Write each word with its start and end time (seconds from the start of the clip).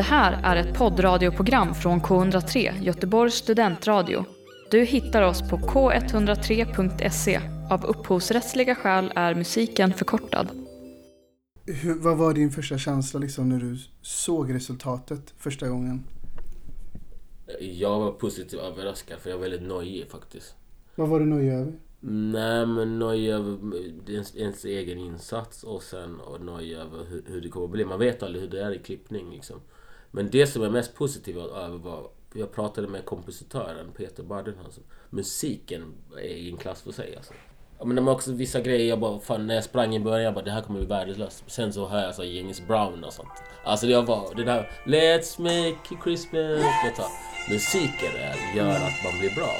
Det 0.00 0.04
här 0.04 0.40
är 0.42 0.56
ett 0.56 0.78
poddradioprogram 0.78 1.74
från 1.74 2.00
K103, 2.00 2.82
Göteborgs 2.82 3.34
studentradio. 3.34 4.24
Du 4.70 4.84
hittar 4.84 5.22
oss 5.22 5.50
på 5.50 5.56
k103.se. 5.56 7.40
Av 7.70 7.84
upphovsrättsliga 7.84 8.74
skäl 8.74 9.12
är 9.14 9.34
musiken 9.34 9.92
förkortad. 9.92 10.48
Hur, 11.66 11.94
vad 11.94 12.16
var 12.16 12.34
din 12.34 12.50
första 12.50 12.78
känsla 12.78 13.20
liksom 13.20 13.48
när 13.48 13.58
du 13.58 13.76
såg 14.02 14.54
resultatet 14.54 15.34
första 15.38 15.68
gången? 15.68 16.04
Jag 17.60 18.00
var 18.00 18.12
positivt 18.12 18.60
överraskad 18.60 19.18
för 19.18 19.30
jag 19.30 19.36
var 19.36 19.42
väldigt 19.42 19.68
nojig 19.68 20.10
faktiskt. 20.10 20.54
Vad 20.94 21.08
var 21.08 21.20
du 21.20 21.26
nöjd 21.26 21.52
över? 21.52 21.72
Nej 22.00 22.66
men 22.66 22.98
nojig 22.98 23.30
över 23.30 23.58
ens, 24.08 24.36
ens 24.36 24.64
egen 24.64 24.98
insats 24.98 25.64
och 25.64 25.82
sen 25.82 26.20
och 26.20 26.40
nojig 26.40 26.72
över 26.72 27.04
hur, 27.04 27.24
hur 27.26 27.40
det 27.40 27.48
kommer 27.48 27.66
att 27.66 27.72
bli. 27.72 27.84
Man 27.84 27.98
vet 27.98 28.22
aldrig 28.22 28.42
hur 28.42 28.50
det 28.50 28.62
är 28.62 28.72
i 28.72 28.78
klippning 28.78 29.30
liksom. 29.30 29.60
Men 30.10 30.30
det 30.30 30.46
som 30.46 30.62
är 30.62 30.70
mest 30.70 30.94
positivt 30.94 31.36
över 31.36 31.78
var 31.78 32.10
jag 32.34 32.52
pratade 32.52 32.88
med 32.88 33.04
kompositören 33.04 33.92
Peter 33.96 34.22
Bardenhausen. 34.22 34.84
Musiken 35.10 35.94
är 36.16 36.20
i 36.20 36.50
en 36.50 36.56
klass 36.56 36.82
för 36.82 36.92
sig 36.92 37.16
alltså. 37.16 37.32
Ja, 37.78 37.84
men 37.84 37.96
det 37.96 38.02
var 38.02 38.12
också 38.12 38.32
vissa 38.32 38.60
grejer 38.60 38.88
jag 38.88 39.00
bara, 39.00 39.20
fan 39.20 39.46
när 39.46 39.54
jag 39.54 39.64
sprang 39.64 39.94
i 39.94 40.00
början 40.00 40.24
jag 40.24 40.34
bara 40.34 40.44
det 40.44 40.50
här 40.50 40.62
kommer 40.62 40.78
bli 40.80 40.88
värdelöst. 40.88 41.44
Sen 41.46 41.72
så 41.72 41.86
hör 41.88 42.02
jag 42.04 42.14
så 42.14 42.24
James 42.24 42.66
Brown 42.66 43.04
och 43.04 43.12
sånt. 43.12 43.28
Alltså 43.64 43.86
det 43.86 44.00
var 44.02 44.34
det 44.36 44.44
där 44.44 44.70
Let's 44.84 45.40
make 45.40 46.02
Christmas. 46.04 46.62
Vet 46.84 47.00
musiken 47.50 48.12
är, 48.16 48.56
gör 48.56 48.76
att 48.76 49.04
man 49.04 49.20
blir 49.20 49.34
bra. 49.34 49.50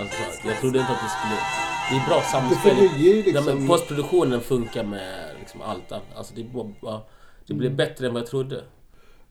Alltså, 0.00 0.48
jag 0.48 0.60
trodde 0.60 0.78
inte 0.78 0.92
att 0.92 1.00
det 1.02 1.08
skulle... 1.08 1.38
Det 1.90 1.96
är 1.96 2.08
bra 2.08 2.20
samspel. 2.22 2.76
Liksom- 3.24 3.60
Ja, 3.62 3.68
postproduktionen 3.68 4.40
funkar 4.40 4.84
med 4.84 5.30
liksom 5.40 5.62
allt 5.62 5.92
annat. 5.92 6.16
Alltså 6.16 6.34
det, 6.34 6.44
bara, 6.80 7.00
det 7.46 7.54
blev 7.54 7.76
bättre 7.76 8.06
än 8.06 8.12
vad 8.12 8.22
jag 8.22 8.28
trodde. 8.28 8.64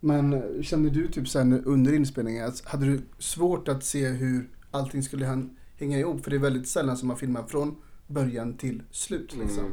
Men 0.06 0.64
kände 0.64 0.90
du 0.90 1.08
typ 1.08 1.28
sen 1.28 1.66
under 1.66 1.94
inspelningen, 1.94 2.46
att 2.46 2.66
hade 2.66 2.86
du 2.86 3.02
svårt 3.20 3.68
att 3.68 3.84
se 3.84 4.08
hur 4.08 4.50
allting 4.72 5.04
skulle 5.04 5.26
han- 5.26 5.58
hänga 5.78 6.00
ihop? 6.00 6.24
För 6.24 6.32
det 6.32 6.38
är 6.38 6.42
väldigt 6.42 6.68
sällan 6.68 6.98
som 6.98 7.08
man 7.08 7.18
filmar 7.18 7.44
från 7.44 7.76
början 8.08 8.58
till 8.58 8.82
slut 8.92 9.36
liksom. 9.36 9.64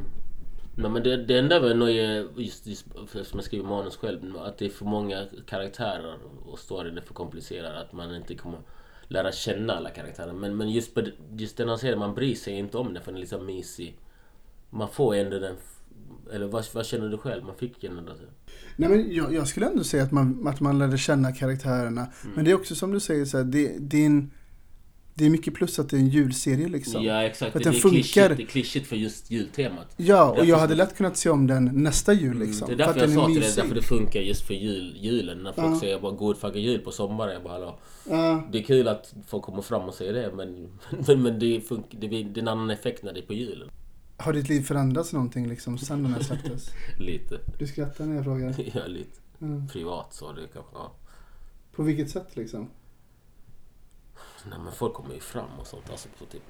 Nej 0.75 0.91
men 0.91 1.03
det, 1.03 1.25
det 1.25 1.37
enda 1.39 1.59
var 1.59 1.73
nog 1.73 1.89
är 1.89 2.39
just, 2.39 2.67
just 2.67 2.85
för 3.07 3.23
som 3.23 3.39
jag 3.39 3.45
skriver 3.45 3.65
manus 3.65 3.97
själv, 3.97 4.37
att 4.37 4.57
det 4.57 4.65
är 4.65 4.69
för 4.69 4.85
många 4.85 5.25
karaktärer 5.47 6.17
och 6.45 6.59
storyn 6.59 6.97
är 6.97 7.01
för 7.01 7.13
komplicerad. 7.13 7.77
Att 7.77 7.93
man 7.93 8.15
inte 8.15 8.35
kommer 8.35 8.59
lära 9.07 9.31
känna 9.31 9.73
alla 9.73 9.89
karaktärer. 9.89 10.33
Men, 10.33 10.57
men 10.57 10.69
just, 10.69 10.93
på, 10.93 11.01
just 11.37 11.57
den 11.57 11.69
här 11.69 11.77
serien, 11.77 11.99
man 11.99 12.15
bryr 12.15 12.35
sig 12.35 12.53
inte 12.53 12.77
om 12.77 12.93
den 12.93 13.03
för 13.03 13.11
den 13.11 13.17
är 13.17 13.21
liksom 13.21 13.45
mysig. 13.45 13.97
Man 14.69 14.89
får 14.89 15.15
ändå 15.15 15.39
den... 15.39 15.55
Eller 16.31 16.47
vad, 16.47 16.65
vad 16.73 16.85
känner 16.85 17.09
du 17.09 17.17
själv? 17.17 17.43
Man 17.43 17.55
fick 17.55 17.83
ändå 17.83 18.01
det. 18.01 18.42
Nej 18.75 18.89
men 18.89 19.13
jag, 19.13 19.33
jag 19.33 19.47
skulle 19.47 19.65
ändå 19.67 19.83
säga 19.83 20.03
att 20.03 20.11
man, 20.11 20.47
att 20.47 20.59
man 20.59 20.79
lärde 20.79 20.97
känna 20.97 21.31
karaktärerna. 21.31 22.01
Mm. 22.23 22.35
Men 22.35 22.45
det 22.45 22.51
är 22.51 22.55
också 22.55 22.75
som 22.75 22.91
du 22.91 22.99
säger 22.99 23.25
så 23.25 23.37
här, 23.37 23.43
det, 23.43 23.75
det 23.79 23.97
är 24.01 24.05
en... 24.05 24.31
Det 25.15 25.25
är 25.25 25.29
mycket 25.29 25.53
plus 25.53 25.79
att 25.79 25.89
det 25.89 25.95
är 25.97 25.99
en 25.99 26.09
julserie 26.09 26.67
liksom. 26.67 27.03
Ja 27.03 27.23
exakt, 27.23 27.55
att 27.55 27.63
det, 27.63 27.69
den 27.69 27.75
är 27.77 27.81
klyschigt, 27.81 28.13
funkar. 28.13 28.35
det 28.35 28.43
är 28.43 28.47
klyschigt 28.47 28.87
för 28.87 28.95
just 28.95 29.31
jultemat. 29.31 29.93
Ja, 29.97 30.35
och 30.39 30.45
jag 30.45 30.57
hade 30.57 30.75
lätt 30.75 30.97
kunnat 30.97 31.17
se 31.17 31.29
om 31.29 31.47
den 31.47 31.65
nästa 31.73 32.13
jul 32.13 32.39
liksom. 32.39 32.65
Mm, 32.67 32.77
Det 32.77 32.83
är 32.83 32.87
För 32.87 32.93
därför 32.99 33.05
att 33.07 33.13
jag 33.13 33.21
sa 33.23 33.27
till 33.27 33.41
dig, 33.41 33.53
därför 33.55 33.75
det 33.75 33.81
funkar 33.81 34.19
just 34.19 34.47
för 34.47 34.53
jul, 34.53 34.97
julen. 35.01 35.37
När 35.43 35.51
folk 35.53 35.67
Ja. 35.67 35.79
säger 35.79 35.99
bara 35.99 36.11
god 36.11 36.37
fucking 36.37 36.61
jul 36.63 36.79
på 36.79 36.91
sommaren. 36.91 37.33
Jag 37.33 37.43
bara 37.43 37.53
hallå. 37.53 37.79
Ja, 38.09 38.47
Det 38.51 38.57
är 38.59 38.63
kul 38.63 38.87
att 38.87 39.13
folk 39.27 39.43
kommer 39.43 39.61
fram 39.61 39.81
och 39.81 39.93
säger 39.93 40.13
det 40.13 40.31
men, 40.35 40.67
men, 41.07 41.21
men 41.21 41.39
det, 41.39 41.61
funkar, 41.67 41.99
det, 41.99 42.07
blir, 42.07 42.23
det 42.23 42.39
är 42.39 42.41
en 42.41 42.47
annan 42.47 42.69
effekt 42.69 43.03
när 43.03 43.13
det 43.13 43.19
är 43.19 43.25
på 43.25 43.33
julen. 43.33 43.69
Har 44.17 44.33
ditt 44.33 44.49
liv 44.49 44.61
förändrats 44.61 45.13
någonting 45.13 45.47
liksom 45.47 45.77
sen 45.77 46.03
den 46.03 46.13
här 46.13 46.21
släpptes? 46.21 46.69
Lite. 46.99 47.39
Du 47.59 47.67
skrattar 47.67 48.05
när 48.05 48.15
jag 48.15 48.23
frågar. 48.23 48.55
Ja, 48.73 48.87
lite 48.87 49.19
Ja. 49.39 49.67
privat 49.71 50.13
så 50.13 50.31
det 50.33 50.47
kanske, 50.53 50.71
ja. 50.75 50.91
På 51.71 51.83
vilket 51.83 52.09
sätt 52.09 52.35
liksom? 52.35 52.69
Nej 54.49 54.59
men 54.63 54.73
folk 54.73 54.93
kommer 54.93 55.13
ju 55.13 55.19
fram 55.19 55.59
och 55.59 55.67
sånt 55.67 55.89
alltså 55.89 56.09
på 56.19 56.25
typ. 56.25 56.41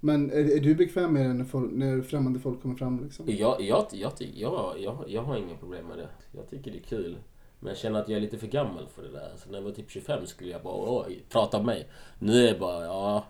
Men 0.00 0.30
är, 0.30 0.56
är 0.56 0.60
du 0.60 0.74
bekväm 0.74 1.12
med 1.12 1.26
det 1.26 1.34
när, 1.34 1.44
folk, 1.44 1.72
när 1.72 2.02
främmande 2.02 2.40
folk 2.40 2.62
kommer 2.62 2.74
fram 2.74 3.04
liksom? 3.04 3.26
Jag, 3.28 3.60
jag, 3.60 3.86
jag, 3.92 4.12
jag, 4.18 4.74
jag, 4.78 5.04
jag, 5.08 5.22
har 5.22 5.36
inga 5.36 5.56
problem 5.56 5.86
med 5.86 5.98
det. 5.98 6.08
Jag 6.32 6.50
tycker 6.50 6.70
det 6.70 6.78
är 6.78 6.82
kul. 6.82 7.16
Men 7.60 7.68
jag 7.68 7.78
känner 7.78 8.00
att 8.00 8.08
jag 8.08 8.16
är 8.16 8.20
lite 8.20 8.38
för 8.38 8.46
gammal 8.46 8.88
för 8.88 9.02
det 9.02 9.12
där. 9.12 9.32
Så 9.36 9.50
när 9.50 9.58
jag 9.58 9.64
var 9.64 9.70
typ 9.70 9.90
25 9.90 10.26
skulle 10.26 10.50
jag 10.50 10.62
bara 10.62 11.04
prata 11.28 11.58
om 11.58 11.66
mig. 11.66 11.88
Nu 12.18 12.44
är 12.44 12.48
jag 12.48 12.58
bara 12.58 12.84
ja. 12.84 13.24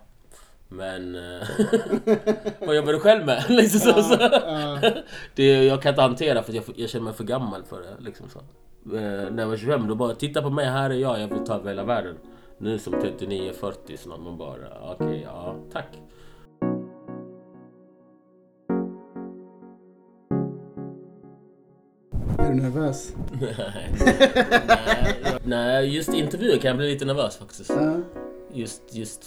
Men... 0.69 1.15
eh, 1.15 1.47
vad 2.59 2.75
jobbar 2.75 2.93
du 2.93 2.99
själv 2.99 3.25
med? 3.25 3.45
liksom 3.49 3.79
så, 3.79 4.03
så. 4.03 4.15
Det, 5.35 5.65
jag 5.65 5.81
kan 5.81 5.89
inte 5.89 6.01
hantera 6.01 6.43
för 6.43 6.53
jag, 6.53 6.63
jag 6.75 6.89
känner 6.89 7.05
mig 7.05 7.13
för 7.13 7.23
gammal 7.23 7.63
för 7.63 7.81
det. 7.81 8.03
Liksom 8.03 8.29
så. 8.29 8.39
Eh, 8.95 9.31
när 9.31 9.39
jag 9.43 9.47
var 9.47 9.57
25 9.57 9.87
då 9.87 9.95
bara 9.95 10.15
titta 10.15 10.41
på 10.41 10.49
mig, 10.49 10.65
här 10.65 10.89
är 10.89 10.93
jag, 10.93 11.21
jag 11.21 11.27
vill 11.27 11.45
ta 11.45 11.55
över 11.55 11.69
hela 11.69 11.83
världen. 11.83 12.17
Nu 12.57 12.79
som 12.79 12.93
39-40 12.93 13.97
snart 13.97 14.19
man 14.19 14.37
bara 14.37 14.91
okej, 14.93 15.21
ja 15.25 15.55
tack. 15.71 15.87
är 22.37 22.53
du 22.53 22.61
nervös? 22.61 23.13
nej, 24.73 25.39
nej, 25.43 25.95
just 25.95 26.13
intervjuer 26.13 26.57
kan 26.57 26.67
jag 26.67 26.77
bli 26.77 26.93
lite 26.93 27.05
nervös 27.05 27.37
faktiskt. 27.37 27.71
Just, 28.53 28.95
just 28.95 29.23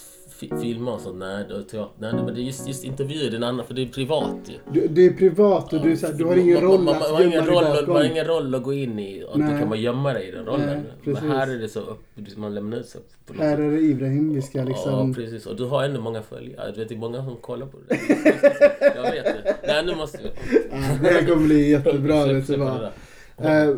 fi- 0.49 0.61
filma 0.61 0.93
och 0.93 1.01
sånt, 1.01 1.17
nej, 1.17 1.45
då, 1.49 1.61
teater, 1.61 1.89
nej 1.99 2.13
men 2.13 2.25
det 2.35 2.41
är 2.41 2.43
just, 2.43 2.67
just 2.67 2.83
intervjuer, 2.83 3.29
det 3.31 3.35
är 3.35 3.37
en 3.37 3.43
annan, 3.43 3.65
för 3.65 3.73
det 3.73 3.81
är 3.81 3.85
privat 3.87 4.35
ju. 4.45 4.53
Du, 4.73 4.87
det 4.87 5.05
är 5.05 5.13
privat 5.13 5.73
och 5.73 5.81
du, 5.81 5.91
är 5.91 5.95
så 5.95 6.07
här, 6.07 6.13
du 6.13 6.25
har 6.25 6.35
ingen 6.35 6.53
Man- 6.53 6.63
roll 6.63 6.81
man, 6.81 6.85
man, 6.85 6.95
att 6.95 7.01
man, 7.01 7.15
har 7.15 7.23
ingen 7.23 7.45
roll, 7.45 7.63
man 7.87 7.95
har 7.95 8.03
ingen 8.03 8.25
roll 8.25 8.55
att 8.55 8.63
gå 8.63 8.73
in 8.73 8.99
i 8.99 9.23
och 9.29 9.39
Nej. 9.39 9.51
då 9.53 9.59
kan 9.59 9.69
man 9.69 9.81
gömma 9.81 10.13
dig 10.13 10.27
i 10.27 10.31
den 10.31 10.45
rollen. 10.45 10.67
Nej, 11.03 11.15
men 11.21 11.31
här 11.31 11.47
är 11.47 11.57
det 11.59 11.69
så 11.69 11.79
upp, 11.79 12.03
man 12.37 12.53
lämnar 12.55 12.77
ut 12.77 12.85
sig. 12.87 13.01
Här 13.37 13.57
är 13.57 13.71
det 13.71 13.79
Ibrahim 13.79 14.33
vi 14.33 14.41
ska 14.41 14.63
liksom... 14.63 15.07
Ja, 15.09 15.13
precis. 15.15 15.45
Och 15.45 15.55
du 15.55 15.63
har 15.65 15.83
ändå 15.83 16.01
många 16.01 16.21
följare. 16.21 16.71
Du 16.71 16.79
vet, 16.79 16.89
det 16.89 16.95
är 16.95 16.99
många 16.99 17.25
som 17.25 17.35
kollar 17.35 17.65
på 17.67 17.77
det. 17.87 17.95
jag 18.95 19.11
vet 19.11 19.23
det. 19.25 19.55
Nej, 19.67 19.85
nu 19.85 19.95
måste 19.95 20.17
jag... 20.21 20.31
Ja, 20.71 20.97
det 21.01 21.09
här 21.09 21.25
kommer 21.27 21.45
bli 21.47 21.69
jättebra. 21.71 22.25
Vet 22.33 22.47
du 22.47 22.55
där. 22.57 22.91
Eh, 23.37 23.75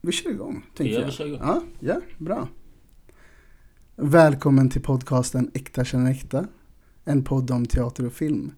vi 0.00 0.12
kör 0.12 0.30
igång, 0.30 0.66
tänker 0.76 0.92
Ja, 0.94 0.98
jag. 1.00 1.06
vi 1.06 1.12
kör 1.12 1.26
igång. 1.26 1.40
Ja, 1.42 1.62
ja, 1.80 2.00
bra. 2.18 2.48
Välkommen 4.04 4.70
till 4.70 4.82
podcasten 4.82 5.50
Äkta 5.54 5.84
känner 5.84 6.10
äkta. 6.10 6.46
En 7.04 7.24
podd 7.24 7.50
om 7.50 7.66
teater 7.66 8.06
och 8.06 8.12
film. 8.12 8.52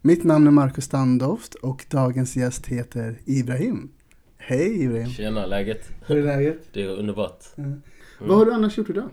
Mitt 0.00 0.24
namn 0.24 0.46
är 0.46 0.50
Marcus 0.50 0.84
Standoft 0.84 1.54
och 1.54 1.86
dagens 1.90 2.36
gäst 2.36 2.66
heter 2.66 3.20
Ibrahim. 3.24 3.90
Hej 4.36 4.82
Ibrahim. 4.82 5.08
Tjena, 5.10 5.46
läget? 5.46 5.90
Hur 6.06 6.16
är 6.16 6.22
läget? 6.22 6.68
Det 6.72 6.82
är 6.82 6.88
underbart. 6.88 7.44
Mm. 7.56 7.82
Vad 8.20 8.38
har 8.38 8.44
du 8.44 8.52
annars 8.52 8.78
gjort 8.78 8.90
idag? 8.90 9.08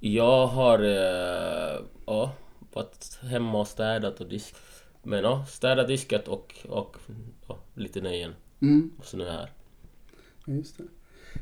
Jag 0.00 0.46
har 0.46 0.78
eh, 0.78 1.80
ja, 2.06 2.32
varit 2.72 3.18
hemma 3.22 3.60
och 3.60 3.68
städat 3.68 4.20
och 4.20 4.28
diskat. 4.28 4.60
Men 5.02 5.24
ja, 5.24 5.44
städat, 5.48 5.88
diskat 5.88 6.28
och, 6.28 6.54
och 6.68 6.96
ja, 7.48 7.58
lite 7.74 8.00
nöjen. 8.00 8.32
Mm, 8.60 8.90
Och 8.98 9.04
så 9.04 9.16
nu 9.16 9.24
är 9.24 9.26
jag 9.26 9.34
här. 9.34 9.50
just 10.46 10.78
det. 10.78 10.84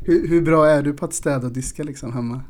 Hur, 0.00 0.28
hur 0.28 0.42
bra 0.42 0.66
är 0.66 0.82
du 0.82 0.92
på 0.92 1.04
att 1.04 1.14
städa 1.14 1.46
och 1.46 1.52
diska 1.52 1.82
liksom 1.82 2.12
hemma? 2.12 2.42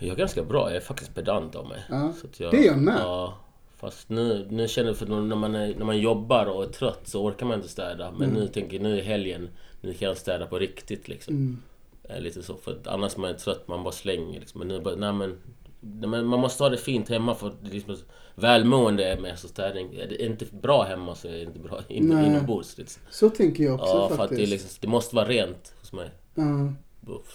Jag 0.00 0.10
är 0.10 0.16
ganska 0.16 0.42
bra, 0.42 0.68
jag 0.68 0.76
är 0.76 0.80
faktiskt 0.80 1.14
pedant 1.14 1.56
av 1.56 1.68
mig. 1.68 1.84
Ja, 1.88 2.12
jag, 2.36 2.50
det 2.50 2.56
är 2.56 2.66
jag 2.66 2.78
med. 2.78 3.00
Ja, 3.00 3.38
fast 3.76 4.08
nu, 4.08 4.46
nu 4.50 4.68
känner 4.68 4.88
jag 4.88 4.96
för 4.96 5.06
när 5.06 5.36
man, 5.36 5.54
är, 5.54 5.74
när 5.74 5.84
man 5.84 5.98
jobbar 5.98 6.46
och 6.46 6.62
är 6.64 6.68
trött 6.68 7.00
så 7.04 7.24
orkar 7.24 7.46
man 7.46 7.56
inte 7.56 7.68
städa. 7.68 8.10
Men 8.10 8.30
nu 8.30 8.48
tänker 8.48 8.76
jag, 8.76 8.82
nu 8.82 8.98
är 8.98 9.02
helgen, 9.02 9.48
nu 9.80 9.94
kan 9.94 10.08
jag 10.08 10.16
städa 10.16 10.46
på 10.46 10.58
riktigt 10.58 11.08
liksom. 11.08 11.34
Mm. 11.34 11.62
Eh, 12.02 12.20
Lite 12.20 12.42
så, 12.42 12.56
för 12.56 12.78
annars 12.84 13.16
man 13.16 13.30
är 13.30 13.34
trött, 13.34 13.68
man 13.68 13.82
bara 13.82 13.92
slänger 13.92 14.40
liksom. 14.40 14.58
Men 14.58 14.68
nu 14.68 14.80
bara, 14.80 14.94
nej 14.96 15.12
men, 15.12 16.26
man 16.26 16.40
måste 16.40 16.62
ha 16.62 16.70
det 16.70 16.76
fint 16.76 17.08
hemma 17.08 17.34
för 17.34 17.52
liksom, 17.62 17.96
välmående 18.34 19.04
är 19.04 19.20
med 19.20 19.38
så 19.38 19.48
städning. 19.48 19.94
Är 19.94 20.06
det 20.06 20.24
inte 20.24 20.44
bra 20.62 20.82
hemma 20.82 21.14
så 21.14 21.28
är 21.28 21.32
det 21.32 21.42
inte 21.42 21.58
bra 21.58 21.80
in, 21.88 22.12
inombords. 22.12 22.78
Liksom. 22.78 23.02
Så 23.10 23.30
tänker 23.30 23.64
jag 23.64 23.74
också 23.74 23.86
Ja, 23.86 24.06
för 24.06 24.14
att 24.14 24.20
faktiskt. 24.20 24.40
det, 24.40 24.46
liksom, 24.46 24.70
det 24.80 24.88
måste 24.88 25.16
vara 25.16 25.28
rent 25.28 25.74
hos 25.80 25.92
mig. 25.92 26.10
Ja. 26.34 26.72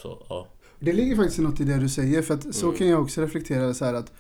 Så, 0.01 0.25
ja. 0.29 0.47
Det 0.85 0.93
ligger 0.93 1.15
faktiskt 1.15 1.39
något 1.39 1.59
i 1.59 1.63
det 1.63 1.77
du 1.77 1.89
säger, 1.89 2.21
för 2.21 2.33
att 2.33 2.55
så 2.55 2.65
Mm. 2.65 2.77
kan 2.77 2.87
jag 2.87 3.01
också 3.01 3.21
reflektera 3.21 3.73
så 3.73 3.85
här 3.85 3.93
att 3.93 4.11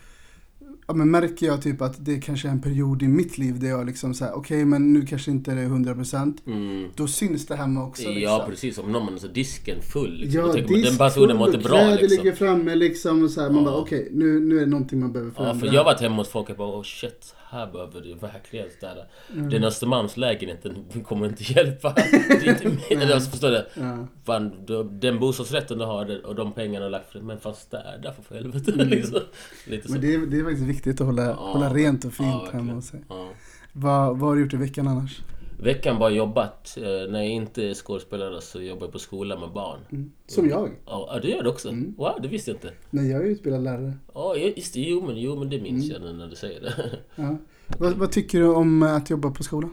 Ja, 0.87 0.93
men 0.93 1.11
märker 1.11 1.45
jag 1.45 1.61
typ 1.61 1.81
att 1.81 2.05
det 2.05 2.17
kanske 2.19 2.47
är 2.47 2.51
en 2.51 2.61
period 2.61 3.03
i 3.03 3.07
mitt 3.07 3.37
liv 3.37 3.59
där 3.59 3.67
jag 3.67 3.85
liksom 3.85 4.13
såhär, 4.13 4.33
okej 4.35 4.65
men 4.65 4.93
nu 4.93 5.05
kanske 5.05 5.31
inte 5.31 5.55
det 5.55 5.61
är 5.61 5.65
100% 5.69 6.37
Mm. 6.47 6.89
Då 6.95 7.07
syns 7.07 7.45
det 7.45 7.55
hemma 7.55 7.83
också 7.85 8.01
liksom. 8.09 8.21
Ja 8.21 8.45
precis, 8.49 8.77
om 8.77 8.91
någon 8.91 9.19
så 9.19 9.27
disken 9.27 9.81
full 9.81 10.13
liksom. 10.17 10.41
Ja, 10.41 10.53
tänker 10.53 10.75
disk 10.75 10.89
den 10.89 10.97
personen 10.97 11.37
mår 11.37 11.47
inte 11.47 11.59
bra 11.59 11.77
kläder 11.77 11.97
liksom. 12.01 12.23
ligger 12.23 12.35
framme 12.37 12.75
liksom 12.75 13.23
och 13.23 13.29
så 13.31 13.41
här, 13.41 13.49
man 13.49 13.63
Ja. 13.63 13.69
bara 13.71 13.81
okej, 13.81 14.09
nu, 14.11 14.39
nu 14.39 14.55
är 14.57 14.59
det 14.59 14.65
någonting 14.65 14.99
man 14.99 15.11
behöver 15.11 15.31
Ja, 15.31 15.35
förändra. 15.43 15.59
för 15.59 15.73
jag 15.73 15.79
har 15.79 15.85
varit 15.85 16.01
hemma 16.01 16.15
hos 16.15 16.27
folk 16.29 16.49
och 16.49 16.55
bara 16.57 16.77
oh 16.79 16.83
shit, 16.83 17.35
här 17.55 17.71
behöver 17.71 18.01
du 18.01 18.15
verkligen 18.15 18.69
städa. 18.69 19.01
Mm. 19.33 19.49
Den 19.49 19.63
Östermalmslägenheten 19.63 20.85
kommer 21.03 21.27
inte 21.27 21.43
hjälpa. 21.43 21.93
Det 21.93 22.47
är 22.47 22.49
inte 22.49 22.67
min, 22.89 23.01
eller, 23.01 23.13
alltså, 23.13 23.29
förstår 23.29 23.49
du? 23.49 23.65
Ja. 23.73 24.07
Fan, 24.25 24.65
du, 24.65 24.83
den 24.83 25.19
bostadsrätten 25.19 25.77
du 25.77 25.85
har 25.85 26.25
och 26.25 26.35
de 26.35 26.53
pengarna 26.53 26.85
du 26.85 26.91
lagt 26.91 27.11
för 27.11 27.19
men 27.19 27.39
fan 27.39 27.55
städa 27.55 28.13
för 28.27 28.35
helvete. 28.35 28.71
Mm. 28.71 28.87
liksom. 28.89 29.19
Lite 29.67 29.87
så. 29.87 29.93
Men 29.93 30.01
det 30.01 30.13
är, 30.13 30.25
det 30.25 30.39
är 30.39 30.43
faktiskt 30.43 30.67
viktigt 30.67 31.01
att 31.01 31.07
hålla, 31.07 31.25
Ja, 31.25 31.33
hålla 31.33 31.73
rent 31.73 32.05
och 32.05 32.13
fint 32.13 32.43
ja, 32.45 32.49
hemma 32.51 32.73
hos 32.73 32.85
sig. 32.85 33.03
Ja. 33.09 33.29
Vad, 33.73 34.19
vad 34.19 34.29
har 34.29 34.35
du 34.35 34.41
gjort 34.41 34.53
i 34.53 34.57
veckan 34.57 34.87
annars? 34.87 35.21
Veckan 35.59 35.99
bara 35.99 36.09
jobbat. 36.09 36.77
Eh, 36.77 36.83
När 37.11 37.19
jag 37.19 37.27
inte 37.29 37.63
är 37.63 37.73
skådespelare 37.73 38.41
så 38.41 38.61
jobbar 38.61 38.85
jag 38.85 38.91
på 38.91 38.99
skola 38.99 39.39
med 39.39 39.51
barn. 39.51 40.11
Som 40.27 40.49
jag. 40.49 40.71
Ja, 40.85 41.19
du 41.21 41.29
gör 41.29 41.43
det 41.43 41.49
också? 41.49 41.69
Wow, 41.97 42.19
det 42.21 42.27
visste 42.27 42.51
jag 42.51 42.55
inte. 42.55 42.71
Nej, 42.89 43.11
jag 43.11 43.21
är 43.21 43.25
utbildad 43.25 43.63
lärare. 43.63 43.93
Ja, 44.13 44.35
just 44.35 44.73
det. 44.73 44.79
Jo, 44.79 45.03
men, 45.07 45.17
jo, 45.17 45.35
men 45.35 45.49
det 45.49 45.61
minns 45.61 45.89
jag 45.89 46.01
nu 46.01 46.13
när 46.13 46.27
du 46.27 46.35
säger 46.35 46.61
det. 46.61 46.73
Ja. 47.15 47.37
Vad, 47.79 47.93
vad 47.93 48.11
tycker 48.11 48.39
du 48.39 48.47
om 48.47 48.83
att 48.83 49.09
jobba 49.09 49.31
på 49.31 49.43
skola? 49.43 49.69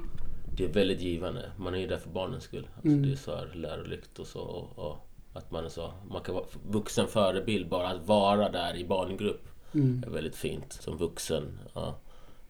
Det 0.57 0.65
är 0.65 0.69
väldigt 0.73 1.01
givande. 1.01 1.51
Man 1.57 1.75
är 1.75 1.79
ju 1.79 1.87
där 1.87 1.97
för 1.97 2.11
barnens 2.11 2.45
skull. 2.45 2.67
Alltså, 2.75 2.89
Det 2.99 3.13
är 3.13 3.17
så 3.17 3.37
här 3.37 3.51
lärorikt 3.55 4.19
och 4.19 4.27
så. 4.27 4.41
Och, 4.41 4.79
och 4.89 4.97
att 5.33 5.51
man 5.51 5.65
är 5.65 5.69
så... 5.69 5.93
Man 6.11 6.23
kan 6.23 6.35
vara 6.35 6.45
vuxen 6.71 7.07
förebild 7.07 7.69
bara. 7.69 7.89
Att 7.89 8.07
vara 8.09 8.49
där 8.51 8.77
i 8.77 8.85
barngrupp 8.85 9.49
är 10.07 10.11
väldigt 10.11 10.37
fint 10.37 10.73
som 10.73 10.97
vuxen. 10.97 11.59
Ja. 11.75 11.99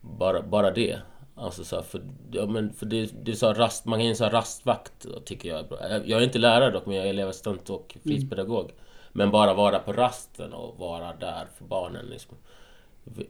Bara, 0.00 0.42
bara 0.42 0.70
det. 0.70 0.98
Alltså 1.34 1.64
så 1.64 1.76
här, 1.76 1.82
för, 1.82 2.02
ja, 2.32 2.46
men 2.46 2.72
för 2.72 2.86
det, 2.86 3.24
det 3.24 3.32
är 3.32 3.36
så 3.36 3.52
rast, 3.52 3.86
man 3.86 4.00
kan 4.00 4.16
så 4.16 4.24
här 4.24 4.30
rastvakt 4.30 5.06
tycker 5.24 5.48
jag 5.48 5.58
är 5.58 5.64
bra. 5.64 5.78
Jag 5.90 6.20
är 6.20 6.24
inte 6.24 6.38
lärare 6.38 6.70
dock, 6.70 6.86
men 6.86 6.96
jag 6.96 7.06
är 7.06 7.10
elevassistent 7.10 7.70
och 7.70 7.96
fritidspedagog. 8.02 8.72
Men 9.12 9.30
bara 9.30 9.54
vara 9.54 9.78
på 9.78 9.92
rasten 9.92 10.52
och 10.52 10.78
vara 10.78 11.16
där 11.16 11.46
för 11.58 11.64
barnen 11.64 12.06
liksom, 12.06 12.36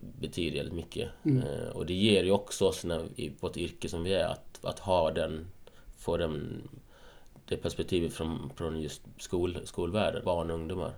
betyder 0.00 0.56
väldigt 0.56 0.74
mycket. 0.74 1.08
Eh, 1.44 1.68
och 1.76 1.86
det 1.86 1.94
ger 1.94 2.24
ju 2.24 2.30
också 2.30 2.66
oss 2.66 2.84
när, 2.84 3.30
på 3.40 3.46
ett 3.46 3.56
yrke 3.56 3.88
som 3.88 4.02
vi 4.02 4.14
är 4.14 4.28
att, 4.28 4.64
att 4.64 4.78
ha 4.78 5.10
den, 5.10 5.46
få 5.98 6.16
den, 6.16 6.62
det 7.48 7.56
perspektivet 7.56 8.12
från, 8.12 8.52
från 8.56 8.80
just 8.80 9.02
skol, 9.18 9.58
skolvärlden, 9.64 10.24
barn 10.24 10.50
och 10.50 10.56
ungdomar. 10.56 10.92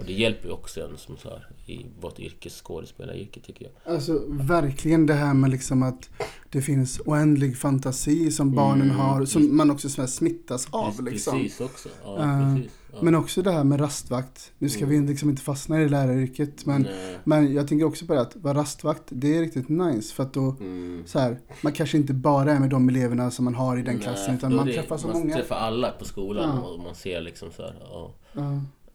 Och 0.00 0.06
det 0.06 0.12
hjälper 0.12 0.46
ju 0.48 0.52
också 0.54 0.80
en 0.80 0.96
som 0.98 1.16
så 1.16 1.28
här, 1.28 1.46
i 1.66 1.86
vårt 2.00 2.18
yrke, 2.18 2.50
skådespelaryrke 2.50 3.40
tycker 3.40 3.64
jag. 3.84 3.94
Alltså 3.94 4.22
verkligen 4.28 5.06
det 5.06 5.14
här 5.14 5.34
med 5.34 5.50
liksom 5.50 5.82
att 5.82 6.10
det 6.50 6.62
finns 6.62 7.00
oändlig 7.04 7.56
fantasi 7.56 8.30
som 8.30 8.54
barnen 8.54 8.90
har, 8.90 9.24
som 9.24 9.56
man 9.56 9.70
också 9.70 9.88
så 9.88 10.06
smittas 10.06 10.68
av 10.70 11.04
liksom. 11.04 11.38
Precis 11.40 11.60
också. 11.60 11.88
Ja, 12.04 12.18
Eh, 12.22 12.54
precis. 12.54 12.72
Ja. 12.92 12.98
Men 13.02 13.14
också 13.14 13.42
det 13.42 13.50
här 13.52 13.64
med 13.64 13.80
rastvakt. 13.80 14.52
Nu 14.58 14.68
ska 14.68 14.86
vi 14.86 15.00
liksom 15.00 15.30
inte 15.30 15.42
fastna 15.42 15.82
i 15.82 15.88
läraryrket 15.88 16.66
men, 16.66 16.82
Nej. 16.82 17.18
men 17.24 17.52
jag 17.54 17.68
tänker 17.68 17.86
också 17.86 18.06
på 18.06 18.14
det 18.14 18.20
att 18.20 18.36
vara 18.36 18.58
rastvakt, 18.58 19.02
det 19.08 19.36
är 19.36 19.40
riktigt 19.40 19.68
nice 19.68 20.14
för 20.14 20.22
att 20.22 20.32
då 20.34 20.56
Mm. 20.60 21.02
så 21.06 21.18
här, 21.18 21.38
man 21.62 21.72
kanske 21.72 21.96
inte 21.96 22.14
bara 22.14 22.52
är 22.52 22.60
med 22.60 22.70
de 22.70 22.88
eleverna 22.88 23.30
som 23.30 23.44
man 23.44 23.54
har 23.54 23.76
i 23.78 23.82
den 23.82 23.94
Nej, 23.94 24.02
klassen 24.04 24.34
utan 24.34 24.54
man 24.56 24.66
det- 24.66 24.72
träffar 24.74 24.96
så 24.96 25.08
man 25.08 25.18
många. 25.20 25.34
träffar 25.36 25.56
alla 25.56 25.90
på 25.90 26.04
skolan 26.04 26.58
Ja. 26.62 26.68
och 26.68 26.80
man 26.80 26.94
ser 26.94 27.20
liksom 27.20 27.48
så 27.56 27.62
här. 27.62 27.74
Ja, 27.80 28.14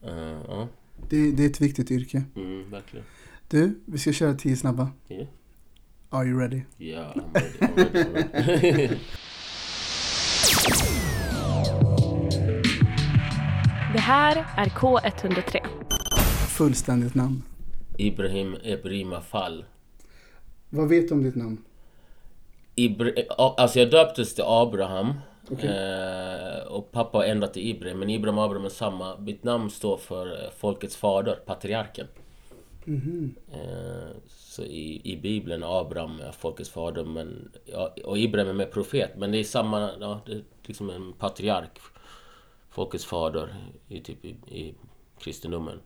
Eh, 0.02 0.38
ja 0.48 0.68
det, 1.08 1.30
det 1.32 1.42
är 1.44 1.46
ett 1.50 1.60
viktigt 1.60 1.90
yrke. 1.90 2.24
mm, 2.36 2.70
verkligen. 2.70 3.06
Du, 3.48 3.80
vi 3.84 3.98
ska 3.98 4.12
köra 4.12 4.34
tio 4.34 4.56
snabba. 4.56 4.90
Ja, 5.08 5.26
Are 6.10 6.26
you 6.28 6.40
ready? 6.40 6.60
ja 6.76 7.14
I'm 7.14 7.22
ready, 7.34 7.58
I'm 7.60 7.76
ready, 7.76 8.32
I'm 8.32 8.76
ready. 8.76 8.98
Det 13.92 14.00
här 14.00 14.46
är 14.56 14.66
K103. 14.66 15.66
Fullständigt 16.48 17.14
namn. 17.14 17.42
Ibrahim 17.98 18.56
Ebrima 18.64 19.20
Fall. 19.20 19.64
Vad 20.70 20.88
vet 20.88 21.08
du 21.08 21.14
om 21.14 21.22
ditt 21.22 21.34
namn? 21.36 21.58
Ibra- 22.76 23.24
alltså 23.56 23.78
jag 23.78 23.90
döptes 23.90 24.34
till 24.34 24.44
Abraham. 24.46 25.14
Eh, 25.50 26.66
och 26.66 26.92
pappa 26.92 27.18
har 27.18 27.24
ändrat 27.24 27.54
till 27.54 27.68
Ibrahim. 27.68 27.98
Men 27.98 28.10
Ibrahim 28.10 28.38
och 28.38 28.44
Abraham 28.44 28.64
är 28.64 28.68
samma. 28.68 29.18
Mitt 29.18 29.44
namn 29.44 29.70
står 29.70 29.96
för 29.96 30.26
eh, 30.26 30.50
folkets 30.56 30.96
fader, 30.96 31.34
patriarken. 31.46 32.06
Eh, 33.52 34.16
så 34.26 34.62
i, 34.62 35.00
i 35.12 35.16
Bibeln 35.16 35.62
är 35.62 35.80
Abraham 35.80 36.20
är 36.20 36.32
folkets 36.32 36.70
fader. 36.70 37.04
Men, 37.04 37.52
ja, 37.64 37.94
och 38.04 38.18
Ibrahim 38.18 38.48
är 38.48 38.54
med 38.54 38.72
profet. 38.72 39.10
Men 39.16 39.32
det 39.32 39.38
är 39.38 39.44
samma, 39.44 39.90
ja, 40.00 40.20
det 40.26 40.32
är 40.32 40.42
liksom 40.64 40.90
en 40.90 41.12
patriark. 41.12 41.78
Folkets 42.70 43.04
fader 43.04 43.54
i, 43.88 44.00
typ, 44.00 44.24
i, 44.24 44.28
i 44.28 44.74
kristendomen. 45.18 45.80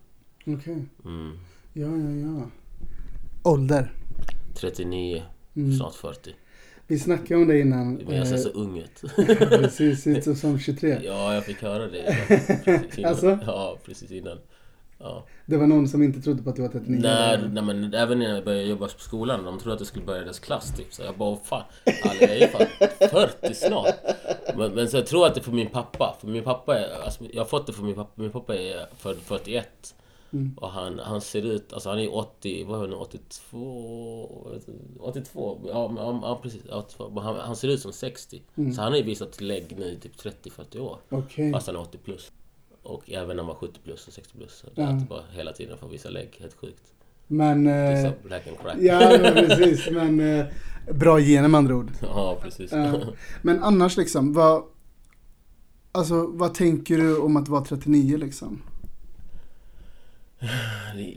Okej. 0.46 0.84
Mm. 1.04 1.38
Ja, 1.72 1.86
ja, 1.86 2.10
ja. 2.10 2.50
Ålder. 3.50 3.92
39, 4.54 5.22
snart 5.78 5.94
40. 5.94 6.34
Vi 6.90 6.98
snackade 6.98 7.40
om 7.40 7.48
det 7.48 7.60
innan. 7.60 7.94
Men 7.94 8.16
jag 8.16 8.26
ser 8.26 8.36
så 8.36 8.48
ung 8.48 8.78
ut. 8.78 9.02
Precis, 9.48 10.02
ser 10.02 10.30
ut 10.30 10.38
som 10.38 10.58
23. 10.58 10.98
Ja, 11.04 11.34
jag 11.34 11.44
fick 11.44 11.62
höra 11.62 11.86
det 11.86 12.16
precis 12.64 12.98
innan. 12.98 13.10
Alltså? 13.10 13.38
Ja, 13.46 13.78
precis 13.84 14.10
innan. 14.10 14.38
Ja. 14.98 15.24
Det 15.46 15.56
var 15.56 15.66
någon 15.66 15.88
som 15.88 16.02
inte 16.02 16.20
trodde 16.20 16.42
på 16.42 16.50
att 16.50 16.56
du 16.56 16.62
var 16.62 16.68
39. 16.68 17.00
Nej, 17.02 17.38
nej, 17.52 17.62
men 17.62 17.94
även 17.94 18.18
när 18.18 18.34
jag 18.34 18.44
började 18.44 18.64
jobba 18.64 18.86
på 18.88 19.00
skolan, 19.00 19.44
de 19.44 19.58
trodde 19.58 19.74
att 19.74 19.80
jag 19.80 19.86
skulle 19.86 20.04
börja 20.04 20.20
i 20.20 20.24
deras 20.24 20.38
klass 20.38 20.72
typ. 20.76 20.94
Så 20.94 21.02
jag 21.02 21.16
bara, 21.16 21.28
"Åh, 21.30 21.38
fan, 21.44 21.62
alla, 22.04 22.20
jag 22.20 22.30
är 22.36 22.48
fan 22.48 22.66
40 23.40 23.54
snart. 23.54 23.94
Men, 24.56 24.72
men 24.72 24.88
så 24.88 24.96
jag 24.96 25.06
tror 25.06 25.26
att 25.26 25.34
det 25.34 25.40
är 25.40 25.42
för 25.42 25.52
min 25.52 25.66
pappa. 25.70 26.16
För 26.20 26.28
min 26.28 26.42
pappa 26.44 26.78
är, 26.78 27.04
alltså, 27.04 27.24
jag 27.32 27.40
har 27.40 27.46
fått 27.46 27.66
det 27.66 27.72
för 27.72 27.82
min 27.82 27.94
pappa. 27.94 28.22
Min 28.22 28.30
pappa 28.30 28.56
är 28.56 28.86
född 28.98 29.16
41. 29.24 29.94
Och 30.56 30.70
han, 30.70 30.98
han 30.98 31.20
ser 31.20 31.42
ut, 31.46 31.72
alltså 31.72 31.88
han 31.88 31.98
är 31.98 32.14
80, 32.16 32.64
vad 32.64 32.76
är 32.76 32.80
han 32.80 32.90
nu, 32.90 32.96
82? 32.96 34.46
82? 35.00 35.60
Ja, 35.66 35.92
ja, 36.22 36.40
precis. 36.42 36.62
82. 36.72 37.10
Men 37.14 37.24
han, 37.24 37.36
han 37.36 37.56
ser 37.56 37.68
ut 37.68 37.80
som 37.80 37.92
60. 37.92 38.42
Så 38.74 38.82
han 38.82 38.92
har 38.92 38.96
ju 38.96 39.02
visat 39.04 39.40
lägg 39.40 39.74
nu 39.78 39.84
i 39.84 39.96
typ 39.96 40.16
30-40 40.16 40.78
år. 40.78 40.98
Okej. 41.08 41.52
Fast 41.52 41.66
han 41.66 41.76
är 41.76 41.80
80 41.80 41.98
plus. 41.98 42.32
Och 42.82 43.10
även 43.10 43.28
när 43.36 43.42
man 43.42 43.46
var 43.46 43.54
70 43.54 43.80
plus 43.84 44.06
och 44.06 44.12
60 44.12 44.36
plus. 44.38 44.52
Så 44.52 44.66
det 44.74 44.80
är 44.82 44.86
Ja. 44.86 44.92
alltid 44.92 45.08
bara 45.08 45.22
hela 45.32 45.52
tiden 45.52 45.78
får 45.78 45.88
visa 45.88 46.08
lägg. 46.10 46.36
Helt 46.40 46.54
sjukt. 46.54 46.82
Men... 47.26 47.64
Det 47.64 47.70
är 47.70 48.04
Eh, 48.06 48.10
så 48.12 48.28
black 48.28 48.46
and 48.48 48.58
crack. 48.58 48.76
ja, 48.80 49.18
men 49.22 49.34
precis. 49.34 49.90
Men 49.90 50.20
eh, 50.20 50.46
bra 50.94 51.18
gener 51.20 51.48
med 51.48 51.58
andra 51.58 51.74
ord. 51.76 51.90
Ja, 52.02 52.38
precis. 52.42 52.72
Men 53.42 53.62
annars 53.62 53.96
liksom, 53.96 54.32
vad... 54.32 54.62
Alltså, 55.92 56.26
vad 56.26 56.54
tänker 56.54 56.98
du 56.98 57.18
om 57.18 57.36
att 57.36 57.48
vara 57.48 57.64
39 57.64 58.16
liksom? 58.16 58.62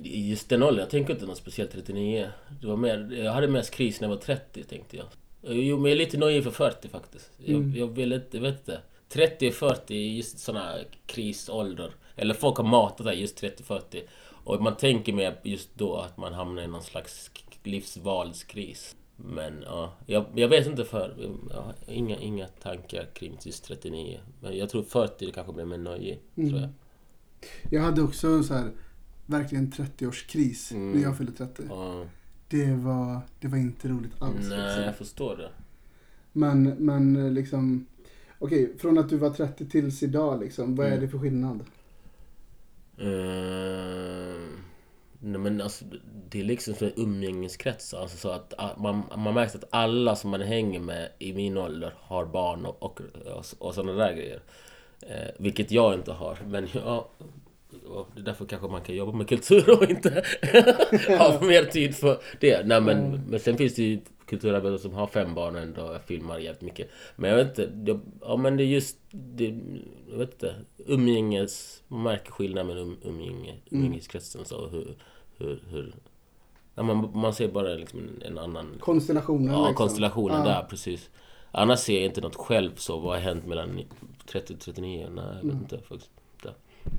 Just 0.04 0.50
den 0.50 0.64
åldern, 0.64 0.80
jag 0.80 0.90
tänker 0.90 1.14
inte 1.14 1.26
något 1.26 1.38
speciellt 1.38 1.72
39. 1.72 2.30
Det 2.62 2.68
var 2.68 2.78
mer, 2.78 3.12
jag 3.24 3.32
hade 3.32 3.48
mest 3.48 3.72
kris 3.72 4.02
när 4.02 4.08
jag 4.08 4.16
var 4.16 4.22
30 4.22 4.64
tänkte 4.64 4.98
jag. 4.98 5.06
Jo, 5.42 5.78
men 5.78 5.92
jag 5.92 5.92
är 5.92 6.06
lite 6.06 6.18
nöjd 6.18 6.44
för 6.44 6.52
40 6.52 6.90
faktiskt. 6.90 7.32
Jag, 7.38 7.78
jag 7.78 7.88
vill 7.88 8.14
inte, 8.14 8.40
vet 8.40 8.60
inte. 8.60 8.82
30 9.10 9.48
och 9.48 9.54
40 9.54 9.96
är 9.96 10.16
just 10.16 10.40
såna 10.40 10.76
krisålder. 11.06 11.92
Eller 12.16 12.34
folk 12.34 12.58
har 12.58 12.64
matat 12.64 13.06
där 13.06 13.14
just 13.14 13.44
30-40. 13.44 14.02
Och 14.24 14.62
man 14.62 14.76
tänker 14.76 15.14
mer 15.14 15.40
just 15.44 15.70
då 15.76 15.96
att 15.96 16.18
man 16.18 16.34
hamnar 16.34 16.64
i 16.64 16.68
någon 16.68 16.84
slags 16.84 17.32
livsvalskris. 17.64 18.96
Men 19.16 19.64
ja, 19.66 19.94
jag, 20.06 20.26
jag 20.36 20.48
vet 20.48 20.68
inte 20.68 20.86
för. 20.86 21.16
Jag 21.50 21.62
har 21.62 21.74
inga, 21.88 22.18
inga 22.18 22.48
tankar 22.48 23.06
kring 23.14 23.38
just 23.46 23.66
39. 23.66 24.20
Men 24.42 24.58
jag 24.58 24.70
tror 24.70 24.84
40 24.84 25.26
det 25.26 25.32
kanske 25.32 25.54
blir 25.54 25.66
mer 25.66 25.78
nöje, 25.78 26.18
tror 26.36 26.60
jag. 26.60 26.70
Jag 27.72 27.82
hade 27.82 28.02
också 28.02 28.44
så 28.44 28.54
här, 28.54 28.72
verkligen 29.26 29.72
30-årskris 29.72 30.74
Mm. 30.74 30.92
när 30.92 31.02
jag 31.04 31.18
fyllde 31.18 31.32
30. 31.32 31.64
Ja. 31.70 32.06
Det 32.48 32.74
var, 32.74 33.22
det 33.40 33.48
var 33.48 33.58
inte 33.58 33.88
roligt 33.88 34.22
alls. 34.22 34.50
Nej, 34.50 34.66
liksom. 34.66 34.84
jag 34.84 34.96
förstår 34.96 35.38
det. 35.38 35.50
Men, 36.32 36.64
men 36.64 37.34
liksom... 37.34 37.86
Okej, 38.40 38.78
från 38.78 38.98
att 38.98 39.10
du 39.10 39.18
var 39.18 39.30
30 39.30 39.70
tills 39.70 40.04
idag 40.04 40.40
liksom, 40.40 40.76
vad 40.76 40.86
är 40.86 40.92
Mm. 40.92 41.02
det 41.04 41.10
för 41.10 41.20
skillnad? 41.20 41.60
Uh, 43.02 44.50
nej 45.20 45.40
men 45.42 45.62
alltså, 45.62 45.86
det 46.30 46.40
är 46.40 46.44
liksom 46.44 46.74
som 46.74 46.88
en 46.88 46.94
umgängeskrets. 46.98 47.94
Alltså 47.94 48.18
så 48.18 48.30
att 48.30 48.54
man, 48.78 49.04
man 49.18 49.34
märker 49.34 49.58
att 49.58 49.68
alla 49.70 50.16
som 50.16 50.30
man 50.32 50.42
hänger 50.42 50.80
med 50.80 51.10
i 51.20 51.34
min 51.34 51.58
ålder 51.58 51.94
har 51.98 52.26
barn 52.26 52.66
och, 52.66 52.84
och, 52.84 53.02
och, 53.36 53.46
och 53.60 53.74
sådana 53.76 53.94
där 53.94 54.14
grejer. 54.14 54.42
Eh, 55.02 55.28
vilket 55.40 55.72
jag 55.72 55.94
inte 55.94 56.12
har. 56.12 56.38
Men 56.48 56.68
ja, 56.74 57.10
och 57.18 57.43
det 58.16 58.22
är 58.22 58.26
därför 58.26 58.46
kanske 58.46 58.68
man 58.68 58.82
kan 58.82 58.96
jobba 58.96 59.12
med 59.18 59.30
kultur 59.30 59.78
och 59.78 59.90
inte 59.90 60.10
ha 61.18 61.42
mer 61.42 61.64
tid 61.66 61.96
för 61.96 62.18
det. 62.40 62.68
Nej, 62.68 62.82
men, 62.82 63.22
men 63.30 63.40
sen 63.40 63.58
finns 63.58 63.76
det 63.76 63.84
ju 63.84 64.00
kulturarbetare 64.26 64.80
som 64.80 64.94
har 64.94 65.08
fem 65.08 65.34
barn 65.36 65.56
och 65.56 65.62
ändå 65.62 65.98
filmar 66.06 66.38
jävligt 66.38 66.62
mycket. 66.62 66.90
Men 67.16 67.30
jag 67.30 67.38
vet 67.38 67.48
inte. 67.48 67.66
Det, 67.66 68.00
ja 68.22 68.38
men 68.38 68.58
det 68.58 68.64
är 68.64 68.68
just... 68.68 68.98
Det, 69.12 69.56
jag 70.12 70.18
vet 70.18 70.34
inte. 70.34 70.56
Umgänges... 70.86 71.84
Man 71.88 72.04
märker 72.04 72.32
skillnaden 72.32 72.68
med 72.68 72.78
um, 72.78 72.98
umgänge, 73.04 73.56
umgängeskretsen. 73.72 74.46
Så 74.46 74.68
hur... 74.68 74.96
hur, 75.38 75.64
hur 75.70 75.96
ja, 76.76 76.84
man, 76.84 77.12
man 77.16 77.34
ser 77.34 77.48
bara 77.48 77.68
liksom 77.74 78.00
en, 78.00 78.22
en 78.32 78.38
annan... 78.38 78.76
Konstellationen 78.80 79.54
Ja, 79.54 79.60
liksom. 79.60 79.76
konstellationen 79.76 80.38
Ja. 80.38 80.46
där, 80.46 80.64
precis. 80.70 81.10
Annars 81.52 81.80
ser 81.80 81.94
jag 81.96 82.04
inte 82.06 82.22
något 82.22 82.36
själv 82.36 82.72
så. 82.76 83.00
Vad 83.00 83.14
har 83.14 83.20
hänt 83.22 83.46
mellan 83.46 83.82
30 84.26 84.54
och 84.54 84.60
39? 84.60 85.08
Nej, 85.16 85.24
jag 85.26 85.34
vet 85.34 85.44
Mm. 85.44 85.58
inte 85.58 85.80
faktiskt. 85.80 86.12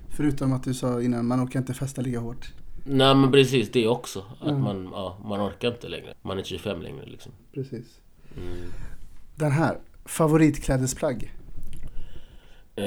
Förutom 0.08 0.52
att 0.52 0.62
du 0.64 0.74
sa 0.74 1.02
innan, 1.02 1.26
man 1.26 1.44
orkar 1.44 1.58
inte 1.60 1.74
festa 1.74 2.02
lika 2.02 2.18
hårt. 2.20 2.52
Nej 2.86 3.14
men 3.14 3.32
precis, 3.32 3.70
det 3.72 3.86
också. 3.88 4.24
Att 4.40 4.48
Mm. 4.48 4.62
man, 4.62 4.88
ja, 4.92 5.18
man 5.24 5.40
orkar 5.48 5.68
inte 5.68 5.88
längre. 5.88 6.14
Man 6.22 6.38
är 6.38 6.42
25 6.42 6.82
längre 6.82 7.06
liksom. 7.06 7.32
Precis. 7.54 8.00
Mm. 8.36 8.56
Den 9.34 9.52
här, 9.52 9.78
favoritklädesplagg? 10.04 11.32
Eh, 12.76 12.84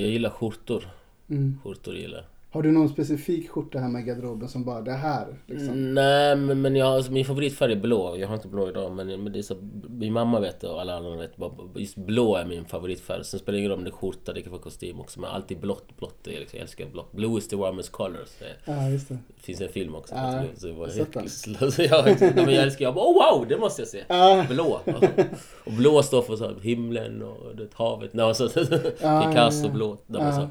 jag 0.00 0.08
gillar 0.10 0.30
skjortor. 0.30 0.84
Mm. 1.30 1.58
Skjortor 1.64 1.94
gillar 1.94 2.24
Har 2.52 2.62
du 2.62 2.72
någon 2.72 2.88
specifik 2.88 3.50
skjorta 3.50 3.78
hemma 3.78 4.00
i 4.00 4.02
garderoben 4.02 4.48
som 4.48 4.64
bara 4.64 4.80
det 4.80 4.92
här? 4.92 5.26
Liksom? 5.46 5.68
Mm, 5.68 5.94
Nej, 5.94 6.36
men, 6.36 6.60
men 6.62 6.76
jag, 6.76 6.88
alltså, 6.88 7.12
min 7.12 7.24
favoritfärg 7.24 7.72
är 7.72 7.76
blå. 7.76 8.16
Jag 8.18 8.28
har 8.28 8.34
inte 8.34 8.48
blå 8.48 8.68
idag, 8.68 8.92
men, 8.92 9.06
men 9.22 9.32
det 9.32 9.38
är 9.38 9.42
så, 9.42 9.54
min 9.88 10.12
mamma 10.12 10.40
vet 10.40 10.60
det 10.60 10.68
och 10.68 10.80
alla 10.80 10.96
andra 10.96 11.16
vet. 11.16 11.36
bara- 11.36 11.52
Just 11.76 11.96
blå 11.96 12.36
är 12.36 12.44
min 12.44 12.64
favoritfärg. 12.64 13.24
Sen 13.24 13.40
spelar 13.40 13.52
det 13.52 13.58
ingen 13.58 13.70
roll 13.70 13.78
om 13.78 13.84
det 13.84 13.90
är 13.90 13.94
skjorta, 13.94 14.32
det 14.32 14.42
kan 14.42 14.52
vara 14.52 14.62
kostym 14.62 15.00
också. 15.00 15.20
Men 15.20 15.30
alltid 15.30 15.60
blått. 15.60 15.96
Blått 15.98 16.26
är 16.26 16.30
liksom, 16.40 16.56
jag 16.58 16.62
älskar 16.62 16.86
blått. 16.86 17.12
Blue 17.12 17.38
is 17.38 17.48
the 17.48 17.56
warmest 17.56 17.92
color. 17.92 18.20
Så 18.26 18.44
det 18.44 18.72
Ja, 18.72 18.88
just 18.90 19.08
det. 19.08 19.18
finns 19.40 19.60
en 19.60 19.68
film 19.68 19.94
också. 19.94 20.14
Ja, 20.14 20.42
så 20.56 20.66
det 20.66 20.72
var 20.72 20.88
jag 20.88 20.94
helt, 20.94 21.32
så 21.74 21.82
jag, 21.82 22.20
men 22.36 22.54
jag 22.54 22.62
älskar, 22.62 22.84
jag 22.84 22.94
bara, 22.94 23.04
oh 23.04 23.38
wow, 23.38 23.48
det 23.48 23.58
måste 23.58 23.82
jag 23.82 23.88
se. 23.88 24.04
Ja. 24.08 24.44
Blå. 24.50 24.80
Och 25.64 25.72
blå 25.72 26.02
står 26.02 26.22
för 26.22 26.36
så 26.36 26.44
här, 26.44 26.54
himlen 26.62 27.22
och 27.22 27.56
det, 27.56 27.68
havet. 27.74 28.14
Nej, 28.14 28.34
så, 28.34 28.48
ja, 29.00 29.26
Picasso 29.28 29.66
ja. 29.66 29.72
blå. 29.72 29.96
Ja. 30.06 30.32
så. 30.32 30.48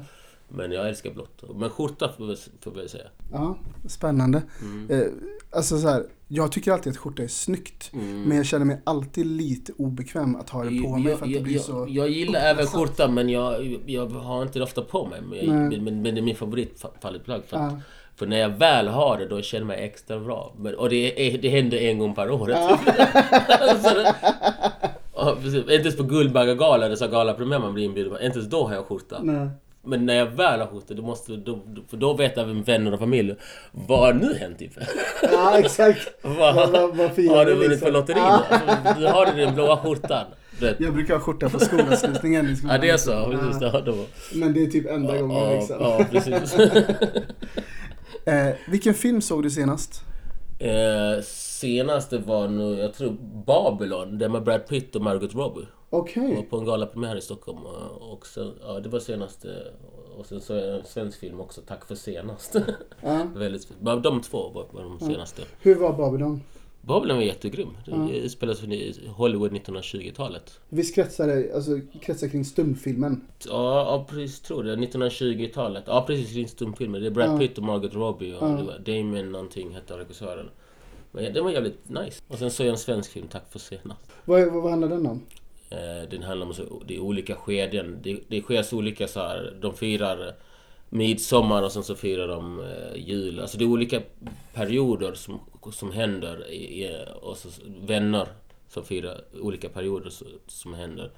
Men 0.50 0.72
jag 0.72 0.88
älskar 0.88 1.10
blått. 1.10 1.42
Men 1.54 1.70
skjorta 1.70 2.12
får 2.18 2.28
jag 2.64 2.76
jag 2.76 2.90
säga. 2.90 3.04
Ja, 3.32 3.58
spännande. 3.88 4.42
Mm. 4.62 4.90
Eh, 4.90 5.06
alltså 5.50 5.78
så 5.78 5.88
här, 5.88 6.06
jag 6.28 6.52
tycker 6.52 6.72
alltid 6.72 6.90
att 6.92 6.96
skjorta 6.98 7.22
är 7.22 7.28
snyggt. 7.28 7.90
Mm. 7.92 8.22
Men 8.22 8.36
jag 8.36 8.46
känner 8.46 8.66
mig 8.66 8.80
alltid 8.84 9.26
lite 9.26 9.72
obekväm 9.78 10.36
att 10.36 10.50
ha 10.50 10.64
det 10.64 10.82
på 10.82 10.96
mig 10.96 11.16
för 11.16 11.24
att 11.24 11.30
det 11.30 11.34
jag, 11.34 11.42
blir 11.42 11.54
jag, 11.54 11.62
så... 11.62 11.86
jag 11.88 12.08
gillar 12.10 12.40
även 12.40 12.66
skjorta 12.66 13.08
men 13.08 13.28
jag, 13.28 13.78
jag 13.86 14.06
har 14.06 14.42
inte 14.42 14.58
det 14.58 14.62
ofta 14.62 14.82
på 14.82 15.06
mig. 15.06 15.20
Men, 15.30 15.38
jag, 15.72 15.82
men, 15.82 16.02
men 16.02 16.14
det 16.14 16.20
är 16.20 16.22
min 16.22 16.36
favoritfallplagg. 16.36 17.42
För, 17.46 17.56
Ja. 17.56 17.80
för 18.16 18.26
när 18.26 18.38
jag 18.38 18.48
väl 18.48 18.88
har 18.88 19.18
det 19.18 19.26
då 19.28 19.42
känner 19.42 19.60
jag 19.60 19.66
mig 19.66 19.86
extra 19.86 20.20
bra. 20.20 20.54
Men, 20.58 20.74
och 20.74 20.88
det, 20.90 21.34
är, 21.34 21.38
det 21.38 21.48
händer 21.48 21.78
en 21.78 21.98
gång 21.98 22.14
per 22.14 22.30
år. 22.30 22.46
Det- 22.46 22.78
Ja. 25.14 25.36
Inte 25.56 25.72
ens 25.72 25.96
på 25.96 26.02
Guldbaggegalan 26.02 26.96
så 26.96 27.08
galapremiär 27.08 27.58
man 27.58 27.74
blir 27.74 27.84
inbjuden 27.84 28.12
på. 28.12 28.20
Inte 28.20 28.38
ens 28.38 28.50
då 28.50 28.66
har 28.66 28.74
jag 28.74 28.84
skjorta. 28.84 29.20
Nej. 29.22 29.48
Men 29.84 30.06
när 30.06 30.14
jag 30.14 30.26
väl 30.26 30.60
har 30.60 30.66
skjorta, 30.66 30.94
då 30.94 31.02
måste, 31.02 31.32
då, 31.32 31.58
då- 31.66 31.82
för 31.90 31.96
då 31.96 32.12
vet 32.14 32.38
även 32.38 32.62
vänner 32.62 32.92
och 32.92 32.98
familj. 32.98 33.34
Vad 33.72 33.98
har 33.98 34.12
nu 34.12 34.34
hänt? 34.34 34.60
Ja, 35.32 35.58
exakt. 35.58 36.08
Vad, 36.22 36.54
Vad- 36.54 36.70
vad- 36.96 37.10
har 37.36 37.44
du 37.44 37.54
vunnit 37.54 37.70
liksom? 37.70 37.86
på 37.86 37.92
lotteri 37.92 38.14
då? 38.20 38.20
Alltså, 38.20 39.00
Du 39.00 39.06
har 39.06 39.26
du 39.26 39.44
den 39.44 39.54
blåa 39.54 39.76
skjortan. 39.76 40.24
Du 40.60 40.66
vet. 40.66 40.80
Jag 40.80 40.94
brukar 40.94 41.14
ha 41.14 41.20
skjorta 41.20 41.48
på 41.48 41.58
skolavslutningen 41.58 42.56
skolan. 42.56 42.74
Ja, 42.76 42.80
det 42.82 42.90
är 42.90 42.96
så. 42.96 43.30
Precis, 43.30 43.62
Ja. 43.62 43.70
ja, 43.72 43.80
då. 43.80 43.94
Men 44.34 44.52
det 44.54 44.62
är 44.62 44.66
typ 44.66 44.86
enda 44.90 45.18
gången 45.18 45.36
Ja, 45.36 45.54
liksom. 45.54 45.76
ja, 45.80 46.04
precis. 46.10 46.54
Eh, 48.24 48.48
vilken 48.68 48.94
film 48.94 49.20
såg 49.20 49.42
du 49.42 49.50
senast? 49.50 50.00
eh, 50.58 51.22
senaste 51.60 52.18
var 52.18 52.48
nu, 52.48 52.78
jag 52.78 52.94
tror 52.94 53.16
Babylon, 53.46 54.18
det 54.18 54.28
med 54.28 54.42
Brad 54.44 54.66
Pitt 54.66 54.96
och 54.96 55.02
Margot 55.02 55.34
Robbie. 55.34 55.66
Okej. 55.90 56.34
var 56.34 56.42
på 56.42 56.56
en 56.56 56.64
galapremiär 56.64 57.16
i 57.16 57.20
Stockholm. 57.20 57.58
Och 58.00 58.26
sen, 58.26 58.52
ja, 58.62 58.80
det 58.80 58.88
var 58.88 58.98
senaste. 58.98 59.48
Och 60.18 60.26
sen 60.26 60.40
så 60.40 60.54
är 60.54 60.66
det 60.66 60.78
en 60.78 60.84
svensk 60.84 61.18
film 61.18 61.40
också, 61.40 61.60
Tack 61.60 61.84
för 61.84 61.94
senast. 61.94 62.56
Ja. 63.02 63.26
Väldigt, 63.34 63.68
de 63.80 64.20
två 64.22 64.48
var, 64.48 64.66
de 64.72 65.00
senaste. 65.00 65.42
Hur 65.60 65.74
var 65.74 65.92
Babylon? 65.92 66.40
Babylon 66.82 67.16
var 67.16 67.24
jättegrym. 67.24 67.68
Det 67.86 68.16
utspelas 68.16 68.62
i 68.62 69.08
Hollywood 69.16 69.52
1920-talet. 69.52 70.60
Visst 70.68 70.94
kretsar 70.94 71.26
det 71.26 71.54
alltså, 71.54 71.80
kretsar 72.02 72.28
kring 72.28 72.44
stumfilmen? 72.44 73.20
Ja, 73.48 73.80
ja 73.80 74.06
precis, 74.10 74.40
tror 74.40 74.62
det. 74.64 74.76
1920-talet. 74.76 75.84
Ja, 75.86 76.04
precis, 76.06 76.32
kring 76.32 76.48
stumfilmer. 76.48 77.00
Det 77.00 77.06
är 77.06 77.10
Brad 77.10 77.30
Ja. 77.34 77.38
Pitt 77.38 77.58
och 77.58 77.64
Margot 77.64 77.94
Robbie 77.94 78.34
och 78.34 78.48
Ja. 78.48 78.78
Damien 78.86 79.32
någonting 79.32 79.74
hette 79.74 79.98
regissören. 79.98 80.50
Men 81.12 81.32
den 81.32 81.44
var 81.44 81.50
jävligt 81.50 81.88
nice. 81.88 82.22
Och 82.28 82.38
sen 82.38 82.50
såg 82.50 82.66
jag 82.66 82.72
en 82.72 82.78
svensk 82.78 83.10
film, 83.10 83.28
Tack 83.28 83.52
för 83.52 83.58
senast. 83.58 84.00
Vad, 84.24 84.52
vad, 84.52 84.70
handlar 84.70 84.88
den 84.88 85.06
om? 85.06 85.22
Eh, 85.70 86.08
Den 86.10 86.22
handlar 86.22 86.46
om 86.46 86.54
så, 86.54 86.82
det 86.86 86.96
är 86.96 87.00
olika 87.00 87.34
skeden. 87.34 87.98
Det, 88.02 88.20
det 88.28 88.42
sker 88.42 88.62
så 88.62 88.76
olika 88.76 89.08
så 89.08 89.20
här. 89.20 89.58
De 89.60 89.74
firar 89.74 90.34
midsommar 90.88 91.62
och 91.62 91.72
sen 91.72 91.82
så 91.82 91.94
firar 91.94 92.28
de 92.28 92.60
eh, 92.60 92.96
jul. 92.96 93.40
Alltså 93.40 93.58
det 93.58 93.64
är 93.64 93.68
olika 93.68 94.00
perioder 94.54 95.14
som, 95.14 95.40
som 95.70 95.92
händer. 95.92 96.46
Och 97.22 97.36
så 97.36 97.48
vänner 97.80 98.28
som 98.68 98.84
firar 98.84 99.24
olika 99.40 99.68
perioder 99.68 100.12
som 100.46 100.74
händer. 100.74 101.10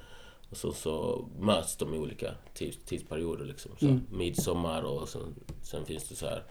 Och 0.49 0.57
så, 0.57 0.71
så 0.71 1.25
möts 1.39 1.77
de 1.77 1.93
i 1.93 1.97
olika 1.97 2.31
tids, 2.53 2.77
tidsperioder 2.85 3.45
liksom. 3.45 3.71
Så 3.79 3.99
Midsommar 4.11 4.81
och 4.81 5.09
sen, 5.09 5.35
sen 5.61 5.85
finns 5.85 6.09
det 6.09 6.15
så 6.15 6.25
här 6.25 6.43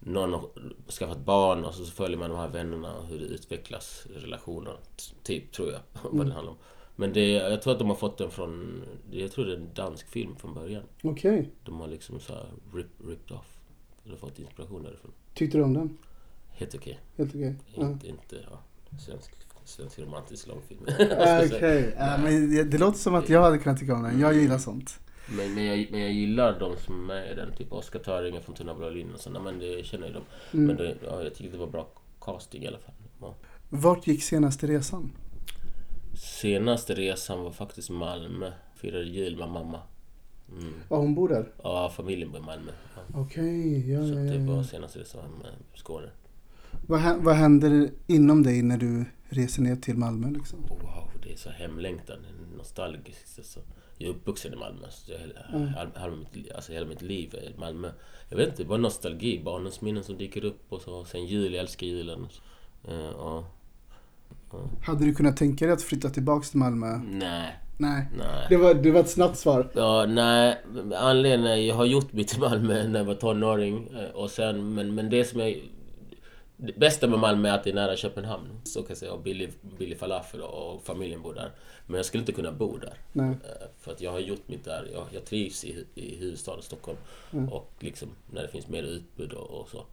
någon 0.00 0.32
har 0.32 0.48
skaffat 0.90 1.18
barn 1.24 1.64
och 1.64 1.74
så 1.74 1.84
följer 1.84 2.18
man 2.18 2.30
de 2.30 2.38
här 2.38 2.48
vännerna 2.48 2.96
och 2.96 3.06
hur 3.06 3.18
det 3.18 3.24
utvecklas 3.24 4.06
relationer. 4.14 4.72
t- 4.72 5.14
Typ, 5.22 5.52
tror 5.52 5.72
jag, 5.72 5.80
vad 6.12 6.26
det 6.26 6.32
handlar 6.32 6.52
om. 6.52 6.58
Men 6.96 7.12
det, 7.12 7.30
jag 7.30 7.62
tror 7.62 7.72
att 7.72 7.78
de 7.78 7.88
har 7.88 7.96
fått 7.96 8.18
den 8.18 8.30
från, 8.30 8.82
jag 9.10 9.32
tror 9.32 9.44
det 9.44 9.52
är 9.52 9.56
en 9.56 9.68
dansk 9.74 10.06
film 10.08 10.36
från 10.36 10.54
början. 10.54 10.82
Okej. 11.02 11.50
De 11.64 11.80
har 11.80 11.88
liksom 11.88 12.20
så 12.20 12.32
här 12.32 12.46
rip, 12.74 12.86
ripped 13.08 13.36
off. 13.36 13.46
Har 14.10 14.16
fått 14.16 14.38
inspiration 14.38 14.82
därifrån. 14.82 15.10
Tyckte 15.34 15.58
du 15.58 15.64
om 15.64 15.74
den? 15.74 15.98
Helt 16.48 16.74
okej. 16.74 17.00
Helt 17.16 17.30
okej. 17.34 17.54
Ja. 17.74 17.82
Inte, 17.90 18.08
inte, 18.08 18.36
ja, 18.50 18.58
svensk, 18.98 19.30
svensk 19.64 19.98
romantisk 19.98 20.46
långfilm. 20.46 20.80
Okej, 20.88 21.94
Ja, 21.98 22.18
men 22.22 22.50
det, 22.50 22.64
det 22.64 22.78
låter 22.78 22.98
som 22.98 23.14
att 23.14 23.28
jag 23.28 23.42
hade 23.42 23.58
kunnat 23.58 23.78
tycka 23.78 23.94
om 23.94 24.02
den. 24.02 24.20
Jag 24.20 24.34
gillar 24.34 24.58
sånt. 24.58 25.00
Men, 25.36 25.54
men, 25.54 25.64
jag, 25.64 25.88
men 25.90 26.00
jag 26.00 26.12
gillar 26.12 26.60
de 26.60 26.76
som 26.76 27.00
är 27.00 27.14
med 27.14 27.32
i 27.32 27.34
den, 27.34 27.52
typ 27.52 27.72
Oskar 27.72 27.98
Töringe 27.98 28.40
från 28.40 28.54
Tunna 28.54 28.74
blå 28.74 28.90
linjen 28.90 29.14
och 29.14 29.20
sådana, 29.20 29.40
men 29.40 29.58
det 29.58 29.86
känner 29.86 30.06
ju 30.06 30.12
de. 30.12 30.22
Mm. 30.52 30.66
Men 30.66 30.76
det, 30.76 30.96
ja, 31.04 31.22
jag 31.22 31.34
tyckte 31.34 31.52
det 31.52 31.58
var 31.58 31.66
bra 31.66 31.88
casting 32.20 32.62
i 32.62 32.68
alla 32.68 32.78
fall. 32.78 32.94
Ja. 33.20 33.34
Vart 33.68 34.06
gick 34.06 34.22
senaste 34.22 34.66
resan? 34.66 35.12
Senaste 36.14 36.94
resan 36.94 37.42
var 37.44 37.50
faktiskt 37.50 37.90
Malmö. 37.90 38.52
Firade 38.74 39.04
jul 39.04 39.36
med 39.36 39.48
mamma. 39.48 39.80
Mm. 40.52 40.72
Ja, 40.88 40.96
hon 40.96 41.14
bor 41.14 41.28
där? 41.28 41.52
Ja, 41.62 41.92
familjen 41.96 42.30
bor 42.30 42.40
i 42.40 42.42
Malmö. 42.42 42.70
Ja. 42.96 43.20
Okej, 43.20 43.90
ja, 43.92 44.00
Så 44.00 44.08
ja, 44.08 44.14
det 44.14 44.34
ja, 44.34 44.52
var 44.52 44.56
ja. 44.56 44.64
senaste 44.64 44.98
resan 44.98 45.30
med 45.42 45.52
Skåne. 45.74 46.10
Vad, 46.86 47.16
vad 47.16 47.34
händer 47.34 47.90
inom 48.06 48.42
dig 48.42 48.62
när 48.62 48.78
du 48.78 49.04
reser 49.28 49.62
ner 49.62 49.76
till 49.76 49.96
Malmö 49.96 50.30
liksom? 50.30 50.58
Wow, 50.68 51.10
det 51.22 51.32
är 51.32 51.36
så 51.36 51.50
hemlängtan, 51.50 52.18
nostalgiskt. 52.56 53.44
Så 53.44 53.60
jag 54.00 54.08
är 54.08 54.14
uppvuxen 54.14 54.52
i 54.52 54.56
Malmö. 54.56 54.86
Så 54.90 55.12
jag, 55.12 55.20
Mm. 55.60 55.68
halva, 55.96 56.16
mitt, 56.16 56.52
alltså 56.52 56.72
hela 56.72 56.86
mitt 56.86 57.02
liv 57.02 57.34
är 57.34 57.42
i 57.50 57.54
Malmö. 57.58 57.90
Jag 58.28 58.36
vet 58.36 58.48
inte, 58.48 58.62
det 58.62 58.68
var 58.68 58.78
nostalgi, 58.78 59.42
barndomsminnen 59.44 60.04
som 60.04 60.16
dyker 60.18 60.44
upp 60.44 60.72
och 60.72 60.80
så. 60.80 61.04
Sen 61.04 61.26
jul, 61.26 61.52
jag 61.52 61.60
älskar 61.60 61.86
julen. 61.86 62.28
Uh, 62.88 62.94
ja. 63.18 63.44
Hade 64.86 65.04
du 65.04 65.14
kunnat 65.14 65.36
tänka 65.36 65.64
dig 65.66 65.72
att 65.74 65.82
flytta 65.82 66.10
tillbaks 66.10 66.50
till 66.50 66.58
Malmö? 66.58 66.96
Nej, 67.04 67.56
Nej. 67.76 68.06
nej. 68.18 68.46
Det 68.48 68.56
var, 68.56 68.74
det 68.74 68.90
var 68.90 69.00
ett 69.00 69.10
snabbt 69.10 69.38
svar. 69.38 69.70
Ja, 69.74 70.06
nej. 70.06 70.58
Anledningen 70.96 71.46
är 71.46 71.56
jag 71.56 71.74
har 71.74 71.84
gjort 71.84 72.12
mitt 72.12 72.36
i 72.36 72.40
Malmö 72.40 72.88
när 72.88 72.98
jag 73.00 73.04
var 73.06 73.14
tonåring. 73.14 73.88
eh, 73.94 74.10
Och 74.14 74.30
sen, 74.30 74.74
men, 74.74 74.94
men 74.94 75.10
det 75.10 75.24
som 75.24 75.40
är... 75.40 75.56
Det 76.62 76.78
bästa 76.78 77.06
med 77.06 77.18
Malmö 77.18 77.48
är 77.48 77.54
att 77.54 77.64
det 77.64 77.70
är 77.70 77.74
nära 77.74 77.96
Köpenhamn. 77.96 78.60
Så 78.64 78.80
kan 78.82 78.88
jag 78.88 78.98
säga. 78.98 79.12
Och 79.12 79.20
billig, 79.20 79.52
billig 79.78 79.98
falafel 79.98 80.40
och 80.40 80.82
familjen 80.84 81.22
bor 81.22 81.34
där. 81.34 81.52
Men 81.86 81.96
jag 81.96 82.06
skulle 82.06 82.20
inte 82.20 82.32
kunna 82.32 82.52
bo 82.52 82.76
där. 82.78 82.94
Nej. 83.12 83.30
Eh, 83.30 83.66
För 83.78 83.92
att 83.92 84.00
jag 84.00 84.12
har 84.12 84.18
gjort 84.18 84.48
mitt 84.48 84.64
där. 84.64 84.88
Jag, 84.92 85.06
jag 85.10 85.24
trivs 85.24 85.64
i, 85.64 85.84
i 85.94 86.16
huvudstaden 86.16 86.62
Stockholm. 86.62 86.98
Och 87.50 87.72
liksom 87.80 88.08
när 88.30 88.42
det 88.42 88.48
finns 88.48 88.68
mer 88.68 88.82
utbud 88.82 89.32
och, 89.32 89.60
och 89.60 89.68
så. 89.68 89.84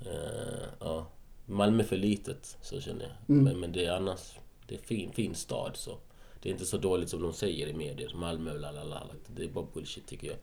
Eh, 0.00 0.68
ja. 0.80 1.06
Malmö 1.46 1.82
är 1.82 1.86
för 1.86 1.96
litet, 1.96 2.56
så 2.62 2.80
känner 2.80 3.02
jag. 3.02 3.12
Men, 3.26 3.60
men 3.60 3.72
det 3.72 3.84
är 3.86 3.92
annars... 3.92 4.32
Det 4.66 4.74
är 4.74 4.78
fin, 4.78 5.12
fin 5.12 5.34
stad 5.34 5.76
så. 5.76 5.98
Det 6.42 6.48
är 6.48 6.52
inte 6.52 6.66
så 6.66 6.76
dåligt 6.76 7.08
som 7.08 7.22
de 7.22 7.32
säger 7.32 7.66
i 7.66 7.72
medier. 7.72 8.12
Malmö, 8.14 8.54
lalala. 8.54 9.06
Det 9.26 9.44
är 9.44 9.48
bara 9.48 9.66
bullshit 9.74 10.06
tycker 10.06 10.26
jag. 10.26 10.36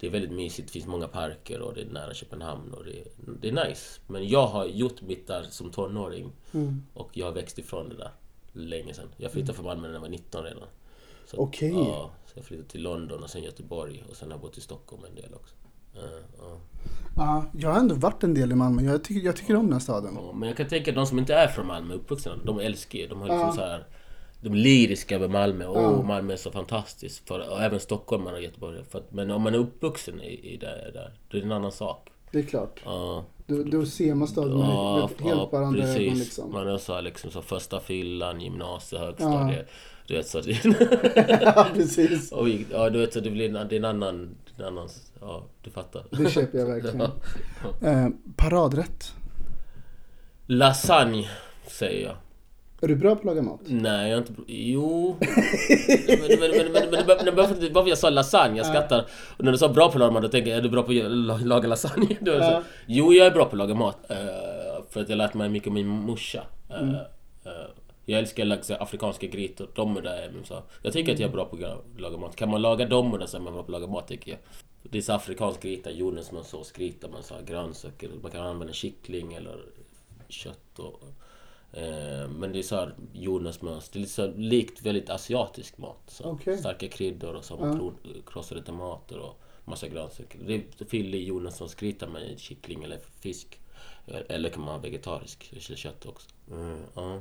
Det 0.00 0.06
är 0.06 0.10
väldigt 0.10 0.32
mysigt, 0.32 0.68
det 0.68 0.72
finns 0.72 0.86
många 0.86 1.08
parker 1.08 1.60
och 1.60 1.74
det 1.74 1.80
är 1.80 1.86
nära 1.86 2.14
Köpenhamn 2.14 2.72
och 2.72 2.84
det 2.84 3.00
är, 3.00 3.06
det 3.40 3.48
är 3.48 3.68
nice. 3.68 4.00
Men 4.06 4.28
jag 4.28 4.46
har 4.46 4.66
gjort 4.66 5.02
mitt 5.02 5.26
där 5.26 5.42
som 5.42 5.70
tonåring 5.70 6.32
och 6.94 7.10
jag 7.12 7.26
har 7.26 7.32
växt 7.32 7.58
ifrån 7.58 7.88
det 7.88 7.96
där 7.96 8.10
länge 8.52 8.94
sedan. 8.94 9.08
Jag 9.16 9.32
flyttade 9.32 9.54
från 9.54 9.66
Malmö 9.66 9.86
när 9.86 9.94
jag 9.94 10.00
var 10.00 10.08
19 10.08 10.44
redan. 10.44 10.68
Okej. 11.34 11.72
Ja, 11.72 12.10
så 12.26 12.32
jag 12.34 12.44
flyttade 12.44 12.68
till 12.68 12.82
London 12.82 13.22
och 13.22 13.30
sen 13.30 13.42
Göteborg 13.42 14.04
och 14.10 14.16
sen 14.16 14.28
har 14.28 14.34
jag 14.34 14.40
bott 14.40 14.58
i 14.58 14.60
Stockholm 14.60 15.04
en 15.04 15.14
del 15.14 15.34
också. 15.34 15.54
Ja, 15.94 16.00
ja. 16.38 16.58
Ja, 17.16 17.44
jag 17.58 17.70
har 17.70 17.78
ändå 17.78 17.94
varit 17.94 18.24
en 18.24 18.34
del 18.34 18.52
i 18.52 18.54
Malmö. 18.54 18.82
Jag 18.82 19.04
tycker, 19.04 19.26
jag 19.26 19.36
tycker 19.36 19.56
om 19.56 19.64
den 19.64 19.72
här 19.72 19.80
staden. 19.80 20.14
Ja, 20.14 20.32
men 20.32 20.48
jag 20.48 20.56
kan 20.56 20.68
tänka 20.68 20.90
att 20.90 20.94
de 20.94 21.06
som 21.06 21.18
inte 21.18 21.34
är 21.34 21.48
från 21.48 21.66
Malmö, 21.66 21.94
uppvuxna, 21.94 22.36
de 22.44 22.58
älskar 22.58 22.98
ju. 22.98 23.06
De 23.06 23.20
har 23.20 23.28
liksom 23.28 23.52
så 23.52 23.60
här... 23.60 23.86
De 24.40 24.54
lyriska 24.54 25.18
med 25.18 25.30
Malmö. 25.30 25.66
Åh, 25.66 25.82
Ja. 25.82 26.02
Malmö 26.02 26.32
är 26.32 26.36
så 26.36 26.50
fantastiskt. 26.50 27.28
För, 27.28 27.50
och 27.50 27.62
även 27.62 27.80
stockholmare 27.80 28.34
och 28.34 28.42
Göteborg. 28.42 28.78
För 28.90 28.98
att, 28.98 29.12
men 29.12 29.30
om 29.30 29.42
man 29.42 29.54
är 29.54 29.58
uppvuxen 29.58 30.20
i, 30.22 30.52
i 30.54 30.56
det 30.56 30.90
där, 30.94 31.12
då 31.28 31.36
är 31.36 31.40
det 31.40 31.46
en 31.46 31.52
annan 31.52 31.72
sak. 31.72 32.08
Det 32.30 32.38
är 32.38 32.42
klart. 32.42 32.80
Ja, 32.84 33.24
Då, 33.46 33.62
då 33.62 33.86
ser 33.86 34.14
man 34.14 34.28
staden 34.28 34.58
med 34.58 34.68
ja, 34.68 35.10
helt 35.20 35.50
på 35.50 35.56
andra 35.56 35.80
precis. 35.82 35.96
ögon 36.00 36.18
liksom. 36.18 36.52
Man 36.52 36.68
är 36.68 36.78
så 36.78 36.94
här, 36.94 37.02
liksom 37.02 37.30
så 37.30 37.42
första 37.42 37.80
fyllan, 37.80 38.40
gymnasiet, 38.40 39.02
högstadiet. 39.02 39.68
Du 40.06 40.14
vet 40.16 40.26
så... 40.28 40.42
ja, 41.40 41.66
precis. 41.74 42.32
och 42.32 42.48
ja, 42.48 42.90
du 42.90 42.98
vet 42.98 43.12
så 43.12 43.20
det 43.20 43.30
blir 43.30 43.56
en, 43.56 43.68
det 43.68 43.74
är 43.74 43.78
en 43.78 43.84
annan... 43.84 44.36
En 44.58 44.64
annan 44.64 44.88
ja, 45.20 45.42
du 45.62 45.70
fattar. 45.70 46.02
Det 46.10 46.30
köper 46.30 46.58
jag 46.58 46.66
verkligen. 46.66 46.98
Ja. 47.80 47.88
Eh, 47.88 48.08
paradrätt. 48.36 49.12
Lasagne, 50.46 51.28
säger 51.66 52.06
jag. 52.06 52.16
Är 52.80 52.88
du 52.88 52.96
bra 52.96 53.14
på 53.14 53.18
att 53.20 53.24
laga 53.24 53.42
mat? 53.42 53.60
Nej, 53.64 54.10
jag 54.10 54.16
är 54.16 54.18
inte... 54.18 54.32
Jo... 54.46 55.16
men, 55.20 56.18
men, 56.40 56.50
men, 56.50 56.72
men, 56.72 56.90
men, 56.90 57.06
men, 57.06 57.16
men 57.24 57.36
varför, 57.36 57.70
varför 57.72 57.88
jag 57.88 57.98
sa 57.98 58.10
lasagne? 58.10 58.56
Jag 58.56 58.66
skrattar. 58.66 59.06
Och 59.36 59.44
när 59.44 59.52
du 59.52 59.58
sa 59.58 59.68
bra 59.68 59.86
på 59.88 59.92
att 59.92 59.98
laga 59.98 60.12
mat, 60.12 60.22
då 60.22 60.28
tänker 60.28 60.50
jag, 60.50 60.58
är 60.58 60.62
du 60.62 60.68
bra 60.68 60.82
på 60.82 60.90
att 60.92 61.10
la- 61.10 61.36
laga 61.38 61.68
lasagne? 61.68 62.06
Då 62.20 62.32
Ja. 62.32 62.62
Jo, 62.86 63.12
jag 63.12 63.26
är 63.26 63.30
bra 63.30 63.44
på 63.44 63.50
att 63.50 63.58
laga 63.58 63.74
mat. 63.74 64.10
eh, 64.10 64.16
för 64.90 65.00
att 65.00 65.08
jag 65.08 65.16
lärt 65.16 65.34
mig 65.34 65.48
mycket 65.48 65.66
av 65.68 65.74
min 65.74 65.86
morsa. 65.88 66.42
Eh, 66.70 66.80
Mm. 66.82 66.94
eh, 66.94 67.52
jag 68.04 68.18
älskar 68.18 68.42
att 68.42 68.48
laga 68.68 68.82
afrikanska 68.82 69.26
grytor. 69.26 69.68
De 69.74 69.96
är 69.96 70.02
där. 70.02 70.32
Så. 70.44 70.62
Jag 70.82 70.92
tycker 70.92 71.12
att 71.12 71.18
jag 71.18 71.28
är 71.28 71.32
bra 71.32 71.44
på 71.44 71.56
att 71.56 72.00
laga 72.00 72.16
mat. 72.16 72.36
Kan 72.36 72.50
man 72.50 72.62
laga 72.62 72.86
dem 72.86 73.22
så 73.26 73.36
är 73.36 73.40
man 73.40 73.52
bra 73.52 73.62
på 73.62 73.66
att 73.66 73.80
laga 73.80 73.86
mat, 73.92 74.08
tycker 74.08 74.30
jag. 74.30 74.40
Det 74.82 74.98
är 74.98 75.02
så 75.02 75.12
afrikansk 75.12 75.62
gryta, 75.62 75.90
jordnötssås, 75.90 76.72
gryta, 76.72 77.08
man 77.08 77.22
så 77.22 77.34
grönsaker. 77.46 78.10
Man 78.22 78.30
kan 78.30 78.46
använda 78.46 78.72
kyckling 78.74 79.34
eller 79.34 79.56
kött 80.28 80.78
och... 80.78 81.00
Eh, 81.76 82.28
men 82.38 82.52
det 82.52 82.58
är 82.58 82.62
så 82.62 82.76
här 82.76 82.94
jordnötssmör. 83.12 83.82
Det 83.92 83.98
är 83.98 84.00
lite 84.00 84.12
så 84.12 84.32
likt 84.36 84.82
väldigt 84.82 85.10
asiatisk 85.10 85.78
mat. 85.78 86.02
Så 86.08 86.24
Okej. 86.24 86.58
Starka 86.58 86.88
kryddor 86.88 87.34
och 87.34 87.44
så 87.44 87.58
Ja. 87.60 87.72
kro- 87.72 88.22
krossade 88.26 88.62
tomater 88.62 89.18
och 89.18 89.40
massa 89.64 89.88
grönsaker. 89.88 90.38
Det 90.46 90.54
är 90.54 90.84
fyller 90.88 91.18
jordnötssåsgryta 91.18 92.06
med 92.08 92.38
kyckling 92.38 92.82
eller 92.84 92.98
fisk. 93.20 93.60
Eller 94.28 94.48
kan 94.48 94.60
man 94.62 94.74
ha 94.74 94.78
vegetarisk 94.78 95.52
kött 95.76 96.06
också. 96.06 96.28
Mm, 96.50 96.78
ja. 96.94 97.20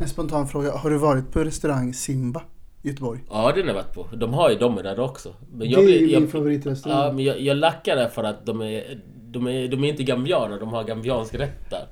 En 0.00 0.08
spontan 0.08 0.48
fråga. 0.48 0.72
Har 0.76 0.90
du 0.90 0.98
varit 0.98 1.32
på 1.32 1.44
restaurang 1.44 1.94
Simba 1.94 2.42
Göteborg? 2.82 3.20
ja, 3.30 3.52
den 3.52 3.60
har 3.60 3.68
jag 3.68 3.74
varit 3.74 3.94
på. 3.94 4.06
De 4.16 4.34
har 4.34 4.50
ju 4.50 4.56
de 4.58 4.78
är 4.78 4.82
där 4.82 5.00
också. 5.00 5.34
Men 5.50 5.58
det 5.58 5.74
är 5.74 5.80
ju 6.00 6.10
jag- 6.10 6.20
min 6.22 6.30
favoritrestaurang. 6.30 6.98
Ja, 7.06 7.12
men 7.12 7.24
jag, 7.24 7.40
jag 7.40 7.56
lackar 7.56 7.96
där 7.96 8.08
för 8.08 8.24
att 8.24 8.46
de 8.46 8.60
är, 8.62 9.00
de 9.30 9.46
är, 9.46 9.68
de 9.68 9.84
är 9.84 9.88
inte 9.88 10.02
gambianer, 10.02 10.60
de 10.60 10.68
har 10.68 10.84
gambiansk 10.84 11.34
rätt 11.34 11.70
där. 11.70 11.86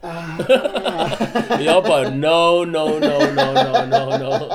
jag 1.65 1.85
bara 1.85 2.03
no, 2.11 2.65
no, 2.65 2.89
no, 2.89 2.89
no, 2.99 3.53
no, 3.91 4.19
no, 4.19 4.39
no. 4.39 4.53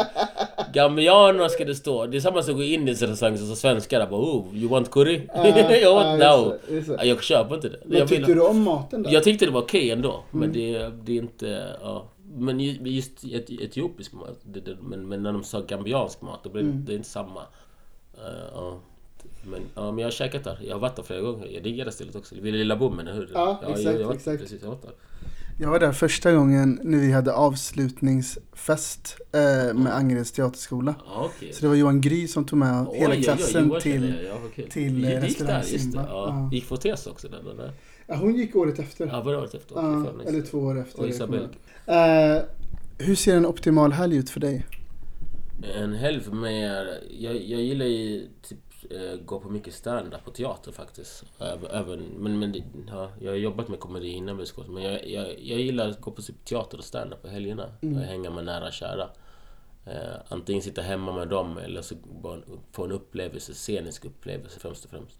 Gambianer 0.73 1.47
ska 1.47 1.65
det 1.65 1.75
stå. 1.75 2.05
Det 2.05 2.17
är 2.17 2.21
samma 2.21 2.43
som 2.43 2.53
att 2.53 2.57
gå 2.57 2.63
in 2.63 2.87
i 2.87 2.91
en 2.91 2.97
restaurang 2.97 3.37
som 3.37 3.55
svenskar 3.55 3.99
där 3.99 4.07
bara 4.07 4.21
oh, 4.21 4.45
you 4.55 4.69
want 4.69 4.91
curry? 4.91 5.21
jag 5.81 5.95
want 5.95 6.21
ja, 6.23 6.37
no. 6.37 6.51
just 6.51 6.67
det, 6.67 6.73
just. 6.75 6.89
Ja, 6.89 7.03
Jag 7.03 7.23
köper 7.23 7.55
inte 7.55 7.69
det. 7.69 7.77
Men 7.85 7.97
jag, 7.97 8.07
tyckte 8.07 8.33
du 8.33 8.41
om 8.41 8.63
maten 8.63 9.03
där? 9.03 9.11
jag 9.11 9.23
tyckte 9.23 9.45
det 9.45 9.51
var 9.51 9.61
okej 9.61 9.91
ändå. 9.91 10.23
Men 10.31 10.43
Mm. 10.43 10.53
det, 10.53 10.91
det 11.03 11.11
är 11.11 11.21
inte... 11.21 11.67
Ja. 11.81 12.05
Men 12.33 12.59
ju- 12.59 12.77
just 12.91 13.23
et, 13.23 13.49
etiopisk 13.49 14.13
mat. 14.13 14.39
Det, 14.43 14.59
det, 14.59 14.77
men, 14.81 15.07
men 15.07 15.23
när 15.23 15.33
de 15.33 15.43
sa 15.43 15.59
gambiansk 15.61 16.21
mat, 16.21 16.39
då 16.43 16.49
blir 16.49 16.61
Mm. 16.61 16.85
det 16.85 16.93
inte 16.95 17.09
samma. 17.09 17.41
Eh, 18.17 18.43
ja. 18.55 18.79
Men, 19.43 19.61
ja, 19.75 19.91
men 19.91 19.99
jag 19.99 20.05
har 20.05 20.11
käkat 20.11 20.43
där. 20.43 20.59
Jag 20.61 20.75
har 20.75 20.79
varit 20.79 20.95
där 20.95 21.03
flera 21.03 21.21
gånger. 21.21 21.47
Jag 21.47 21.63
diggar 21.63 21.85
det 21.85 21.91
stället 21.91 22.15
också. 22.15 22.35
Vid 22.41 22.53
Lilla 22.53 22.75
Bommen, 22.75 23.07
eller 23.07 23.19
hur? 23.19 23.29
Ja, 23.33 23.59
jag, 23.61 23.71
exakt, 23.71 23.85
jag, 23.85 24.01
jag, 24.01 24.15
exakt. 24.15 24.41
Precis, 24.41 24.61
jag 24.61 24.69
var 24.69 24.77
där. 24.81 24.91
Jag 25.59 25.69
var 25.69 25.79
där 25.79 25.91
första 25.91 26.31
gången 26.31 26.79
när 26.83 26.97
vi 26.97 27.11
hade 27.11 27.33
avslutningsfest 27.33 29.17
eh, 29.31 29.73
med 29.73 29.95
Angereds 29.95 30.31
teaterskola. 30.31 30.95
Ja, 31.05 31.29
okej. 31.35 31.53
Så 31.53 31.61
det 31.61 31.67
var 31.67 31.75
Johan 31.75 32.01
Gry 32.01 32.27
som 32.27 32.45
tog 32.45 32.59
med 32.59 32.87
Oj, 32.89 32.97
hela 32.97 33.15
klassen 33.15 33.47
känner 33.47 33.79
till... 33.79 34.15
Ja, 34.27 34.63
till, 34.69 35.05
eh, 35.05 35.09
restaurang. 35.09 35.63
Simba. 35.63 36.05
Ja. 36.09 36.27
Ja. 36.27 36.49
Gick 36.55 36.65
Fortes 36.65 37.07
också 37.07 37.27
där? 37.27 37.51
Eller? 37.51 37.71
Ja, 38.07 38.15
hon 38.15 38.35
gick 38.35 38.55
året 38.55 38.79
efter. 38.79 39.07
Ja, 39.07 39.23
var 39.23 39.31
det 39.31 39.37
året 39.37 39.53
efter? 39.53 39.75
Ja, 39.75 40.05
eller 40.27 40.41
två 40.41 40.57
år 40.57 40.79
efter. 40.79 41.01
Och 41.01 41.09
ihåg. 41.09 41.49
Eh, 41.85 42.43
hur 42.97 43.15
ser 43.15 43.37
en 43.37 43.45
optimal 43.45 43.91
helg 43.91 44.17
ut 44.17 44.29
för 44.29 44.39
dig? 44.39 44.65
En 45.75 45.93
helg 45.93 46.21
för 46.21 46.31
mig 46.31 46.63
är... 46.63 46.87
Jag, 47.19 47.35
jag 47.35 47.61
gillar 47.61 47.85
ju 47.85 48.27
typ 48.41 48.70
eh, 48.89 49.15
gå 49.25 49.39
på 49.39 49.49
mycket 49.49 49.73
stand-up 49.73 50.25
på 50.25 50.31
teater 50.31 50.71
faktiskt. 50.71 51.23
Även, 51.71 51.99
men 52.03 52.39
men 52.39 52.51
det- 52.51 52.63
ja, 52.87 53.11
jag 53.19 53.31
har 53.31 53.37
jobbat 53.37 53.67
med 53.67 53.79
komedi 53.79 54.07
innan 54.07 54.37
Västskås, 54.37 54.67
men 54.67 54.83
jag, 54.83 55.07
jag, 55.09 55.27
jag 55.39 55.59
gillar 55.59 55.89
att 55.89 56.01
gå 56.01 56.11
på 56.11 56.21
typ 56.21 56.45
teater 56.45 56.77
och 56.77 56.83
stand-up 56.83 57.21
på 57.21 57.27
helgerna. 57.27 57.73
Mm. 57.81 57.97
Och 57.97 58.03
hänga 58.03 58.29
med 58.29 58.45
nära 58.45 58.65
och 58.67 58.73
kära. 58.73 59.09
Eh, 59.85 60.15
antingen 60.29 60.61
sitta 60.61 60.81
hemma 60.81 61.11
med 61.11 61.27
dem 61.27 61.57
eller 61.57 61.81
så 61.81 61.95
bara 62.21 62.39
få 62.71 62.83
en 62.85 62.91
upplevelse, 62.91 63.53
scenisk 63.53 64.05
upplevelse 64.05 64.59
främst 64.59 64.85
och 64.85 64.91
främst. 64.91 65.19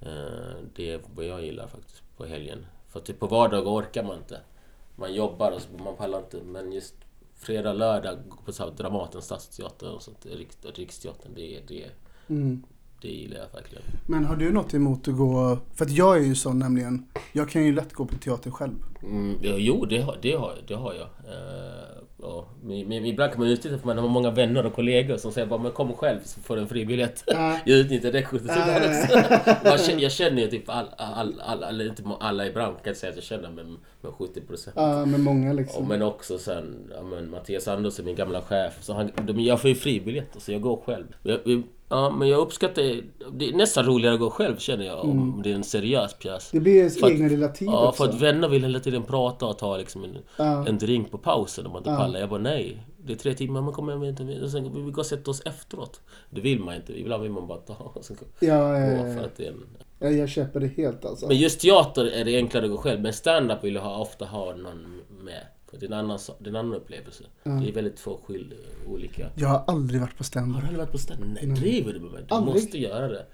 Eh, 0.00 0.56
det 0.74 0.90
är 0.90 1.00
vad 1.14 1.24
jag 1.26 1.44
gillar 1.44 1.66
faktiskt 1.66 2.02
på 2.16 2.24
helgen. 2.24 2.66
För 2.88 3.00
typ 3.00 3.18
på 3.20 3.26
vardagar 3.26 3.70
orkar 3.70 4.04
man 4.04 4.16
inte. 4.18 4.40
Man 4.96 5.14
jobbar 5.14 5.52
och 5.52 5.62
så 5.62 5.82
man 5.82 5.96
pallar 5.96 6.18
inte. 6.18 6.42
Men 6.42 6.72
just 6.72 6.94
fredag, 7.34 7.72
lördag 7.72 8.18
på 8.44 8.52
så 8.52 8.64
här 8.64 8.70
Dramaten, 8.70 9.22
Stadsteatern 9.22 9.88
och 9.94 10.02
sånt. 10.02 10.26
Riks, 10.26 10.58
Riksteatern, 10.74 11.32
det, 11.34 11.60
det, 11.68 11.90
Mm. 12.28 12.62
Det 13.02 13.08
gillar 13.08 13.36
jag 13.36 13.46
verkligen. 13.60 13.84
Men 14.06 14.24
har 14.24 14.36
du 14.36 14.52
något 14.52 14.74
emot 14.74 15.08
att 15.08 15.16
gå... 15.16 15.58
För 15.74 15.84
att 15.84 15.90
jag 15.90 16.16
är 16.16 16.20
ju 16.22 16.34
sån 16.34 16.58
nämligen. 16.58 17.06
Jag 17.32 17.48
kan 17.50 17.64
ju 17.64 17.72
lätt 17.74 17.92
gå 17.92 18.04
på 18.06 18.14
teater 18.14 18.50
själv. 18.50 18.72
Mm, 19.02 19.36
jo, 19.42 19.84
det 19.84 20.00
har, 20.00 20.18
det 20.22 20.32
har, 20.32 20.54
det 20.68 20.74
har 20.74 20.94
jag. 20.94 21.02
Eh, 21.02 22.02
ja, 22.22 22.48
men, 22.62 22.88
men 22.88 23.04
ibland 23.06 23.32
kan 23.32 23.40
man 23.40 23.48
utnyttja 23.50 23.78
för 23.78 23.86
man 23.86 23.98
har 23.98 24.08
många 24.08 24.30
vänner 24.30 24.66
och 24.66 24.74
kollegor 24.74 25.16
som 25.16 25.32
säger 25.32 25.46
bara 25.46 25.62
men 25.62 25.72
kom 25.72 25.92
själv 25.92 26.18
så 26.24 26.40
får 26.40 26.56
du 26.56 26.62
en 26.62 26.68
fribiljett. 26.68 27.24
Ja. 27.26 27.58
Jag 27.64 27.78
utnyttjar 27.78 28.12
det 28.12 28.22
70 28.22 28.44
Ja. 29.64 29.78
jag, 29.98 30.12
känner, 30.12 30.42
ju 30.42 30.48
typ 30.48 30.68
all, 30.68 30.86
all, 30.98 31.40
all, 31.40 31.64
all, 31.64 31.80
inte 31.80 32.02
alla 32.20 32.46
i 32.46 32.52
branschen 32.52 32.76
kan 32.82 32.88
inte 32.88 33.00
säga 33.00 33.10
att 33.10 33.16
jag 33.16 33.24
känner 33.24 33.50
men, 33.50 33.76
men 34.00 34.12
70 34.12 34.40
procent. 34.40 34.76
Ja, 34.78 35.04
med 35.06 35.20
många 35.20 35.52
liksom. 35.52 35.88
Men 35.88 36.02
också 36.02 36.38
sen, 36.38 36.90
ja, 36.96 37.02
men 37.02 37.30
Mattias 37.30 37.68
Andersson, 37.68 38.04
min 38.04 38.16
gamla 38.16 38.42
chef. 38.42 38.78
Så 38.82 38.92
han, 38.94 39.10
de, 39.26 39.40
jag 39.40 39.60
får 39.60 39.68
ju 39.70 39.76
fribiljetter 39.76 40.40
så 40.40 40.52
jag 40.52 40.60
går 40.60 40.80
själv. 40.86 41.06
Jag, 41.22 41.40
jag- 41.44 41.62
ja, 41.88 42.10
men 42.10 42.28
jag 42.28 42.38
uppskattar... 42.40 42.82
Det 43.32 43.48
är 43.48 43.52
nästan 43.52 43.84
roligare 43.84 44.14
att 44.14 44.20
gå 44.20 44.30
själv 44.30 44.56
känner 44.58 44.84
jag 44.86 45.04
om 45.04 45.40
det 45.44 45.50
är 45.50 45.54
en 45.54 45.64
seriös 45.64 46.14
pjäs. 46.14 46.50
Det 46.52 46.60
blir 46.60 46.76
ens 46.76 47.02
egna 47.02 47.28
lilla 47.28 47.48
tid 47.48 47.68
Ja, 47.68 47.88
också. 47.88 48.02
för 48.04 48.10
att 48.12 48.20
vänner 48.20 48.48
vill 48.48 48.62
hela 48.62 48.80
tiden 48.80 49.02
prata 49.02 49.46
och 49.46 49.58
ta 49.58 49.76
liksom 49.76 50.04
en, 50.04 50.18
Ja. 50.36 50.66
en 50.68 50.78
drink 50.78 51.10
på 51.10 51.18
pausen 51.18 51.66
om 51.66 51.72
man 51.72 51.80
inte 51.80 51.90
Ja. 51.90 51.96
pallar. 51.96 52.20
Jag 52.20 52.28
bara 52.28 52.40
nej. 52.40 52.86
Det 53.04 53.12
är 53.12 53.16
tre 53.16 53.34
timmar, 53.34 53.60
man 53.62 53.72
kommer 53.72 53.92
hem 53.92 54.04
inte 54.04 54.40
och 54.42 54.50
sen 54.50 54.84
vi 54.84 54.90
går 54.90 55.02
och 55.02 55.06
sätter 55.06 55.30
oss 55.30 55.42
efteråt. 55.46 56.00
Det 56.30 56.40
vill 56.40 56.60
man 56.60 56.74
inte. 56.74 57.00
Ibland 57.00 57.22
vill 57.22 57.32
man 57.32 57.46
bara 57.46 57.58
ta 57.58 57.74
och 57.94 58.04
sen 58.04 58.16
gå. 58.20 58.46
Ja, 58.46 58.78
ja, 58.78 59.02
För 59.02 59.16
ja, 59.20 59.24
att 59.24 59.36
det 59.36 59.46
är 59.46 59.50
en... 59.50 59.64
ja. 59.98 60.08
Jag 60.10 60.28
köper 60.28 60.60
det 60.60 60.66
helt 60.66 61.04
alltså. 61.04 61.26
Men 61.28 61.36
just 61.36 61.60
teater 61.60 62.04
är 62.06 62.24
det 62.24 62.36
enklare 62.36 62.64
att 62.64 62.70
gå 62.70 62.76
själv. 62.76 63.00
Men 63.00 63.12
stand-up 63.12 63.64
vill 63.64 63.74
jag 63.74 63.82
ha, 63.82 63.98
ofta 63.98 64.24
ha 64.24 64.54
någon 64.54 65.00
med. 65.22 65.42
För 65.70 65.76
det 65.78 65.86
är 65.86 65.90
en 65.90 65.92
annan, 65.98 66.16
so- 66.16 66.34
det 66.38 66.44
är 66.46 66.48
en 66.50 66.56
annan 66.56 66.74
upplevelse. 66.74 67.24
Det 67.42 67.50
är 67.50 67.72
väldigt 67.72 67.96
två 67.96 68.20
skilda, 68.26 68.56
olika. 68.88 69.28
Jag 69.34 69.48
har 69.48 69.64
aldrig 69.66 70.00
varit 70.00 70.10
på 70.16 70.18
Har 70.18 70.24
stand-up. 70.24 70.56
du 70.60 70.66
aldrig 70.66 70.78
varit 70.78 70.92
på 70.92 70.98
stand 70.98 71.38
Nej, 71.42 71.46
driver 71.46 71.92
du 71.92 72.00
med 72.00 72.10
mig? 72.12 72.24
Du 72.28 72.34
Aldrig. 72.34 72.54
måste 72.54 72.78
göra 72.78 73.08
det. 73.08 73.26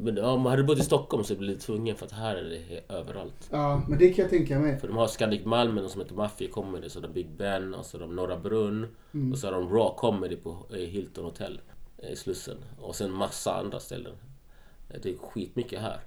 Men 0.00 0.16
ja, 0.16 0.30
om 0.30 0.40
man 0.40 0.50
hade 0.50 0.62
bott 0.64 0.78
i 0.78 0.82
Stockholm 0.82 1.24
så 1.24 1.34
blir 1.36 1.48
du 1.48 1.54
tvungen 1.56 1.96
för 1.96 2.06
att 2.06 2.12
här 2.12 2.36
är 2.36 2.42
det 2.44 2.94
överallt. 2.94 3.48
Ja, 3.50 3.82
men 3.88 3.98
det 3.98 4.08
kan 4.08 4.22
jag 4.22 4.30
tänka 4.30 4.58
mig. 4.58 4.78
För 4.80 4.88
de 4.88 4.96
har 4.96 5.06
Scandic 5.06 5.44
Malmö 5.44 5.80
något 5.82 5.90
som 5.90 6.00
heter 6.00 6.14
Mafia 6.14 6.48
Comedy, 6.50 6.88
så 6.88 6.98
har 7.00 7.06
de 7.08 7.12
Big 7.14 7.30
Ben, 7.30 7.74
och 7.74 7.86
så 7.86 7.96
har 7.98 8.00
de 8.06 8.16
Norra 8.16 8.36
Brunn, 8.38 8.86
Mm. 9.14 9.32
och 9.32 9.38
så 9.38 9.46
har 9.46 9.52
de 9.52 9.68
Raw 9.68 9.94
Comedy 9.96 10.36
på 10.36 10.56
eh, 10.70 10.76
Hilton 10.76 11.24
Hotel 11.24 11.60
eh, 11.98 12.10
i 12.12 12.16
Slussen. 12.16 12.56
Och 12.78 12.94
sen 12.96 13.12
massa 13.12 13.54
andra 13.54 13.80
ställen. 13.80 14.12
Eh, 14.90 15.00
Det 15.02 15.10
är 15.10 15.16
skitmycket 15.16 15.80
här. 15.80 16.00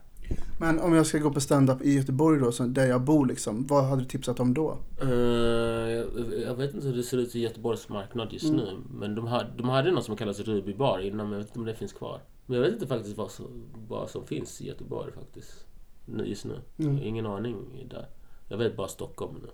Men 0.59 0.79
om 0.79 0.93
jag 0.93 1.05
ska 1.05 1.17
gå 1.17 1.31
på 1.31 1.41
stand-up 1.41 1.81
i 1.81 1.93
Göteborg 1.93 2.39
då, 2.39 2.51
så 2.51 2.63
där 2.63 2.85
jag 2.87 3.01
bor 3.01 3.25
liksom. 3.25 3.65
Vad 3.67 3.83
hade 3.85 4.01
du 4.01 4.07
tipsat 4.07 4.39
om 4.39 4.53
då? 4.53 4.77
Eh, 5.01 5.09
jag, 5.09 6.05
jag 6.47 6.55
vet 6.55 6.73
inte 6.73 6.87
hur 6.87 6.95
det 6.97 7.03
ser 7.03 7.17
ut 7.17 7.35
i 7.35 7.39
Göteborgs 7.39 7.89
marknad 7.89 8.27
just 8.33 8.45
Mm. 8.45 8.57
nu. 8.57 8.77
Men 8.99 9.15
de, 9.15 9.27
hade, 9.27 9.49
de 9.57 9.69
hade 9.69 9.91
något 9.91 10.05
som 10.05 10.15
kallas 10.15 10.39
Ruby 10.39 10.73
Bar 10.73 10.99
innan, 10.99 11.17
men 11.25 11.31
jag 11.31 11.37
vet 11.39 11.47
inte 11.47 11.59
om 11.59 11.65
det 11.65 11.75
finns 11.75 11.93
kvar. 11.93 12.19
Men 12.45 12.55
jag 12.57 12.63
vet 12.65 12.73
inte 12.73 12.87
faktiskt 12.87 13.17
vad 13.17 13.31
som, 13.31 13.45
vad 13.87 14.09
som 14.09 14.25
finns 14.27 14.61
i 14.61 14.67
Göteborg 14.67 15.11
faktiskt. 15.13 15.65
Nu- 16.05 16.25
Just 16.25 16.45
nu. 16.45 16.53
Mm. 16.79 16.91
Jag 16.93 16.99
har 17.01 17.07
ingen 17.07 17.25
aning 17.25 17.55
där. 17.89 18.05
Jag 18.49 18.57
vet 18.57 18.77
bara 18.77 18.87
Stockholm 18.87 19.35
nu. 19.43 19.49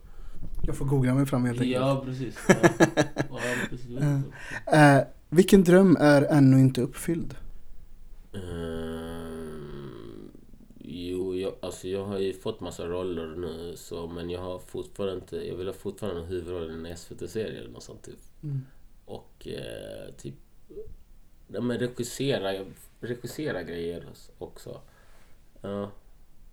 Jag 0.61 0.75
får 0.75 0.85
googla 0.85 1.13
mig 1.13 1.25
fram 1.25 1.45
helt 1.45 1.61
enkelt. 1.61 1.81
Ja, 1.81 2.01
precis. 2.05 2.37
Ja. 2.47 2.55
Ja, 3.29 3.37
precis. 3.69 3.89
Inte. 3.89 4.23
Eh, 4.77 4.99
vilken 5.29 5.63
dröm 5.63 5.97
är 5.99 6.21
ännu 6.21 6.59
inte 6.59 6.81
uppfylld? 6.81 7.35
Jo, 8.33 8.39
jag, 11.47 11.55
alltså 11.59 11.87
jag 11.87 12.05
har 12.05 12.17
ju 12.17 12.33
fått 12.33 12.59
massa 12.59 12.85
roller 12.85 13.27
nu 13.27 13.73
så, 13.75 14.07
men 14.07 14.29
jag 14.29 14.39
har 14.39 14.59
fortfarande 14.59 15.15
inte, 15.15 15.47
jag 15.47 15.55
vill 15.55 15.67
ha 15.67 15.73
fortfarande 15.73 16.21
en 16.21 16.27
huvudroll 16.27 16.71
i 16.71 16.89
en 16.89 16.97
SVT-serie 16.97 17.59
eller 17.59 17.69
något 17.69 17.83
sånt 17.83 18.03
typ. 18.03 18.19
Mm. 18.43 18.65
Och 19.05 19.47
eh, 19.47 20.13
typ, 20.17 20.35
ja 21.47 21.61
men 21.61 21.77
regissera, 21.77 22.65
regissera 22.99 23.63
grejer 23.63 24.05
också. 24.37 24.81
Ja. 25.61 25.91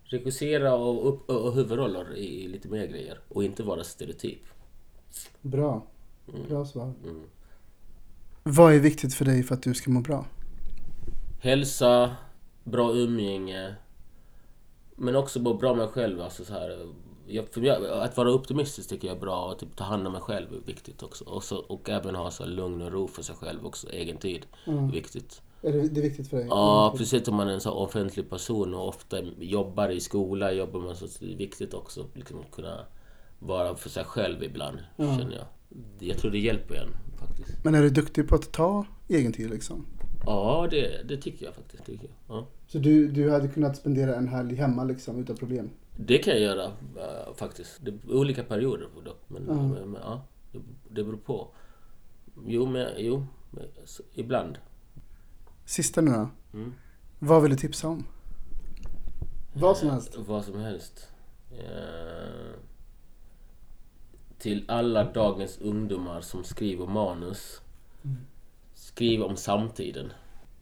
regissera 0.04 0.74
och, 0.74 1.09
upp, 1.09 1.30
och 1.30 1.54
huvudroller 1.54 2.16
i, 2.16 2.44
i 2.44 2.48
lite 2.48 2.68
mer 2.68 2.87
grejer 2.87 3.18
och 3.28 3.44
inte 3.44 3.62
vara 3.62 3.85
stereotyp. 3.85 4.42
Bra. 5.40 5.87
Bra 6.48 6.64
svar. 6.64 6.92
Mm. 7.04 7.22
Vad 8.42 8.74
är 8.74 8.78
viktigt 8.78 9.14
för 9.14 9.24
dig 9.24 9.42
för 9.42 9.54
att 9.54 9.62
du 9.62 9.74
ska 9.74 9.90
må 9.90 10.00
bra? 10.00 10.26
Hälsa, 11.40 12.16
bra 12.64 12.92
umgänge. 12.92 13.74
Men 14.96 15.16
också 15.16 15.40
må 15.40 15.54
bra 15.54 15.68
med 15.74 15.85
mig 15.85 15.88
själv. 15.94 16.20
Alltså 16.20 16.44
så 16.44 16.52
här, 16.52 16.87
jag, 17.26 17.48
för 17.48 17.61
mig, 17.61 17.70
att 17.90 18.16
vara 18.16 18.35
optimistisk 18.35 18.88
tycker 18.88 19.09
jag 19.09 19.16
är 19.16 19.20
bra. 19.20 19.44
Och 19.52 19.59
typ 19.59 19.76
ta 19.76 19.85
hand 19.85 20.07
om 20.07 20.12
mig 20.12 20.22
själv 20.22 20.46
är 20.54 20.66
viktigt 20.66 21.02
också. 21.02 21.24
Och, 21.24 21.44
så, 21.44 21.57
och 21.57 21.90
även 21.90 22.14
ha 22.14 22.30
så 22.30 22.42
här 22.44 22.50
lugn 22.50 22.83
och 22.83 22.92
ro 22.92 23.09
för 23.09 23.22
sig 23.22 23.37
själv 23.37 23.66
också. 23.66 23.90
Egen 23.90 24.16
tid. 24.16 24.46
Mm. 24.66 24.90
Viktigt. 24.90 25.42
Är 25.62 25.72
det, 25.72 25.88
det 25.88 26.00
är 26.00 26.02
viktigt 26.02 26.28
för 26.28 26.37
dig? 26.37 26.46
Ja, 26.50 26.87
Mm. 26.87 26.98
precis 26.98 27.28
om 27.28 27.35
man 27.35 27.48
är 27.48 27.52
en 27.52 27.61
så 27.61 27.70
offentlig 27.70 28.30
person 28.30 28.74
och 28.74 28.88
ofta 28.88 29.20
jobbar 29.40 29.88
i 29.88 30.00
skola, 30.00 30.52
jobbar 30.52 30.80
man 30.80 30.96
så 30.96 31.07
det 31.20 31.33
är 31.33 31.37
viktigt 31.37 31.74
också 31.74 32.07
liksom, 32.14 32.40
att 32.40 32.50
kunna 32.50 32.80
vara 33.38 33.74
för 33.76 33.88
sig 33.90 34.04
själv 34.04 34.42
ibland, 34.42 34.78
Ja. 34.96 35.18
känner 35.18 35.37
jag. 35.37 35.44
Jag 36.09 36.18
tror 36.18 36.30
det 36.30 36.38
hjälper 36.38 36.74
en 36.74 36.88
faktiskt. 37.18 37.64
Men 37.64 37.74
är 37.74 37.83
du 37.83 37.90
duktig 37.90 38.28
på 38.28 38.35
att 38.35 38.52
ta 38.52 38.87
egen 39.09 39.33
tid 39.33 39.50
liksom? 39.50 39.87
Ja, 40.26 40.68
det, 40.70 41.08
det 41.08 41.16
tycker 41.16 41.44
jag 41.46 41.54
faktiskt. 41.54 41.84
Tycker 41.87 42.04
jag. 42.26 42.37
Ja. 42.37 42.46
Så 42.66 42.78
du, 42.78 43.08
du 43.08 43.30
hade 43.30 43.48
kunnat 43.48 43.76
spendera 43.76 44.14
en 44.16 44.28
helg 44.28 44.54
hemma 44.54 44.84
liksom 44.84 45.18
utan 45.18 45.37
problem? 45.37 45.70
Det 45.96 46.18
kan 46.18 46.32
jag 46.32 46.42
göra 46.42 46.64
äh, 46.64 47.34
faktiskt. 47.37 47.80
Det 47.84 48.12
olika 48.14 48.44
perioder 48.44 48.88
dock. 49.04 49.20
Men, 49.28 49.46
Ja. 49.48 49.54
men, 49.54 49.90
men 49.90 50.00
ja, 50.02 50.24
det, 50.52 50.58
det 50.90 51.04
beror 51.04 51.16
på. 51.16 51.48
Jo, 52.46 52.66
men, 52.66 52.88
jo 52.98 53.26
men, 53.50 53.64
så, 53.84 54.02
ibland. 54.14 54.58
Sista 55.64 56.00
nu 56.00 56.10
då. 56.10 56.28
Mm. 56.58 56.72
Vad 57.18 57.42
vill 57.42 57.50
du 57.50 57.56
tipsa 57.56 57.88
om? 57.88 58.04
Vad 59.54 59.76
som 59.76 59.90
helst. 59.90 60.14
Eh, 60.16 60.22
Vad 60.22 60.44
som 60.44 60.58
helst. 60.60 61.08
Eh, 61.50 62.54
till 64.38 64.64
alla 64.68 65.04
dagens 65.12 65.58
ungdomar 65.58 66.20
som 66.20 66.44
skriver 66.44 66.87
manus. 66.87 67.60
Mm. 68.04 68.16
Skriv 68.94 69.22
om 69.22 69.37
samtiden. 69.37 70.12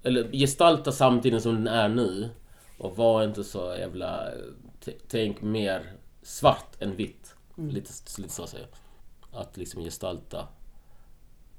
Eller 0.02 0.32
gestalta 0.32 0.92
samtiden 0.92 1.40
som 1.40 1.54
den 1.54 1.66
är 1.66 1.88
nu. 1.88 2.28
Och 2.78 2.96
var 2.96 3.24
inte 3.24 3.44
så 3.44 3.74
jävla... 3.78 4.28
Tänk 5.08 5.42
mer 5.42 5.92
svart 6.22 6.82
än 6.82 6.96
vitt. 6.96 7.34
Mm. 7.58 7.70
Lite, 7.70 7.90
lite 8.18 8.34
så 8.34 8.46
säger 8.46 8.66
jag. 8.70 9.40
Att 9.40 9.56
liksom 9.56 9.82
gestalta 9.82 10.38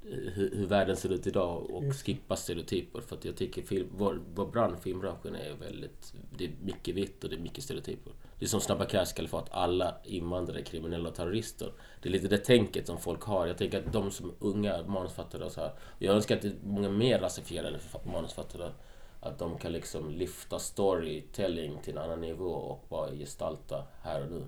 eh, 0.02 0.34
hur, 0.34 0.56
hur 0.56 0.66
världen 0.66 0.96
ser 0.96 1.10
ut 1.10 1.28
idag 1.28 1.72
och 1.72 1.84
det. 1.84 1.94
skippa 1.94 2.36
stereotyper. 2.36 3.02
För 3.02 3.16
att 3.16 3.26
jag 3.26 3.36
tycker 3.36 3.62
film, 3.62 3.88
vår, 3.98 4.22
vår 4.36 4.46
bransch, 4.46 4.82
filmbranschen, 4.82 5.36
är 5.36 5.54
väldigt... 5.54 6.14
Det 6.38 6.46
är 6.46 6.52
mycket 6.64 6.96
vitt 6.96 7.24
och 7.24 7.30
det 7.30 7.36
är 7.36 7.40
mycket 7.40 7.64
stereotyper. 7.64 8.14
Det 8.40 8.46
är 8.46 8.50
som 8.50 8.62
Snabba 8.62 8.86
Cash 8.86 9.14
Kalifat, 9.16 9.50
alla 9.52 9.96
invandrare 10.04 10.60
är 10.60 10.64
kriminella 10.64 11.10
och 11.10 11.16
terrorister. 11.16 11.72
Det 12.04 12.10
är 12.10 12.12
lite 12.12 12.28
det 12.28 12.38
tänket 12.38 12.88
som 12.88 12.98
folk 13.00 13.22
har. 13.24 13.48
Jag 13.48 13.58
tänker 13.58 13.80
att 13.80 13.94
de 13.94 14.12
som 14.12 14.32
unga 14.40 14.84
manusfattare 14.88 15.44
och 15.46 15.52
så 15.52 15.62
här. 15.62 15.72
Jag 16.00 16.16
önskar 16.16 16.36
att 16.36 16.42
det 16.42 16.48
är 16.48 16.54
många 16.64 16.90
mer 16.90 17.20
rasifierade 17.20 17.80
manusfattare. 18.06 18.72
Att 19.20 19.40
de 19.40 19.58
kan 19.58 19.72
liksom 19.72 20.10
lyfta 20.12 20.60
storytelling 20.60 21.78
till 21.84 21.98
en 21.98 22.04
annan 22.04 22.22
nivå 22.22 22.46
och 22.50 22.86
bara 22.90 23.12
gestalta 23.12 23.84
här 24.02 24.22
och 24.24 24.32
nu. 24.32 24.44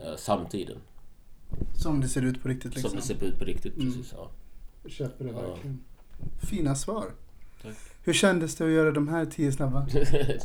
Eh, 0.00 0.16
samtiden. 0.16 0.76
Som 1.82 2.00
det 2.00 2.08
ser 2.08 2.22
ut 2.24 2.42
på 2.42 2.48
riktigt 2.48 2.74
liksom? 2.74 2.90
Som 2.90 2.96
det 3.00 3.04
ser 3.06 3.24
ut 3.24 3.38
på 3.38 3.44
riktigt, 3.44 3.76
Mm. 3.76 3.86
precis. 3.92 4.12
Ja. 4.16 4.30
Jag 4.82 4.92
köper 4.92 5.24
det 5.24 5.30
Ja. 5.30 5.40
verkligen. 5.40 5.84
Fina 6.50 6.74
svar. 6.74 7.04
Tack. 7.62 7.76
Hur 8.04 8.12
kändes 8.12 8.56
det 8.56 8.64
att 8.64 8.70
göra 8.70 8.90
de 8.90 9.08
här 9.08 9.26
tio 9.26 9.52
snabba? 9.52 9.86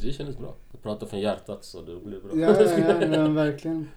det 0.02 0.16
kändes 0.16 0.38
bra. 0.38 0.56
Jag 0.72 0.82
pratar 0.84 1.08
från 1.08 1.20
hjärtat 1.20 1.64
så 1.66 1.82
det 1.82 1.96
blir 1.96 2.20
bra. 2.22 2.32
Ja, 2.36 2.62
ja, 2.62 2.98
ja, 3.02 3.16
ja, 3.16 3.28
verkligen. 3.28 3.90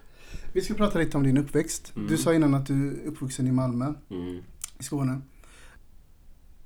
Vi 0.53 0.61
ska 0.61 0.75
prata 0.75 0.99
lite 0.99 1.17
om 1.17 1.23
din 1.23 1.37
uppväxt. 1.37 1.93
Mm. 1.97 2.09
Du 2.09 2.17
sa 2.17 2.35
innan 2.35 2.55
att 2.55 2.67
du 2.67 2.89
är 3.03 3.07
uppvuxen 3.07 3.47
i 3.47 3.53
Malmö, 3.53 3.95
Mm. 4.11 4.43
i 4.81 4.83
Skåne. 4.83 5.21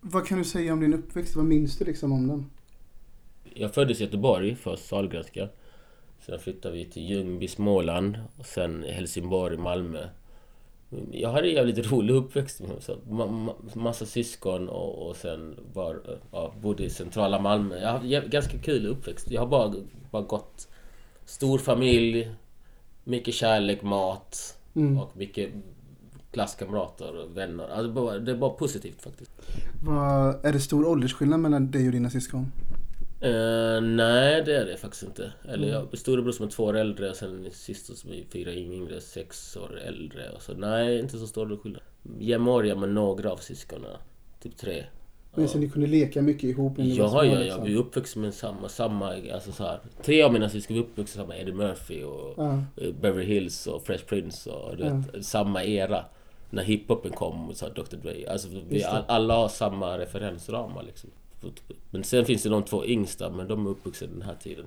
Vad 0.00 0.26
kan 0.26 0.38
du 0.38 0.44
säga 0.44 0.72
om 0.72 0.80
din 0.80 0.94
uppväxt? 0.94 1.36
Vad 1.36 1.44
minns 1.44 1.78
du 1.78 1.84
liksom 1.84 2.12
om 2.12 2.26
den? 2.28 2.46
Jag 3.54 3.74
föddes 3.74 4.00
i 4.00 4.04
Göteborg, 4.04 4.54
först 4.54 4.86
Sahlgrenska. 4.88 5.48
Sen 6.26 6.38
flyttade 6.38 6.74
vi 6.74 6.84
till 6.84 7.10
Ljungby, 7.10 7.48
Småland. 7.48 8.18
Och 8.38 8.46
sen 8.46 8.82
Helsingborg, 8.88 9.56
Malmö. 9.56 10.08
Jag 11.12 11.32
hade 11.32 11.48
en 11.48 11.54
jävligt 11.54 11.92
rolig 11.92 12.14
uppväxt. 12.14 12.60
Så 12.80 12.92
ma- 13.08 13.28
ma- 13.48 13.78
massa 13.78 14.06
syskon 14.06 14.68
och, 14.68 15.08
och 15.08 15.16
sen 15.16 15.56
var, 15.72 16.00
ja, 16.32 16.54
bodde 16.62 16.84
i 16.84 16.90
centrala 16.90 17.40
Malmö. 17.40 17.78
Jag 17.78 17.92
hade 17.92 18.28
ganska 18.28 18.58
kul 18.58 18.86
uppväxt. 18.86 19.30
Jag 19.30 19.40
har 19.40 19.48
bara, 19.48 19.74
bara 20.10 20.22
gått 20.22 20.68
stor 21.24 21.58
familj, 21.58 22.30
mycket 23.10 23.34
kärlek, 23.34 23.82
mat 23.82 24.56
Mm. 24.74 24.98
och 24.98 25.16
mycket 25.16 25.50
klasskamrater 26.32 27.16
och 27.16 27.36
vänner. 27.36 27.68
Alltså, 27.68 28.10
det 28.10 28.20
det 28.20 28.34
var 28.34 28.50
positivt 28.50 29.02
faktiskt. 29.02 29.30
Vad, 29.84 30.44
är 30.44 30.52
det 30.52 30.60
stor 30.60 30.86
åldersskillnad 30.88 31.40
mellan 31.40 31.70
dig 31.70 31.86
och 31.86 31.92
dina 31.92 32.10
syskon? 32.10 32.52
Eh, 33.20 33.80
nej, 33.80 34.42
det 34.44 34.56
är 34.56 34.66
det 34.66 34.76
faktiskt 34.76 35.02
inte. 35.02 35.32
Eller 35.44 35.54
Mm. 35.54 35.68
jag 35.68 35.80
har 35.80 35.96
storebror 35.96 36.32
som 36.32 36.46
är 36.46 36.50
två 36.50 36.64
år 36.64 36.76
äldre 36.76 37.10
och 37.10 37.16
sen 37.16 37.46
syster 37.52 37.94
som 37.94 38.10
är 38.12 38.24
fyra 38.32 38.52
yngre, 38.52 39.00
sex 39.00 39.56
år 39.56 39.80
äldre. 39.80 40.30
Och 40.36 40.42
så, 40.42 40.52
nej, 40.52 40.98
inte 41.00 41.18
så 41.18 41.26
stor 41.26 41.56
skillnad. 41.62 41.82
Jämnåriga 42.18 42.76
med 42.76 42.88
några 42.88 43.32
av 43.32 43.36
syskonen. 43.36 43.90
Typ 44.42 44.56
tre. 44.56 44.84
Men 45.34 45.48
så 45.48 45.58
ni 45.58 45.68
kunde 45.68 45.86
leka 45.88 46.22
mycket 46.22 46.44
ihop 46.44 46.76
när 46.76 46.84
ni 46.84 46.98
var 46.98 47.04
Ja, 47.04 47.10
små, 47.10 47.24
ja, 47.24 47.32
ja. 47.32 47.38
liksom? 47.40 47.64
Vi 47.64 47.72
är 47.72 47.76
uppvuxna 47.76 48.22
med 48.22 48.34
samma, 48.34 48.68
samma, 48.68 49.14
alltså 49.34 49.52
så 49.52 49.64
här. 49.64 49.78
Tre 50.02 50.22
av 50.22 50.32
mina 50.32 50.48
syskon 50.48 50.76
var 50.76 50.82
uppvuxna 50.84 51.26
med 51.26 51.40
Eddie 51.40 51.52
Murphy 51.52 52.02
och 52.02 52.34
Ja. 52.36 52.62
eh, 52.76 52.92
Beverly 53.00 53.24
Hills 53.26 53.66
och 53.66 53.82
Fresh 53.86 54.04
Prince 54.04 54.50
och 54.50 54.76
du 54.76 54.84
Ja. 54.84 55.02
vet, 55.12 55.26
samma 55.26 55.64
era. 55.64 56.04
När 56.50 56.62
hiphopen 56.62 57.12
kom 57.12 57.48
och 57.50 57.56
så 57.56 57.66
här 57.66 57.74
Dr 57.74 57.96
Dre. 58.02 58.30
Alltså 58.30 58.48
vi 58.68 58.84
all, 58.84 59.02
alla 59.08 59.34
har 59.36 59.48
samma 59.48 59.98
referensramar 59.98 60.82
liksom. 60.82 61.10
Men 61.90 62.04
sen 62.04 62.24
finns 62.24 62.42
det 62.42 62.48
de 62.48 62.62
två 62.62 62.86
yngsta, 62.86 63.30
men 63.30 63.48
de 63.48 63.66
är 63.66 63.70
uppvuxna 63.70 64.06
den 64.12 64.22
här 64.22 64.36
tiden. 64.42 64.64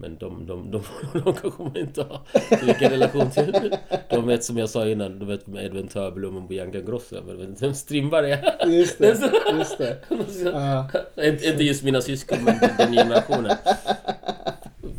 Men 0.00 0.16
de, 0.18 0.46
de, 0.46 0.70
de, 0.70 0.82
de, 1.24 1.34
kanske 1.34 1.62
man 1.62 1.76
inte 1.76 2.02
har 2.02 2.20
så 2.58 2.66
mycket 2.66 2.92
relation 2.92 3.30
till. 3.30 3.76
De 4.10 4.26
vet 4.26 4.44
som 4.44 4.58
jag 4.58 4.68
sa 4.68 4.88
innan, 4.88 5.18
de 5.18 5.24
vet 5.28 5.46
med 5.46 5.64
Edvin 5.64 5.88
Törblom 5.88 6.36
och 6.36 6.48
Bianca. 6.48 6.78
Men 7.10 7.26
de 7.26 7.32
vet 7.36 7.48
inte 7.48 7.64
vem 7.64 7.74
Strindberg 7.74 8.30
är. 8.32 8.66
Just 8.66 8.98
det, 8.98 9.30
just 9.58 9.78
det. 9.78 9.98
Ja. 10.44 10.88
Inte, 11.24 11.46
inte 11.46 11.64
just 11.64 11.82
mina 11.84 12.00
syskon, 12.00 12.38
men 12.44 12.58
den 12.78 12.92
generationen. 12.92 13.56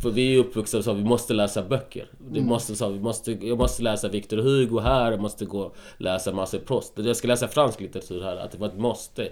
För 0.00 0.10
vi 0.10 0.34
är 0.34 0.38
uppvuxna 0.38 0.82
så 0.82 0.92
vi 0.92 1.04
måste 1.04 1.34
läsa 1.34 1.62
böcker. 1.62 2.06
Det 2.18 2.38
Mm. 2.38 2.48
måste, 2.48 2.76
så, 2.76 2.88
vi 2.88 3.00
måste, 3.00 3.32
jag 3.32 3.58
måste 3.58 3.82
läsa 3.82 4.08
Victor 4.08 4.36
Hugo 4.36 4.80
här, 4.80 5.10
jag 5.10 5.20
måste 5.20 5.44
gå 5.44 5.72
läsa 5.98 6.32
Marcel 6.32 6.60
Proust. 6.60 6.92
Jag 6.96 7.16
ska 7.16 7.28
läsa 7.28 7.48
fransk 7.48 7.80
litteratur 7.80 8.22
här, 8.22 8.36
att 8.36 8.50
det 8.52 8.58
var 8.58 8.68
ett 8.68 8.78
måste. 8.78 9.28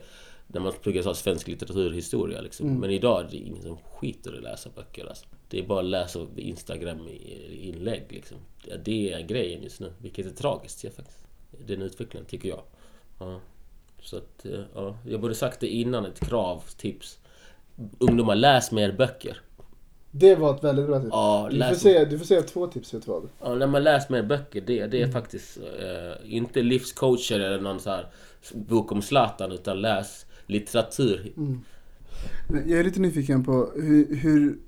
När 0.47 0.61
man 0.61 0.73
pluggar 0.83 1.03
så 1.03 1.15
svensk 1.15 1.49
litteraturhistoria 1.49 2.41
liksom. 2.41 2.67
Mm. 2.67 2.81
Men 2.81 2.91
idag 2.91 3.21
är 3.21 3.29
det 3.31 3.37
ingen 3.37 3.63
som 3.63 3.77
skiter 3.77 4.35
i 4.35 4.37
att 4.37 4.43
läsa 4.43 4.71
böcker 4.77 5.07
alltså. 5.09 5.27
Det 5.51 5.59
är 5.59 5.67
bara 5.67 5.79
att 5.81 5.85
läsa 5.85 6.27
Instagram-inlägg 6.37 8.03
liksom. 8.09 8.39
Det 8.85 9.13
är 9.13 9.21
grejen 9.23 9.63
just 9.63 9.81
nu, 9.81 9.93
vilket 10.03 10.27
är 10.27 10.31
tragiskt 10.31 10.85
ja, 10.85 10.91
faktiskt. 10.91 11.25
Den 11.67 11.83
utvecklingen, 11.83 12.27
tycker 12.27 12.49
jag. 12.49 12.63
Ja. 13.21 13.41
Så 14.03 14.17
att, 14.17 14.47
eh, 14.47 14.61
ja. 14.75 14.97
Jag 15.07 15.21
borde 15.21 15.35
sagt 15.35 15.61
det 15.61 15.67
innan, 15.67 16.07
ett 16.07 16.21
krav, 16.21 16.63
tips. 16.77 17.19
Ungdomar, 17.99 18.35
läs 18.37 18.73
mer 18.73 18.93
böcker. 18.93 19.41
Det 20.11 20.35
var 20.35 20.55
ett 20.55 20.65
väldigt 20.65 20.87
bra 20.87 21.01
tips. 21.01 21.11
Ja, 21.13 21.49
Du 21.53 21.59
får, 21.59 21.75
säga, 21.75 22.05
du 22.05 22.19
får 22.19 22.27
säga 22.27 22.43
två 22.43 22.67
tips, 22.67 22.95
vet 22.95 23.05
du 23.05 23.11
vad? 23.11 23.29
ja, 23.41 23.55
när 23.55 23.67
man 23.67 23.85
läser 23.85 24.13
mer 24.13 24.23
böcker, 24.23 24.61
det, 24.61 24.87
det 24.87 24.97
är 24.97 25.03
Mm. 25.03 25.13
faktiskt 25.13 25.59
eh, 25.59 26.35
inte 26.35 26.63
livscoacher 26.63 27.41
eller 27.41 27.61
någon 27.61 27.81
så 27.81 27.91
här 27.91 28.07
bok 28.55 28.93
om 28.93 29.03
Zlatan, 29.03 29.53
utan 29.53 29.81
läs 29.81 30.27
litteratur. 30.47 31.33
Mm. 31.37 31.61
Jag 32.67 32.81
är 32.81 32.85
lite 32.85 33.01
nyfiken 33.01 33.45
på 33.45 33.73
hur, 33.77 34.17
hur, 34.17 34.59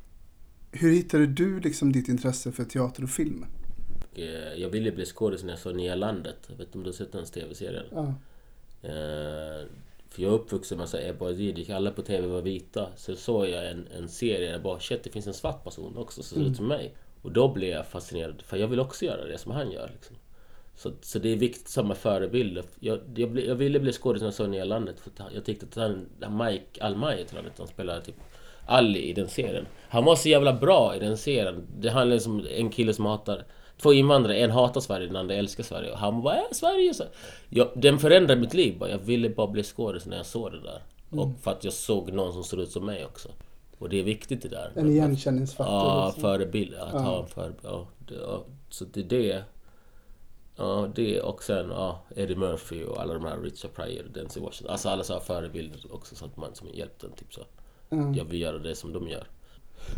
hur 0.73 0.93
hittade 0.93 1.27
du 1.27 1.61
liksom 1.61 1.93
ditt 1.93 2.09
intresse 2.09 2.53
för 2.53 2.65
teater 2.65 3.03
och 3.03 3.11
film? 3.11 3.47
Eh, 4.15 4.55
jag 4.57 4.69
ville 4.69 4.93
bli 4.93 5.05
skådis 5.05 5.43
när 5.43 5.51
jag 5.51 5.59
såg 5.59 5.77
Nya 5.77 5.95
Landet. 5.95 6.37
Jag 6.47 6.57
vet 6.57 6.67
inte 6.67 6.79
om 6.79 6.85
du 6.85 6.91
har 6.91 6.95
sett 6.95 7.13
den 7.13 7.25
tv-serien? 7.25 7.85
Ja. 7.91 8.15
Eh, 8.83 9.67
för 10.09 10.23
jag 10.23 10.33
är 10.33 10.35
uppvuxen 10.35 10.79
med 10.79 10.89
så 10.89 10.99
Ebba 10.99 11.27
och 11.27 11.35
Didrik, 11.35 11.71
alla 11.71 11.91
på 11.91 12.03
TV 12.03 12.27
var 12.27 12.43
vita. 12.43 12.89
Så 12.97 13.17
såg 13.17 13.49
jag 13.49 13.71
en, 13.71 13.87
en 13.97 14.09
serie 14.09 14.53
där 14.53 14.59
bara 14.59 14.81
shit, 14.81 15.03
det 15.03 15.11
finns 15.11 15.27
en 15.27 15.35
svart 15.35 15.65
person 15.65 15.97
också 15.97 16.23
som 16.23 16.39
ser 16.39 16.51
ut 16.51 16.57
som 16.57 16.69
mig. 16.69 16.95
Och 17.23 17.33
då 17.33 17.53
blev 17.53 17.71
jag 17.71 17.87
fascinerad, 17.87 18.43
för 18.43 18.57
jag 18.57 18.69
vill 18.69 18.81
också 18.81 19.05
göra 19.05 19.25
det 19.25 19.39
som 19.39 19.53
han 19.53 19.71
gör. 19.71 19.91
Liksom. 19.93 20.17
Så, 20.77 20.93
så 21.01 21.19
det 21.19 21.33
är 21.33 21.37
viktigt 21.37 21.69
som 21.69 21.89
med 21.89 21.97
förebilder. 21.97 22.65
Jag, 22.81 23.01
jag, 23.15 23.39
jag 23.41 23.55
ville 23.55 23.81
bli 23.81 23.93
skådis 23.93 24.21
när 24.21 24.27
jag 24.27 24.35
såg 24.35 24.51
Nya 24.51 24.65
Landet. 24.65 25.01
För 25.01 25.13
jag 25.35 25.45
tyckte 25.45 25.67
att 25.67 25.75
han, 25.75 26.07
Mike 26.39 26.85
Almayer 26.85 27.25
tror 27.25 27.43
jag 27.45 27.51
han 27.59 27.67
spelade 27.67 28.05
typ 28.05 28.17
Ali 28.71 29.03
i 29.03 29.13
den 29.13 29.29
serien. 29.29 29.67
Han 29.89 30.05
var 30.05 30.17
så 30.17 30.29
jävla 30.29 30.53
bra 30.53 30.97
i 30.97 30.99
den 30.99 31.17
serien. 31.17 31.67
Det 31.79 31.91
handlar 31.91 32.29
om 32.29 32.47
en 32.57 32.71
kille 32.71 32.95
som 32.95 33.07
hatar 33.07 33.45
Två 33.83 33.93
invandrare, 33.93 34.37
en 34.39 34.51
hatar 34.51 34.81
Sverige, 34.81 35.07
den 35.07 35.17
andra 35.17 35.35
älskar 35.35 35.65
Sverige. 35.65 35.93
Och 35.93 35.99
han 35.99 36.23
bara, 36.23 36.37
äh, 36.37 36.43
Sverige! 36.53 36.95
Så. 36.95 37.05
Jag, 37.49 37.69
den 37.75 37.99
förändrade 37.99 38.41
mitt 38.41 38.55
liv. 38.55 38.77
Jag 38.81 38.99
ville 38.99 39.31
bara 39.31 39.47
bli 39.47 39.63
skådis 39.63 40.07
när 40.07 40.17
jag 40.17 40.27
såg 40.27 40.53
det 40.53 40.61
där. 40.61 40.83
Och 41.11 41.29
för 41.41 41.51
att 41.51 41.65
jag 41.65 41.73
såg 41.73 42.13
någon 42.13 42.33
som 42.33 42.45
såg 42.45 42.61
ut 42.61 42.71
som 42.71 42.87
mig 42.87 43.05
också. 43.05 43.29
Och 43.79 43.89
det 43.89 44.01
är 44.01 44.05
viktigt 44.05 44.43
det 44.43 44.49
där. 44.49 44.73
En 44.77 44.91
igenkänningsfaktor. 44.91 45.77
Ja, 45.77 46.07
liksom. 46.07 46.21
förebild. 46.21 46.75
Att 46.75 46.93
Ja. 46.93 46.99
ha 46.99 47.23
en 47.23 47.29
förebild. 47.29 47.59
Ja, 48.23 48.45
så 48.69 48.85
det 48.85 49.01
är 49.01 49.05
det. 49.05 49.43
Ja, 50.57 50.89
det 50.95 51.21
och 51.21 51.43
sen 51.43 51.71
ja, 51.71 52.03
Eddie 52.17 52.37
Murphy 52.37 52.85
och 52.85 53.01
alla 53.01 53.15
de 53.15 53.25
här 53.25 53.39
Richard 53.39 53.75
Pryor, 53.75 54.05
Denzel 54.15 54.43
Washington. 54.43 54.73
Alltså 54.73 54.89
alla 54.89 55.05
så 55.05 55.13
här 55.13 55.21
förebilder 55.21 55.95
också 55.95 56.15
så 56.15 56.25
att 56.25 56.37
man 56.37 56.55
som 56.55 56.69
hjälpt 56.73 57.05
en 57.05 57.13
typ 57.13 57.35
så. 57.35 57.41
Ja. 57.91 58.15
Jag 58.17 58.25
vill 58.25 58.41
göra 58.41 58.59
det 58.59 58.75
som 58.75 58.93
de 58.93 59.09
gör. 59.09 59.27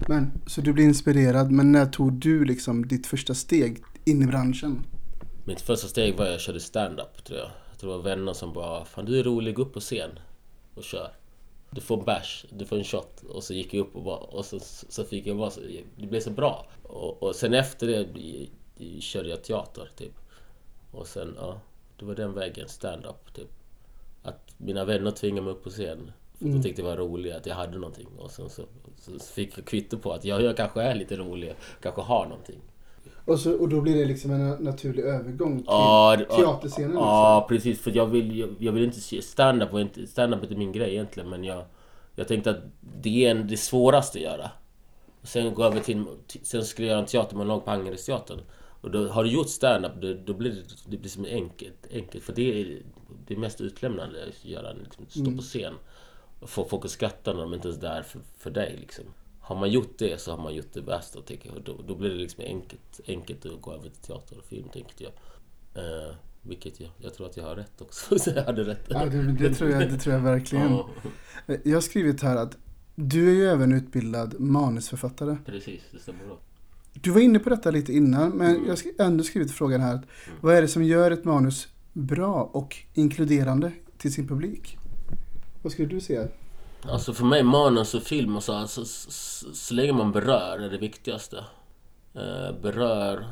Men, 0.08 0.32
så 0.46 0.60
du 0.60 0.72
blir 0.72 0.84
inspirerad, 0.84 1.50
men 1.50 1.72
när 1.72 1.86
tog 1.86 2.12
du 2.12 2.44
liksom 2.44 2.88
ditt 2.88 3.06
första 3.06 3.34
steg 3.34 3.82
in 4.04 4.22
i 4.22 4.26
branschen? 4.26 4.84
Mitt 5.44 5.60
första 5.60 5.88
steg 5.88 6.16
var 6.16 6.24
att 6.24 6.30
jag 6.30 6.40
körde 6.40 6.60
stand-up 6.60 7.24
tror 7.24 7.38
jag. 7.38 7.50
Jag 7.70 7.78
tror 7.78 7.90
det 7.90 7.96
var 7.96 8.04
vänner 8.04 8.32
som 8.32 8.52
bara 8.52 8.84
Fan 8.84 9.04
du 9.04 9.18
är 9.18 9.24
rolig, 9.24 9.54
gå 9.54 9.62
upp 9.62 9.72
på 9.74 9.80
scen 9.80 10.10
och 10.74 10.84
kör. 10.84 11.12
Du 11.70 11.80
får 11.80 11.98
en 11.98 12.04
bärs, 12.04 12.46
du 12.50 12.66
får 12.66 12.76
en 12.76 12.84
shot. 12.84 13.22
Och 13.28 13.44
så 13.44 13.54
gick 13.54 13.74
jag 13.74 13.80
upp 13.80 13.96
och 13.96 14.02
bara, 14.02 14.16
och 14.18 14.44
så, 14.44 14.60
så 14.88 15.04
fick 15.04 15.26
jag 15.26 15.36
bara, 15.36 15.50
så- 15.50 15.60
det 15.96 16.06
blev 16.06 16.20
så 16.20 16.30
bra. 16.30 16.66
Och, 16.82 17.22
och 17.22 17.34
sen 17.34 17.54
efter 17.54 17.86
det 17.86 19.00
körde 19.00 19.28
jag 19.28 19.44
teater 19.44 19.90
typ. 19.96 20.12
Och 20.90 21.06
sen, 21.06 21.34
ja. 21.36 21.60
det 21.98 22.04
var 22.04 22.14
den 22.14 22.34
vägen, 22.34 22.68
stand-up 22.68 23.34
typ. 23.34 23.48
Att 24.22 24.54
mina 24.56 24.84
vänner 24.84 25.10
tvingade 25.10 25.42
mig 25.42 25.52
upp 25.52 25.64
på 25.64 25.70
scen. 25.70 26.12
För 26.42 26.48
Mm. 26.48 26.60
de 26.62 26.68
tyckte 26.68 26.82
det 26.82 26.88
var 26.88 26.96
roligt, 26.96 27.34
att 27.34 27.46
jag 27.46 27.54
hade 27.54 27.78
någonting. 27.78 28.06
Och 28.18 28.30
sen 28.30 28.48
så, 28.50 28.62
så 28.96 29.18
fick 29.18 29.58
jag 29.58 29.64
kvitto 29.64 29.98
på 29.98 30.12
att 30.12 30.24
jag, 30.24 30.42
jag 30.42 30.56
kanske 30.56 30.82
är 30.82 30.94
lite 30.94 31.16
rolig, 31.16 31.54
kanske 31.82 32.00
har 32.02 32.24
någonting. 32.24 32.60
Och, 33.24 33.38
så, 33.40 33.52
och 33.58 33.68
då 33.68 33.80
blir 33.80 33.96
det 33.96 34.04
liksom 34.04 34.30
en 34.30 34.50
naturlig 34.50 35.02
övergång 35.02 35.56
till 35.56 35.64
Ja, 35.66 36.16
teaterscenen. 36.30 36.90
liksom. 36.90 37.06
Ja, 37.06 37.46
precis. 37.48 37.80
För 37.80 37.90
jag 37.96 38.06
vill, 38.06 38.38
jag, 38.38 38.48
jag 38.58 38.72
vill 38.72 38.84
inte. 38.84 39.22
Stand-up. 39.22 39.68
Stand-up 40.08 40.38
är 40.40 40.44
inte 40.44 40.56
min 40.58 40.72
grej 40.72 40.90
egentligen, 40.90 41.28
men 41.30 41.44
jag... 41.44 41.64
Jag 42.14 42.28
tänkte 42.28 42.50
att 42.50 42.62
det 43.02 43.24
är 43.26 43.30
en, 43.30 43.48
det 43.48 43.56
svåraste 43.56 44.18
att 44.18 44.24
göra. 44.24 44.50
Och 45.20 45.28
sen 45.28 45.54
gå 45.54 45.64
över 45.64 45.80
till... 45.80 46.04
Sen 46.42 46.64
skulle 46.64 46.86
jag 46.88 46.92
göra 46.92 47.00
en 47.00 47.06
teatermonolog 47.06 47.64
på 47.64 47.70
Angeresteatern. 47.70 48.40
Och 48.80 48.90
då 48.90 49.08
har 49.08 49.24
du 49.24 49.30
gjort 49.30 49.48
stand-up, 49.48 49.92
då, 50.00 50.14
då 50.26 50.32
blir 50.34 50.50
det, 50.50 50.62
det 50.86 50.96
blir 50.96 51.10
som 51.10 51.24
enkelt, 51.24 51.86
enkelt. 51.92 52.24
För 52.24 52.32
det 52.32 52.60
är 52.60 52.82
det 53.26 53.36
mest 53.36 53.60
utlämnande 53.60 54.18
att 54.28 54.44
göra, 54.44 54.72
liksom, 54.72 55.04
stå 55.08 55.20
Mm. 55.20 55.36
på 55.36 55.42
scen. 55.42 55.74
Få 56.46 56.68
folk 56.68 56.84
att 56.84 56.90
skratta 56.90 57.32
när 57.32 57.40
de 57.40 57.54
inte 57.54 57.68
ens 57.68 57.78
är 57.82 57.88
där 57.88 58.02
för, 58.02 58.20
för 58.38 58.50
dig 58.50 58.76
liksom. 58.80 59.04
Har 59.40 59.56
man 59.56 59.70
gjort 59.70 59.98
det 59.98 60.20
så 60.20 60.30
har 60.30 60.42
man 60.42 60.54
gjort 60.54 60.72
det 60.72 60.82
bästa 60.82 61.20
tycker 61.20 61.48
jag. 61.48 61.56
Och 61.56 61.62
då, 61.62 61.80
då 61.88 61.94
blir 61.94 62.10
det 62.10 62.16
liksom 62.16 62.44
enkelt, 62.44 63.00
enkelt 63.06 63.46
att 63.46 63.60
gå 63.60 63.72
över 63.72 63.82
till 63.88 63.98
teater 64.02 64.38
och 64.38 64.44
film, 64.44 64.68
tänkte 64.72 65.04
jag. 65.04 65.12
Eh, 65.74 66.14
vilket 66.42 66.80
jag, 66.80 66.90
jag 66.98 67.14
tror 67.14 67.26
att 67.26 67.36
jag 67.36 67.44
har 67.44 67.56
rätt 67.56 67.80
också. 67.80 68.18
Så 68.18 68.30
jag 68.36 68.44
hade 68.44 68.62
rätt. 68.64 68.86
Ja, 68.88 69.06
det, 69.06 69.22
det, 69.32 69.54
tror 69.54 69.70
jag, 69.70 69.90
det 69.90 69.98
tror 69.98 70.14
jag 70.14 70.22
verkligen. 70.22 70.72
Ja, 70.72 70.88
Jag 71.64 71.76
har 71.76 71.80
skrivit 71.80 72.22
här 72.22 72.36
att 72.36 72.56
du 72.94 73.28
är 73.30 73.34
ju 73.34 73.44
även 73.48 73.72
utbildad 73.72 74.40
manusförfattare. 74.40 75.36
precis, 75.46 75.80
det 75.92 75.98
stämmer 75.98 76.24
bra. 76.26 76.38
Du 76.92 77.10
var 77.10 77.20
inne 77.20 77.38
på 77.38 77.50
detta 77.50 77.70
lite 77.70 77.92
innan, 77.92 78.30
men 78.30 78.56
Mm. 78.56 78.66
jag 78.68 78.76
har 78.98 79.06
ändå 79.06 79.24
skrivit 79.24 79.52
frågan 79.52 79.80
här. 79.80 79.94
Att, 79.94 80.04
vad 80.40 80.54
är 80.54 80.62
det 80.62 80.68
som 80.68 80.84
gör 80.84 81.10
ett 81.10 81.24
manus 81.24 81.68
bra 81.92 82.50
och 82.52 82.76
inkluderande 82.94 83.72
till 83.98 84.12
sin 84.12 84.28
publik? 84.28 84.78
Vad 85.62 85.72
skulle 85.72 85.88
du 85.88 86.00
säga? 86.00 86.28
Alltså 86.88 87.12
för 87.12 87.24
mig, 87.24 87.42
manus 87.42 87.94
och 87.94 88.02
film 88.02 88.36
och 88.36 88.42
så, 88.42 88.52
alltså, 88.52 88.84
så, 88.84 89.54
så 89.54 89.74
länge 89.74 89.92
man 89.92 90.12
berör 90.12 90.58
är 90.58 90.70
det 90.70 90.78
viktigaste. 90.78 91.44
Eh, 92.14 92.52
berör. 92.62 93.26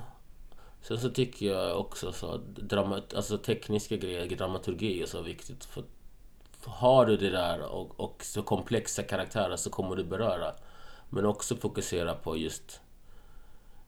Sen 0.83 1.01
så 1.01 1.11
tycker 1.11 1.47
jag 1.47 1.81
också 1.81 2.13
så 2.13 2.35
att 2.35 3.15
alltså 3.15 3.39
tekniska 3.39 3.97
grejer, 3.97 4.37
dramaturgi 4.37 5.03
är 5.03 5.07
så 5.07 5.23
viktigt. 5.23 5.65
För, 5.65 5.85
för 6.61 6.71
har 6.71 7.07
du 7.07 7.17
det 7.17 7.31
där 7.31 7.61
och, 7.61 8.01
och 8.01 8.25
så 8.25 8.43
komplexa 8.43 9.03
karaktärer 9.03 9.57
så 9.57 9.71
kommer 9.71 9.97
du 9.97 10.05
beröra. 10.05 10.53
Men 11.11 11.27
också 11.27 11.57
fokusera 11.57 12.15
på 12.15 12.37
just 12.37 12.81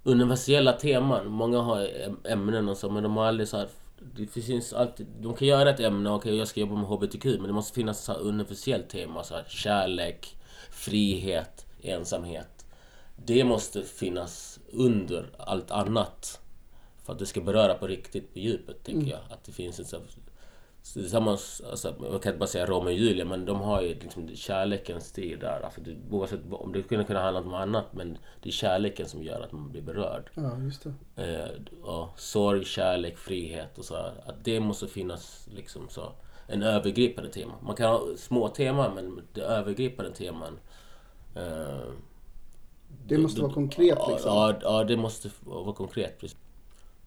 universella 0.03 0.73
teman. 0.73 1.27
Många 1.27 1.59
har 1.59 1.89
ämnen 2.25 2.69
och 2.69 2.77
så, 2.77 2.91
men 2.91 3.03
de 3.03 3.17
har 3.17 3.27
aldrig 3.27 3.49
så 3.49 3.57
här... 3.57 3.69
Det 4.17 4.27
finns 4.27 4.73
alltid, 4.73 5.07
de 5.21 5.35
kan 5.35 5.49
göra 5.49 5.71
ett 5.71 5.81
ämne, 5.81 6.11
okej 6.11 6.37
jag 6.37 6.49
ska 6.49 6.61
jobba 6.61 6.75
med 6.75 6.85
HBTQ, 6.85 7.25
men 7.25 7.43
det 7.43 7.53
måste 7.53 7.75
finnas 7.75 8.09
här 8.09 8.21
universellt 8.21 8.89
tema. 8.89 9.25
Så 9.25 9.35
här, 9.35 9.45
kärlek, 9.49 10.37
frihet, 10.71 11.67
ensamhet. 11.83 12.67
Det 13.17 13.45
måste 13.45 13.83
finnas 13.83 14.61
under 14.73 15.31
allt 15.39 15.71
annat. 15.71 16.41
För 17.05 17.13
att 17.13 17.19
det 17.19 17.27
ska 17.27 17.41
beröra 17.41 17.75
på 17.75 17.87
riktigt, 17.87 18.33
på 18.33 18.39
djupet, 18.39 18.85
tänker 18.85 19.11
jag. 19.11 19.21
Att 19.31 19.45
det 19.45 19.53
finns 19.53 19.79
en 19.79 19.85
samma, 20.83 21.31
alltså, 21.31 21.95
jag 22.01 22.23
kan 22.23 22.33
inte 22.33 22.39
bara 22.39 22.47
säga 22.47 22.67
Romeo 22.67 22.93
och 22.93 22.93
Julia, 22.93 23.25
men 23.25 23.45
de 23.45 23.61
har 23.61 23.83
ju 23.83 23.89
liksom 23.89 24.29
kärlekens 24.37 25.07
stil 25.07 25.39
där. 25.39 25.61
Alltså, 25.61 25.81
det, 25.81 25.97
oavsett 26.11 26.41
om 26.51 26.73
det 26.73 26.83
skulle 26.83 27.05
kunna 27.05 27.21
handla 27.21 27.41
om 27.41 27.47
något 27.47 27.61
annat, 27.61 27.93
men 27.93 28.19
det 28.43 28.49
är 28.49 28.53
kärleken 28.53 29.09
som 29.09 29.23
gör 29.23 29.41
att 29.41 29.53
man 29.53 29.71
blir 29.71 29.83
berörd. 29.83 30.31
Ja, 30.35 30.59
just 30.59 30.87
det. 31.15 31.23
Eh, 31.23 31.51
ja, 31.85 32.13
sorg, 32.17 32.65
kärlek, 32.65 33.19
frihet 33.19 33.79
och 33.79 33.85
så. 33.85 33.95
Att 33.97 34.45
det 34.45 34.61
måste 34.61 34.87
finnas 34.87 35.49
liksom 35.55 35.89
så 35.89 36.13
en 36.47 36.63
övergripande 36.63 37.31
tema. 37.31 37.53
Man 37.63 37.77
kan 37.77 37.91
ha 37.91 38.03
små 38.17 38.49
teman, 38.49 38.95
men 38.95 39.23
det 39.33 39.41
övergripande 39.41 40.13
teman 40.13 40.59
eh, 41.35 41.93
Det 43.07 43.19
måste 43.19 43.41
vara 43.43 43.53
konkret 43.53 43.99
liksom. 44.09 44.31
Ja, 44.31 44.55
ja, 44.63 44.85
det 44.85 44.97
måste 44.97 45.31
vara 45.41 45.75
konkret. 45.75 46.21
Precis. 46.21 46.39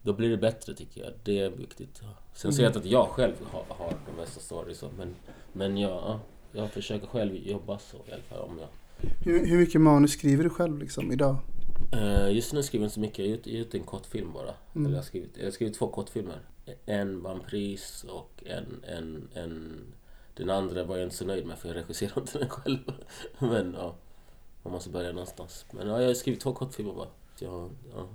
Då 0.05 0.13
blir 0.13 0.29
det 0.29 0.37
bättre 0.37 0.73
tycker 0.73 1.01
jag. 1.01 1.13
Det 1.23 1.39
är 1.39 1.49
viktigt. 1.49 2.01
Sen 2.33 2.53
säger 2.53 2.63
jag 2.63 2.69
inte 2.69 2.79
att 2.79 2.85
jag 2.85 3.07
själv 3.07 3.33
har, 3.51 3.63
har 3.69 3.93
de 4.05 4.21
bästa 4.21 4.39
stories. 4.39 4.83
Men, 4.97 5.15
men 5.53 5.77
jag, 5.77 5.91
ja, 5.91 6.19
jag 6.51 6.71
försöker 6.71 7.07
själv 7.07 7.35
jobba 7.35 7.79
så 7.79 7.97
i 7.97 8.11
alla 8.11 8.21
fall. 8.21 8.39
Om 8.39 8.59
jag, 8.59 8.67
Hur, 9.25 9.45
hur 9.45 9.57
mycket 9.57 9.81
manus 9.81 10.11
skriver 10.11 10.43
du 10.43 10.49
själv 10.49 10.79
liksom 10.79 11.11
idag? 11.11 11.37
Eh, 11.91 12.31
just 12.31 12.53
nu 12.53 12.63
skriver 12.63 12.83
jag 12.83 12.87
inte 12.87 12.93
så 12.93 12.99
mycket. 12.99 13.19
Jag 13.19 13.25
har 13.25 13.31
gjort, 13.31 13.71
jag 13.71 13.75
en 13.75 13.83
kortfilm 13.83 14.33
bara. 14.33 14.53
Mm. 14.75 14.85
Eller 14.85 14.95
jag, 14.95 15.01
har 15.01 15.05
skrivit, 15.05 15.37
jag 15.37 15.43
har 15.43 15.51
skrivit 15.51 15.77
två 15.77 15.87
kortfilmer. 15.87 16.39
En 16.85 17.21
vann 17.21 17.39
pris 17.39 18.05
och 18.09 18.43
en, 18.45 18.83
en, 18.87 19.27
en... 19.33 19.81
Den 20.35 20.49
andra 20.49 20.83
var 20.83 20.97
jag 20.97 21.05
inte 21.05 21.15
så 21.15 21.25
nöjd 21.25 21.45
med 21.45 21.57
för 21.57 21.67
jag 21.67 21.77
regisserade 21.77 22.21
inte 22.21 22.39
den 22.39 22.49
själv. 22.49 22.79
Men 23.39 23.75
ja, 23.77 23.95
man 24.63 24.73
måste 24.73 24.89
börja 24.89 25.11
någonstans. 25.11 25.65
Men 25.71 25.87
ja, 25.87 26.01
jag 26.01 26.07
har 26.07 26.13
skrivit 26.13 26.41
två 26.41 26.53
kortfilmer 26.53 26.93
bara. 26.93 27.09
Ja, 27.39 27.69
ja. 27.95 28.07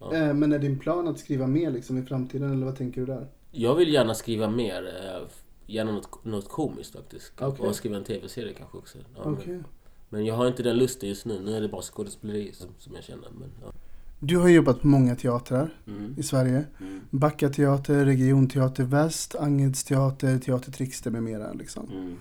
Ja. 0.00 0.14
Eh, 0.14 0.34
men 0.34 0.52
är 0.52 0.58
din 0.58 0.78
plan 0.78 1.08
att 1.08 1.18
skriva 1.18 1.46
mer 1.46 1.70
liksom 1.70 1.98
i 1.98 2.02
framtiden 2.02 2.52
eller 2.52 2.66
vad 2.66 2.76
tänker 2.76 3.00
du 3.00 3.06
där? 3.06 3.28
Jag 3.50 3.74
vill 3.74 3.92
gärna 3.92 4.14
skriva 4.14 4.50
mer. 4.50 4.86
eh, 4.86 5.28
Gärna 5.68 5.92
något, 5.92 6.24
något 6.24 6.48
komiskt 6.48 6.92
faktiskt. 6.92 7.32
Okej. 7.40 7.66
Och 7.66 7.74
skriva 7.74 7.96
en 7.96 8.04
tv-serie 8.04 8.54
kanske 8.54 8.78
också. 8.78 8.98
Ja, 9.16 9.22
Okej. 9.24 9.46
men, 9.52 9.64
men 10.08 10.24
jag 10.24 10.34
har 10.34 10.46
inte 10.46 10.62
den 10.62 10.76
lusten 10.76 11.08
just 11.08 11.26
nu. 11.26 11.40
Nu 11.40 11.56
är 11.56 11.60
det 11.60 11.68
bara 11.68 11.82
skådespeleri 11.82 12.52
som, 12.52 12.68
som 12.78 12.94
jag 12.94 13.04
känner. 13.04 13.28
Men, 13.38 13.50
ja. 13.62 13.72
Du 14.20 14.36
har 14.38 14.48
jobbat 14.48 14.80
på 14.80 14.86
många 14.86 15.16
teatrar 15.16 15.74
mm. 15.86 16.14
i 16.18 16.22
Sverige. 16.22 16.64
Mm. 16.80 17.00
Backa 17.10 17.48
teater, 17.48 18.04
Regionteater 18.04 18.84
Väst, 18.84 19.34
Angeds 19.34 19.84
teater, 19.84 20.38
Teater 20.38 20.72
Trixter 20.72 21.10
med 21.10 21.22
mera. 21.22 21.52
Liksom. 21.52 21.90
Mm. 21.90 22.16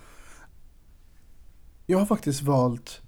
Jag 1.85 1.97
har 1.99 2.05
faktiskt 2.05 2.41
valt 2.41 3.01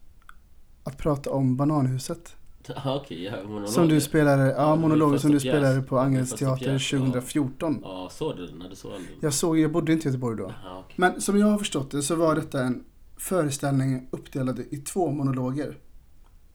att 0.84 0.98
prata 0.98 1.30
om 1.32 1.58
Bananhuset. 1.58 2.36
Okej, 2.86 3.24
ja, 3.24 3.32
monologer. 3.44 3.68
Som 3.68 3.88
du 3.88 4.02
spelade, 4.02 4.52
ja, 4.52 4.76
monologen 4.76 5.20
som 5.20 5.32
du 5.32 5.40
pjäs. 5.40 5.52
spelade 5.54 5.82
på 5.82 6.00
Angereds 6.00 6.34
teater 6.36 6.66
pjäs, 6.66 6.94
ja. 6.94 7.00
2014. 7.00 7.80
Ja, 7.84 8.10
såg 8.12 8.38
du 8.38 8.48
den? 8.48 8.64
Du 8.70 8.76
såg 8.76 8.92
den? 8.92 9.02
Jag 9.22 9.34
såg, 9.34 9.60
jag 9.60 9.72
bodde 9.72 9.94
inte 9.94 10.08
i 10.08 10.12
Göteborg 10.12 10.38
då. 10.38 10.54
Ja, 10.64 10.80
okej. 10.80 10.94
Men 10.96 11.22
som 11.22 11.40
jag 11.40 11.48
har 11.48 11.58
förstått 11.58 11.92
det 11.92 12.02
så 12.02 12.16
var 12.16 12.36
detta 12.36 12.64
en 12.64 12.84
föreställning 13.18 14.08
uppdelad 14.12 14.60
i 14.60 14.78
två 14.78 15.12
monologer. 15.12 15.78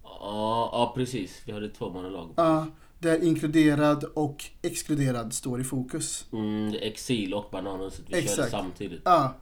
ja, 0.02 0.68
ja, 0.72 0.92
precis. 0.96 1.42
Vi 1.46 1.52
hade 1.52 1.68
två 1.68 1.90
monologer. 1.90 2.32
Ja, 2.36 2.66
där 2.98 3.24
inkluderad 3.24 4.04
och 4.04 4.44
exkluderad 4.62 5.32
står 5.32 5.60
i 5.60 5.64
fokus. 5.64 6.26
Mm, 6.32 6.74
exil 6.80 7.34
och 7.34 7.48
Bananhuset. 7.52 8.04
Vi 8.08 8.12
körde 8.12 8.24
Exakt. 8.24 8.50
samtidigt. 8.50 9.00
Ja. 9.04 9.34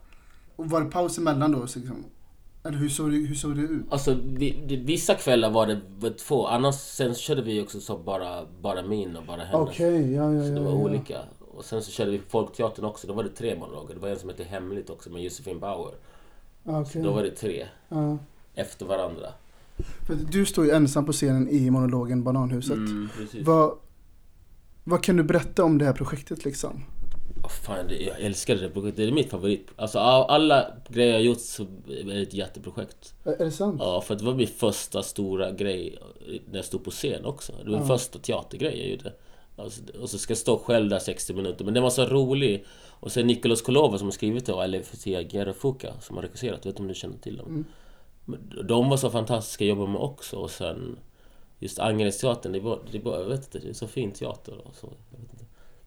Och 0.57 0.71
var 0.71 0.81
det 0.81 0.91
paus 0.91 1.19
emellan 1.19 1.53
då? 1.53 1.67
Så 1.67 1.79
liksom, 1.79 2.05
eller 2.62 2.79
hur 2.79 2.88
såg, 2.88 3.11
det, 3.11 3.16
hur 3.16 3.35
såg 3.35 3.57
det 3.57 3.62
ut? 3.62 3.87
Alltså, 3.90 4.16
vi, 4.25 4.64
det, 4.68 4.77
vissa 4.77 5.14
kvällar 5.14 5.51
var 5.51 5.66
det 5.66 5.81
var 5.99 6.11
två. 6.11 6.46
Annars 6.46 6.75
sen 6.75 7.14
körde 7.14 7.42
vi 7.42 7.62
också 7.62 7.81
så 7.81 7.99
bara, 7.99 8.46
bara 8.61 8.83
min 8.83 9.16
och 9.16 9.25
bara 9.25 9.40
hennes. 9.42 9.68
Okej, 9.68 10.12
ja, 10.12 10.33
ja, 10.33 10.42
Så 10.42 10.49
ja. 10.49 10.55
det 10.55 10.61
var 10.61 10.70
ja. 10.70 10.77
olika. 10.77 11.18
Och 11.55 11.64
sen 11.64 11.83
så 11.83 11.90
körde 11.90 12.11
vi 12.11 12.20
Folkteatern 12.29 12.85
också. 12.85 13.07
Då 13.07 13.12
var 13.12 13.23
det 13.23 13.29
tre 13.29 13.59
monologer. 13.59 13.94
Det 13.94 14.01
var 14.01 14.09
en 14.09 14.18
som 14.18 14.29
hette 14.29 14.44
Hemligt 14.44 14.90
också 14.90 15.11
med 15.11 15.23
Josefin 15.23 15.61
Bauer. 15.61 15.94
Ja, 16.64 16.81
okej. 16.81 17.03
Då 17.03 17.12
var 17.12 17.23
det 17.23 17.31
tre. 17.31 17.66
Ja. 17.88 18.18
Efter 18.55 18.87
varandra. 18.87 19.27
För 20.07 20.14
du 20.14 20.46
står 20.46 20.64
ju 20.64 20.70
ensam 20.70 21.07
på 21.07 21.12
scenen 21.12 21.49
i 21.49 21.70
monologen 21.70 22.23
Bananhuset. 22.23 22.77
Mm. 22.77 23.09
Vad, 23.44 23.79
vad 24.85 25.03
kan 25.03 25.16
du 25.16 25.23
berätta 25.23 25.64
om 25.64 25.79
det 25.79 25.85
här 25.85 25.92
projektet 25.92 26.44
liksom? 26.44 26.85
Oh, 27.51 27.65
fan, 27.65 27.87
det, 27.89 27.97
jag 28.03 28.21
älskar 28.21 28.55
det 28.57 28.69
projektet. 28.71 28.97
Det 28.97 29.05
är 29.05 29.13
mitt 29.13 29.31
favorit. 29.31 29.69
Alltså 29.77 29.99
alla 29.99 30.67
grejer 30.89 31.13
jag 31.13 31.23
gjort 31.23 31.41
så 31.41 31.63
är 31.89 32.05
det 32.05 32.21
ett 32.23 32.35
jätteprojekt. 32.35 33.15
Är 33.25 33.45
det 33.45 33.51
sant? 33.51 33.77
Ja, 33.85 34.01
för 34.01 34.15
det 34.15 34.25
var 34.25 34.35
min 34.35 34.47
första 34.47 35.03
stora 35.03 35.51
grej 35.51 35.99
när 36.51 36.57
jag 36.59 36.65
stod 36.65 36.85
på 36.85 36.91
scen 36.91 37.25
också. 37.25 37.53
Det 37.53 37.71
var 37.71 37.79
min 37.79 37.89
Ja. 37.89 37.99
första 37.99 38.19
teatergrej 38.19 38.79
jag 38.81 38.89
gjorde. 38.91 39.13
Alltså, 39.57 39.83
och 40.01 40.11
så 40.11 40.19
ska 40.19 40.31
jag 40.31 40.39
stå 40.39 40.59
själv 40.59 40.89
där 40.89 40.99
60 40.99 41.35
minuter. 41.35 41.65
Men 41.65 41.75
den 41.75 41.83
var 41.83 41.91
så 41.91 42.05
rolig. 42.05 42.65
Och 42.89 43.13
sen 43.13 43.27
Nikolaus 43.27 43.63
Kolova 43.63 43.99
som 43.99 44.07
har 44.07 44.13
skrivit 44.13 44.47
det 44.47 44.53
och 44.53 44.63
Alefia 44.63 45.23
Gerofuka 45.23 45.95
som 46.01 46.17
har 46.17 46.23
regisserat. 46.23 46.59
Vet 46.59 46.67
inte 46.67 46.83
om 46.83 46.89
du 46.89 46.95
känner 46.95 47.19
till 47.19 47.37
dem? 47.37 47.47
Mm. 47.49 47.65
Men 48.25 48.67
De 48.67 48.89
var 48.89 48.97
så 48.97 49.11
fantastiska 49.11 49.65
att 49.65 49.69
jobba 49.69 49.87
med 49.87 50.01
också. 50.01 50.37
Och 50.37 50.51
sen 50.51 50.99
just 51.59 51.79
Angeredsteatern, 51.79 52.53
det 52.53 52.61
var, 52.61 52.79
det 52.93 52.99
var, 52.99 53.19
jag 53.19 53.29
vet 53.29 53.45
inte, 53.45 53.59
det 53.59 53.69
är 53.69 53.73
så 53.73 53.87
fin 53.89 54.13
teater. 54.13 54.59
Och 54.67 54.75
så. 54.75 54.93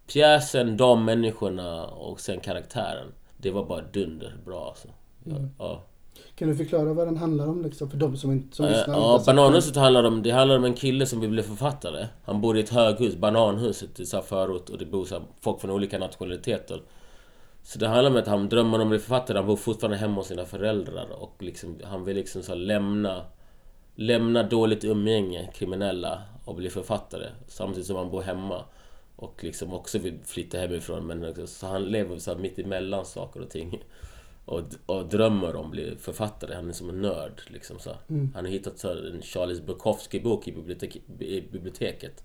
Pjäsen, 0.08 0.78
de 0.78 1.06
människorna 1.06 1.86
och 1.86 2.20
sen 2.20 2.40
karaktären. 2.40 3.08
Det 3.38 3.52
var 3.52 3.66
bara 3.66 3.82
dunder 3.82 4.36
bra 4.46 4.68
alltså. 4.68 4.88
Mm. 5.26 5.50
ja. 5.60 5.84
Kan 6.36 6.48
du 6.48 6.56
förklara 6.56 6.94
vad 6.94 7.08
den 7.08 7.18
handlar 7.18 7.48
om 7.48 7.62
liksom, 7.62 7.90
för 7.90 7.98
de 7.98 8.18
som 8.18 8.32
inte 8.32 8.56
som 8.56 8.66
Eh, 8.66 8.72
lyssnar? 8.72 8.94
Ja? 8.94 9.24
Bananhuset 9.26 9.76
handlar 9.76 10.04
om, 10.04 10.24
det 10.24 10.32
handlar 10.32 10.58
om 10.58 10.64
en 10.64 10.74
kille 10.74 11.06
som 11.06 11.20
vill 11.20 11.30
bli 11.30 11.44
författare. 11.44 12.08
Han 12.26 12.42
bor 12.42 12.58
i 12.58 12.60
ett 12.60 12.70
höghus, 12.70 13.16
Bananhuset, 13.16 14.00
i 14.00 14.06
så 14.06 14.22
förort 14.22 14.70
och 14.70 14.78
det 14.78 14.86
bor 14.86 15.06
så 15.06 15.22
folk 15.42 15.62
från 15.62 15.72
olika 15.72 16.00
nationaliteter. 16.00 16.82
Så 17.64 17.80
det 17.80 17.88
handlar 17.88 18.12
om 18.12 18.18
att 18.18 18.28
han 18.28 18.50
drömmer 18.50 18.78
om 18.78 18.82
att 18.82 18.90
bli 18.90 19.00
författare, 19.00 19.38
han 19.38 19.48
bor 19.48 19.56
fortfarande 19.56 19.98
hemma 19.98 20.16
hos 20.16 20.28
sina 20.28 20.46
föräldrar 20.46 21.08
och 21.12 21.36
liksom, 21.40 21.80
han 21.84 22.06
vill 22.06 22.16
liksom 22.16 22.44
så 22.44 22.56
lämna 22.56 23.24
Lämna 23.96 24.44
dåligt 24.44 24.84
umgänge, 24.84 25.50
kriminella 25.54 26.22
och 26.46 26.56
bli 26.56 26.70
författare 26.70 27.28
samtidigt 27.48 27.88
som 27.88 27.96
han 27.96 28.10
bor 28.10 28.22
hemma. 28.22 28.64
Och 29.24 29.44
liksom 29.44 29.74
också 29.74 30.00
vill 30.00 30.20
flytta 30.26 30.58
hemifrån. 30.58 31.08
Men 31.08 31.30
också, 31.30 31.48
så 31.48 31.68
han 31.68 31.86
lever 31.86 32.18
så 32.18 32.36
mitt 32.36 32.60
emellan 32.60 33.06
saker 33.06 33.42
och 33.42 33.50
ting. 33.50 33.84
Och, 34.46 34.62
och 34.86 35.06
drömmer 35.06 35.56
om 35.56 35.66
att 35.66 35.72
bli 35.72 35.96
författare. 36.00 36.56
Han 36.56 36.70
är 36.70 36.74
som 36.74 36.90
en 36.90 37.02
nörd. 37.02 37.42
Liksom, 37.48 37.80
så. 37.80 37.92
Mm. 38.10 38.32
Han 38.36 38.46
har 38.46 38.52
hittat 38.52 38.80
så 38.80 38.92
en 38.92 39.22
Charles 39.22 39.62
Bukowski-bok 39.62 40.48
i, 40.48 40.52
bibliotek, 40.52 40.96
i 41.20 41.42
biblioteket. 41.42 42.24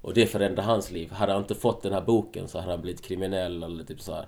Och 0.00 0.14
det 0.14 0.26
förändrar 0.26 0.64
hans 0.64 0.90
liv. 0.90 1.10
Hade 1.10 1.32
han 1.32 1.42
inte 1.42 1.54
fått 1.54 1.82
den 1.82 1.92
här 1.92 2.00
boken 2.00 2.48
så 2.48 2.58
hade 2.58 2.72
han 2.72 2.82
blivit 2.82 3.02
kriminell 3.02 3.62
eller 3.62 3.84
typ 3.84 4.00
så 4.00 4.14
här. 4.14 4.26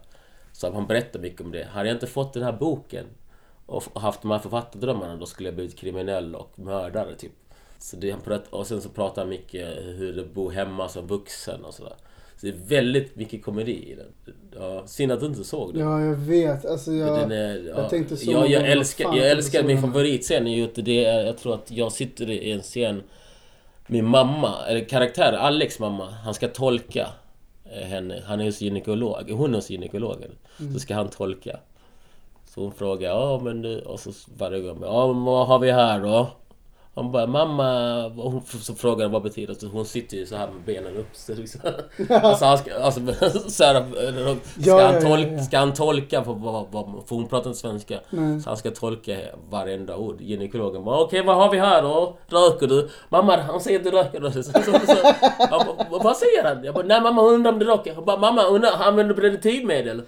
Så 0.52 0.72
han 0.72 0.86
berättar 0.86 1.20
mycket 1.20 1.40
om 1.40 1.52
det. 1.52 1.64
Hade 1.64 1.88
jag 1.88 1.96
inte 1.96 2.06
fått 2.06 2.32
den 2.32 2.42
här 2.42 2.52
boken 2.52 3.06
och 3.66 4.00
haft 4.00 4.22
de 4.22 4.30
här 4.30 4.38
författardrömmarna 4.38 5.16
då 5.16 5.26
skulle 5.26 5.48
jag 5.48 5.56
blivit 5.56 5.78
kriminell 5.78 6.34
och 6.34 6.58
mördare 6.58 7.14
typ. 7.14 7.32
Så 7.84 7.96
det, 7.96 8.10
han 8.10 8.20
pratar, 8.20 8.58
och 8.58 8.66
sen 8.66 8.80
så 8.80 8.88
pratar 8.88 9.22
han 9.22 9.28
mycket 9.28 9.68
hur 9.76 10.12
det 10.12 10.24
bor 10.34 10.50
hemma 10.50 10.88
som 10.88 11.06
vuxen 11.06 11.64
och 11.64 11.74
sådär. 11.74 11.92
Så 12.36 12.46
det 12.46 12.52
är 12.52 12.68
väldigt 12.68 13.16
mycket 13.16 13.44
komedi 13.44 13.90
i 13.90 13.94
den. 13.94 14.34
Ja, 14.58 14.86
synd 14.86 15.12
att 15.12 15.20
du 15.20 15.26
inte 15.26 15.44
såg 15.44 15.74
den. 15.74 15.82
Ja, 15.82 16.00
jag 16.00 16.16
vet. 16.16 16.66
Alltså 16.66 16.92
jag... 16.92 17.32
Är, 17.32 17.56
ja, 17.56 17.80
jag 17.80 17.90
tänkte 17.90 18.16
så 18.16 18.30
jag 18.30 18.42
gånger, 18.42 18.64
älskar, 18.64 19.04
jag 19.04 19.16
jag 19.16 19.30
älskar 19.30 19.62
min 19.62 19.80
favoritscen 19.80 20.44
det 20.74 21.04
är, 21.04 21.26
jag 21.26 21.38
tror 21.38 21.54
att 21.54 21.70
jag 21.70 21.92
sitter 21.92 22.30
i 22.30 22.52
en 22.52 22.62
scen 22.62 23.02
Min 23.86 24.04
mamma, 24.04 24.66
eller 24.68 24.84
karaktär, 24.84 25.32
Alex 25.32 25.78
mamma, 25.78 26.10
han 26.10 26.34
ska 26.34 26.48
tolka 26.48 27.08
eh, 27.64 27.86
henne. 27.86 28.22
Han 28.26 28.40
är 28.40 28.44
hos 28.44 28.60
gynekolog, 28.60 29.30
hon 29.30 29.50
är 29.50 29.54
hos 29.54 29.70
gynekologen. 29.70 30.30
Mm. 30.60 30.72
Så 30.72 30.80
ska 30.80 30.94
han 30.94 31.08
tolka. 31.08 31.60
Så 32.46 32.60
hon 32.60 32.72
frågar, 32.72 33.10
ja 33.10 33.40
men 33.44 33.62
du, 33.62 33.80
och 33.80 34.00
så 34.00 34.12
varje 34.38 34.60
gång, 34.60 34.78
ja 34.82 35.12
men 35.12 35.24
vad 35.24 35.46
har 35.46 35.58
vi 35.58 35.70
här 35.70 36.00
då? 36.00 36.30
Han 36.96 37.12
bara, 37.12 37.26
mamma... 37.26 38.08
Hon, 38.08 38.42
så 38.60 38.74
frågar 38.74 39.04
han 39.04 39.12
vad 39.12 39.22
betyder 39.22 39.56
det? 39.60 39.66
Hon 39.66 39.84
sitter 39.84 40.16
ju 40.16 40.26
så 40.26 40.36
här 40.36 40.46
med 40.46 40.62
benen 40.66 40.96
upp. 40.96 41.08
Så 41.12 41.34
liksom. 41.34 41.60
alltså, 42.08 42.44
han 42.44 42.58
ska, 42.58 42.74
alltså, 42.74 43.00
så 43.48 43.64
här, 43.64 43.84
ska, 44.60 44.70
Ja, 44.70 44.84
han 44.86 44.94
ja, 44.94 45.00
tolka, 45.00 45.32
ja. 45.32 45.42
ska 45.42 45.58
han 45.58 45.74
tolka 45.74 46.24
för, 46.24 46.32
vad, 46.32 46.66
vad, 46.70 46.84
för 47.06 47.16
hon 47.16 47.28
pratar 47.28 47.50
inte 47.50 47.60
svenska. 47.60 48.00
Nej. 48.10 48.40
Så 48.40 48.50
han 48.50 48.56
ska 48.56 48.70
tolka 48.70 49.16
varenda 49.50 49.96
ord. 49.96 50.20
Gynekologen 50.20 50.84
bara, 50.84 51.00
okej 51.00 51.22
vad 51.24 51.36
har 51.36 51.50
vi 51.50 51.58
här 51.58 51.82
då? 51.82 52.16
Röker 52.28 52.66
du? 52.66 52.88
Mamma, 53.08 53.36
han 53.36 53.60
säger 53.60 53.78
att 53.78 53.84
du 53.84 53.90
röker. 53.90 54.30
Så, 54.30 54.42
så, 54.42 54.52
så, 54.52 54.96
bara, 55.50 55.98
vad 56.02 56.16
säger 56.16 56.44
han? 56.44 56.64
Jag 56.64 56.74
bara, 56.74 56.86
nej 56.86 57.00
mamma 57.00 57.22
hon 57.22 57.34
undrar 57.34 57.52
om 57.52 57.58
du 57.58 57.66
röker. 57.66 57.94
Jag 57.94 58.04
bara, 58.04 58.16
mamma 58.16 58.42
undrar, 58.42 58.70
använder 58.80 59.14
du 59.14 59.20
preventivmedel? 59.20 60.02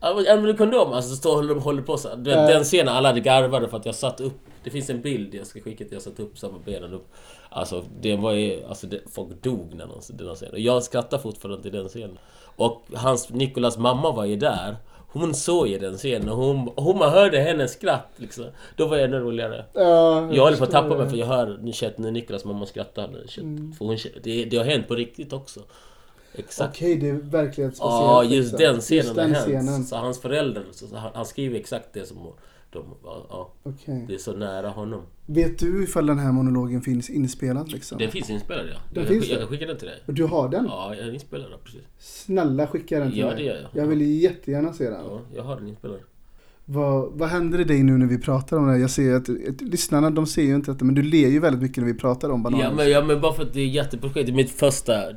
Använder 0.00 0.46
du 0.46 0.56
kondom? 0.56 0.92
Alltså 0.92 1.10
så 1.10 1.16
står 1.16 1.50
och 1.56 1.62
håller 1.62 1.82
på 1.82 1.96
så. 1.96 2.08
Den, 2.08 2.38
Ja. 2.38 2.48
den 2.48 2.64
scenen, 2.64 2.94
alla 2.94 3.08
hade 3.08 3.20
garvade 3.20 3.68
för 3.68 3.76
att 3.76 3.86
jag 3.86 3.94
satt 3.94 4.20
upp. 4.20 4.40
Det 4.64 4.70
finns 4.70 4.90
en 4.90 5.00
bild 5.02 5.34
jag 5.34 5.46
ska 5.46 5.60
skicka 5.60 5.84
till. 5.84 5.92
Jag 5.92 6.02
satt 6.02 6.20
upp 6.20 6.38
samma 6.38 6.58
benen 6.64 6.92
upp. 6.94 7.06
Alltså 7.48 7.84
det 8.00 8.16
var 8.16 8.32
ju... 8.32 8.64
Alltså 8.64 8.86
det, 8.86 9.00
folk 9.10 9.42
dog 9.42 9.74
när 9.74 9.86
de, 9.86 10.24
den 10.24 10.34
scenen. 10.34 10.62
Jag 10.62 10.82
skrattar 10.82 11.18
fortfarande 11.18 11.62
till 11.62 11.72
den 11.72 11.88
scenen. 11.88 12.18
Och 12.56 12.82
hans, 12.94 13.30
Nikolas 13.30 13.78
mamma 13.78 14.12
var 14.12 14.24
ju 14.24 14.36
där. 14.36 14.76
Hon 15.08 15.34
såg 15.34 15.68
ju 15.68 15.78
den 15.78 15.96
scenen 15.96 16.28
och 16.28 16.36
hon, 16.36 16.70
hon 16.76 16.98
man 16.98 17.10
hörde 17.10 17.38
hennes 17.40 17.72
skratt 17.72 18.08
liksom. 18.16 18.44
Då 18.76 18.86
var 18.86 18.96
jag 18.96 19.04
ännu 19.04 19.18
roligare. 19.18 19.64
Ja, 19.72 20.32
Jag 20.32 20.42
håller 20.44 20.56
på 20.56 20.64
att 20.64 20.70
tappa 20.70 20.88
mig 20.88 20.98
det. 21.04 21.10
för 21.10 21.16
jag 21.16 21.26
hör 21.26 21.72
känner 21.72 21.98
när 21.98 22.10
Niklas 22.10 22.44
mamma 22.44 22.66
skrattar. 22.66 23.08
För 23.78 23.84
hon, 23.84 23.96
det, 24.22 24.44
det 24.44 24.56
har 24.56 24.64
hänt 24.64 24.88
på 24.88 24.94
riktigt 24.94 25.32
också. 25.32 25.60
Exakt. 26.34 26.76
Okej, 26.76 26.96
det 26.96 27.08
är 27.08 27.12
verklighetsbaserat. 27.12 28.00
Ja, 28.02 28.24
just 28.24 28.52
liksom. 28.52 28.58
den 28.72 28.80
scenen 28.80 29.04
Just 29.04 29.16
har 29.16 29.22
den 29.22 29.34
hänt. 29.34 29.44
scenen. 29.46 29.84
Så 29.84 29.96
hans 29.96 30.20
föräldrar, 30.20 30.64
så 30.72 30.86
så 30.86 30.96
han, 30.96 31.10
han 31.14 31.26
skriver 31.26 31.58
exakt 31.58 31.88
det 31.92 32.06
som 32.06 32.18
de... 32.74 32.84
Ja, 33.04 33.52
Okej. 33.62 34.04
det 34.08 34.14
är 34.14 34.18
så 34.18 34.32
nära 34.32 34.68
honom. 34.68 35.02
Vet 35.26 35.58
du 35.58 35.84
ifall 35.84 36.06
den 36.06 36.18
här 36.18 36.32
monologen 36.32 36.82
finns 36.82 37.10
inspelad 37.10 37.72
liksom? 37.72 37.98
Den 37.98 38.10
finns 38.10 38.30
inspelad 38.30 38.66
ja. 38.66 38.78
Den 38.94 39.02
jag, 39.02 39.12
finns 39.12 39.28
jag 39.28 39.36
det? 39.36 39.40
kan 39.40 39.48
skicka 39.48 39.66
den 39.66 39.76
till 39.76 39.88
dig. 39.88 40.02
Du 40.06 40.24
har 40.24 40.48
den? 40.48 40.64
Ja, 40.64 40.94
jag 40.94 41.14
inspelad 41.14 41.48
ja, 41.50 41.56
precis. 41.64 41.80
Snälla 41.98 42.66
skicka 42.66 42.98
den 42.98 43.10
till 43.10 43.18
Ja, 43.20 43.26
mig. 43.26 43.36
det 43.36 43.42
gör 43.42 43.68
jag. 43.72 43.82
Jag 43.82 43.88
vill 43.88 44.22
jättegärna 44.22 44.72
se 44.72 44.84
den. 44.90 45.04
Ja, 45.04 45.20
jag 45.34 45.42
har 45.42 45.56
den 45.56 45.68
inspelad. 45.68 45.98
Vad, 46.64 47.12
vad 47.12 47.28
händer 47.28 47.60
i 47.60 47.64
dig 47.64 47.82
nu 47.82 47.98
när 47.98 48.06
vi 48.06 48.18
pratar 48.18 48.56
om 48.56 48.66
det 48.66 48.72
här? 48.72 48.78
Jag 48.78 48.90
ser 48.90 49.14
att, 49.14 49.28
att 49.48 49.60
lyssnarna 49.60 50.10
de 50.10 50.26
ser 50.26 50.42
ju 50.42 50.54
inte 50.54 50.72
detta 50.72 50.84
men 50.84 50.94
du 50.94 51.02
ler 51.02 51.28
ju 51.28 51.40
väldigt 51.40 51.62
mycket 51.62 51.76
när 51.76 51.92
vi 51.92 51.98
pratar 51.98 52.30
om 52.30 52.42
bananer. 52.42 52.64
Ja 52.64 52.72
men, 52.74 52.90
ja 52.90 53.04
men 53.04 53.20
bara 53.20 53.32
för 53.32 53.42
att 53.42 53.52
det 53.52 53.60
är 53.60 53.66
jätteprojekt. 53.66 54.26
Det 54.26 54.32
är 54.32 54.36
mitt 54.36 54.50
första... 54.50 55.12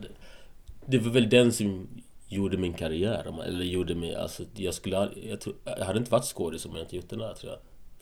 Det 0.86 0.98
var 0.98 1.12
väl 1.12 1.30
den 1.30 1.52
som 1.52 1.88
gjorde 2.28 2.58
min 2.58 2.74
karriär. 2.74 3.42
Eller 3.46 3.66
gjorde 3.66 3.96
mig... 3.96 4.16
Alltså 4.16 4.44
jag 4.56 4.74
skulle 4.74 5.10
jag, 5.24 5.42
tror, 5.42 5.56
jag 5.64 5.86
hade 5.86 6.00
inte 6.00 6.12
varit 6.12 6.26
skådis 6.26 6.66
om 6.66 6.76
jag 6.76 6.84
inte 6.84 6.96
gjort 6.96 7.10
den 7.10 7.22
här 7.22 7.34
tror 7.34 7.52
jag. 7.52 7.60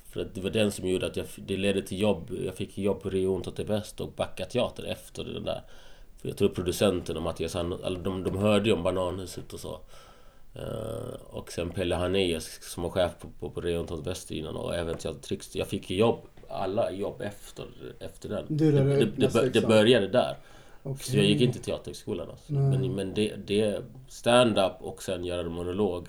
För 0.09 0.21
att 0.21 0.35
det 0.35 0.41
var 0.41 0.49
den 0.49 0.71
som 0.71 0.87
gjorde 0.87 1.05
att 1.05 1.17
jag, 1.17 1.25
det 1.35 1.57
ledde 1.57 1.81
till 1.81 1.99
jobb. 1.99 2.31
Jag 2.45 2.55
fick 2.55 2.77
jobb 2.77 3.01
på 3.01 3.09
Rio 3.09 3.35
Unto 3.35 3.51
till 3.51 3.65
Väst 3.65 4.01
och 4.01 4.11
Backa 4.11 4.45
Teater 4.45 4.83
efter 4.83 5.23
den 5.23 5.43
där. 5.43 5.61
För 6.17 6.27
jag 6.27 6.37
tror 6.37 6.49
producenten 6.49 7.17
och 7.17 7.23
Mattias, 7.23 7.55
eller 7.55 7.99
de, 7.99 8.23
de 8.23 8.37
hörde 8.37 8.69
ju 8.69 8.75
om 8.75 8.83
Bananhuset 8.83 9.53
och 9.53 9.59
så. 9.59 9.79
Eh, 10.55 11.13
och 11.29 11.51
sen 11.51 11.69
Pelle 11.69 11.95
Harnéus 11.95 12.59
som 12.61 12.83
var 12.83 12.89
chef 12.89 13.11
på, 13.19 13.27
på, 13.39 13.49
på 13.49 13.61
till 13.61 14.03
Väst 14.03 14.31
innan 14.31 14.55
och 14.55 14.75
även 14.75 14.97
Trix. 14.97 15.55
Jag 15.55 15.67
fick 15.67 15.89
ju 15.89 15.97
jobb, 15.97 16.19
alla 16.49 16.91
jobb 16.91 17.21
efter, 17.21 17.65
efter 17.99 18.29
den. 18.29 18.45
Det, 18.47 18.71
det, 18.71 19.05
det, 19.05 19.49
det 19.49 19.67
började 19.67 20.07
där. 20.07 20.37
Okej. 20.85 21.05
Så 21.05 21.17
jag 21.17 21.25
gick 21.25 21.41
inte 21.41 21.59
Teaterhögskolan 21.59 22.29
alltså. 22.29 22.53
Men, 22.53 22.95
men 22.95 23.13
det, 23.13 23.35
det 23.47 23.83
stand-up 24.07 24.73
och 24.79 25.03
sen 25.03 25.25
göra 25.25 25.41
en 25.41 25.51
monolog 25.51 26.07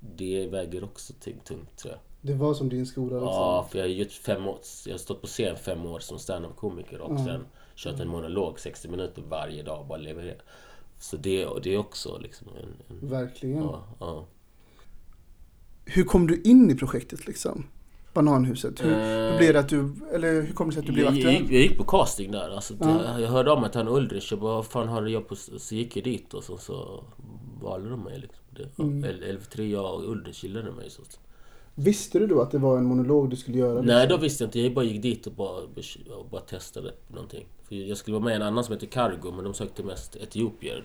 Det 0.00 0.46
väger 0.46 0.84
också 0.84 1.12
tungt, 1.22 1.76
tror 1.76 1.92
jag. 1.92 2.00
Det 2.20 2.34
var 2.34 2.54
som 2.54 2.68
din 2.68 2.86
skola 2.86 3.14
liksom. 3.14 3.28
Ja, 3.28 3.66
för 3.70 3.78
jag 3.78 3.84
har 3.84 3.90
gjort 3.90 4.12
fem 4.12 4.46
år, 4.48 4.58
jag 4.86 4.92
har 4.92 4.98
stått 4.98 5.20
på 5.20 5.26
scen 5.26 5.56
fem 5.56 5.86
år 5.86 5.98
som 5.98 6.18
stand-up-komiker 6.18 7.00
och 7.00 7.12
Ja. 7.12 7.24
sen 7.24 7.44
kört 7.74 8.00
en 8.00 8.08
monolog 8.08 8.60
60 8.60 8.88
minuter 8.88 9.22
varje 9.28 9.62
dag 9.62 9.80
och 9.80 9.86
bara 9.86 9.98
leverera. 9.98 10.40
Så 10.98 11.16
det, 11.16 11.46
och 11.46 11.62
det 11.62 11.74
är 11.74 11.78
också 11.78 12.18
liksom 12.18 12.48
en... 12.48 12.96
en 13.02 13.08
Verkligen. 13.08 13.62
ja, 13.62 13.84
ja. 14.00 14.26
Hur 15.84 16.04
kom 16.04 16.26
du 16.26 16.42
in 16.42 16.70
i 16.70 16.74
projektet 16.74 17.26
liksom? 17.26 17.66
Bananhuset. 18.14 18.84
Hur, 18.84 18.90
hur 18.94 19.32
Eh, 19.32 19.38
blev 19.38 19.52
det 19.52 19.60
att 19.60 19.68
du, 19.68 19.92
eller 20.12 20.42
hur 20.42 20.52
kom 20.52 20.66
det 20.68 20.72
sig 20.74 20.80
att 20.80 20.86
du 20.86 20.92
blev 20.92 21.04
jag, 21.04 21.14
jag, 21.14 21.18
aktuell? 21.18 21.42
gick, 21.42 21.52
jag 21.52 21.60
gick 21.62 21.78
på 21.78 21.84
casting 21.84 22.30
där. 22.30 22.50
Alltså, 22.50 22.74
Ja. 22.80 23.00
jag, 23.04 23.20
jag 23.20 23.28
hörde 23.28 23.50
om 23.50 23.64
att 23.64 23.74
han 23.74 23.88
Ulrich, 23.88 24.30
jag 24.32 24.40
bara, 24.40 24.54
vad 24.54 24.66
fan 24.66 24.88
har 24.88 25.02
du 25.02 25.10
jobb 25.10 25.28
på? 25.28 25.36
Så 25.36 25.74
gick 25.74 25.96
jag 25.96 26.04
dit 26.04 26.34
och 26.34 26.44
så, 26.44 26.56
så 26.58 27.04
valde 27.62 27.90
de 27.90 28.00
mig. 28.04 28.18
Liksom. 28.18 28.40
Det, 28.50 28.82
Mm. 28.82 29.04
eller, 29.04 29.26
eller 29.26 29.40
för 29.40 29.50
tre, 29.50 29.70
jag 29.70 29.94
och 29.94 30.10
Ulrich 30.10 30.44
gillade 30.44 30.72
mig. 30.72 30.90
Så. 30.90 31.02
Visste 31.74 32.18
du 32.18 32.26
då 32.26 32.40
att 32.40 32.50
det 32.50 32.58
var 32.58 32.78
en 32.78 32.84
monolog 32.84 33.30
du 33.30 33.36
skulle 33.36 33.58
göra? 33.58 33.82
Nej, 33.82 34.06
då 34.08 34.16
visste 34.16 34.44
jag 34.44 34.48
inte. 34.48 34.60
Jag 34.60 34.74
bara 34.74 34.84
gick 34.84 35.02
dit 35.02 35.26
och 35.26 35.32
bara, 35.32 35.56
och 36.16 36.26
bara 36.30 36.40
testade 36.40 36.92
någonting. 37.08 37.46
För 37.68 37.74
jag 37.74 37.96
skulle 37.96 38.14
vara 38.14 38.24
med 38.24 38.32
i 38.32 38.36
en 38.36 38.42
annan 38.42 38.64
som 38.64 38.74
heter 38.74 38.86
Cargo, 38.86 39.32
men 39.32 39.44
de 39.44 39.54
sökte 39.54 39.82
mest 39.82 40.16
etiopier. 40.16 40.84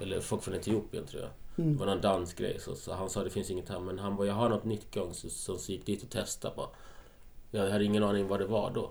Eller 0.00 0.20
folk 0.20 0.42
från 0.42 0.54
Etiopien 0.54 1.04
tror 1.06 1.22
jag. 1.22 1.30
Mm. 1.58 1.72
Det 1.72 1.78
var 1.78 1.86
någon 1.86 2.00
dansk 2.00 2.38
grej. 2.38 2.56
Så, 2.60 2.74
så 2.74 2.92
han 2.92 3.10
sa 3.10 3.24
det 3.24 3.30
finns 3.30 3.50
inget 3.50 3.68
här. 3.68 3.80
Men 3.80 3.98
han 3.98 4.16
bara, 4.16 4.26
jag 4.26 4.34
har 4.34 4.48
något 4.48 4.64
nytt 4.64 4.94
gång. 4.94 5.14
Så, 5.14 5.28
så, 5.58 5.72
gick 5.72 5.86
dit 5.86 6.02
och 6.02 6.10
testade 6.10 6.54
bara. 6.56 6.68
Jag 7.50 7.70
hade 7.70 7.84
ingen 7.84 8.04
aning 8.04 8.28
vad 8.28 8.40
det 8.40 8.46
var 8.46 8.70
då. 8.70 8.90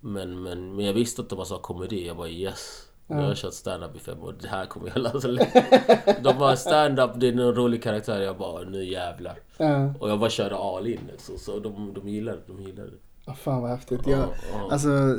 Men, 0.00 0.42
men, 0.42 0.76
men 0.76 0.84
jag 0.84 0.92
visste 0.92 1.22
att 1.22 1.28
det 1.28 1.36
var 1.36 1.44
så 1.44 1.58
komedi. 1.58 2.06
Jag 2.06 2.16
bara 2.16 2.28
yes. 2.28 2.86
Har 3.08 3.22
jag 3.22 3.36
kört 3.36 3.54
stand-up 3.54 3.96
i 3.96 3.98
fem 3.98 4.22
år. 4.22 4.34
Det 4.40 4.48
här 4.48 4.66
kommer 4.66 4.92
jag 4.94 4.98
lätt. 4.98 6.22
De 6.24 6.38
bara 6.38 6.56
stand-up, 6.56 7.10
det 7.16 7.28
är 7.28 7.32
en 7.32 7.54
rolig 7.54 7.82
karaktär. 7.82 8.20
Jag 8.20 8.38
bara 8.38 8.64
nu 8.64 8.84
jävlar. 8.84 9.38
Ja. 9.56 9.94
Och 10.00 10.10
jag 10.10 10.20
bara 10.20 10.30
körde 10.30 10.56
all 10.56 10.86
in. 10.86 11.10
Så, 11.18 11.38
så 11.38 11.58
de, 11.58 11.94
de 11.94 12.08
gillade 12.08 12.36
det. 12.36 12.52
De 12.52 12.62
gillade 12.62 12.90
det. 12.90 12.96
Ah, 13.30 13.34
fan 13.34 13.62
vad 13.62 13.70
häftigt. 13.70 14.00
Ja, 14.04 14.10
Jag, 14.10 14.28
ja. 14.52 14.68
Alltså, 14.72 15.16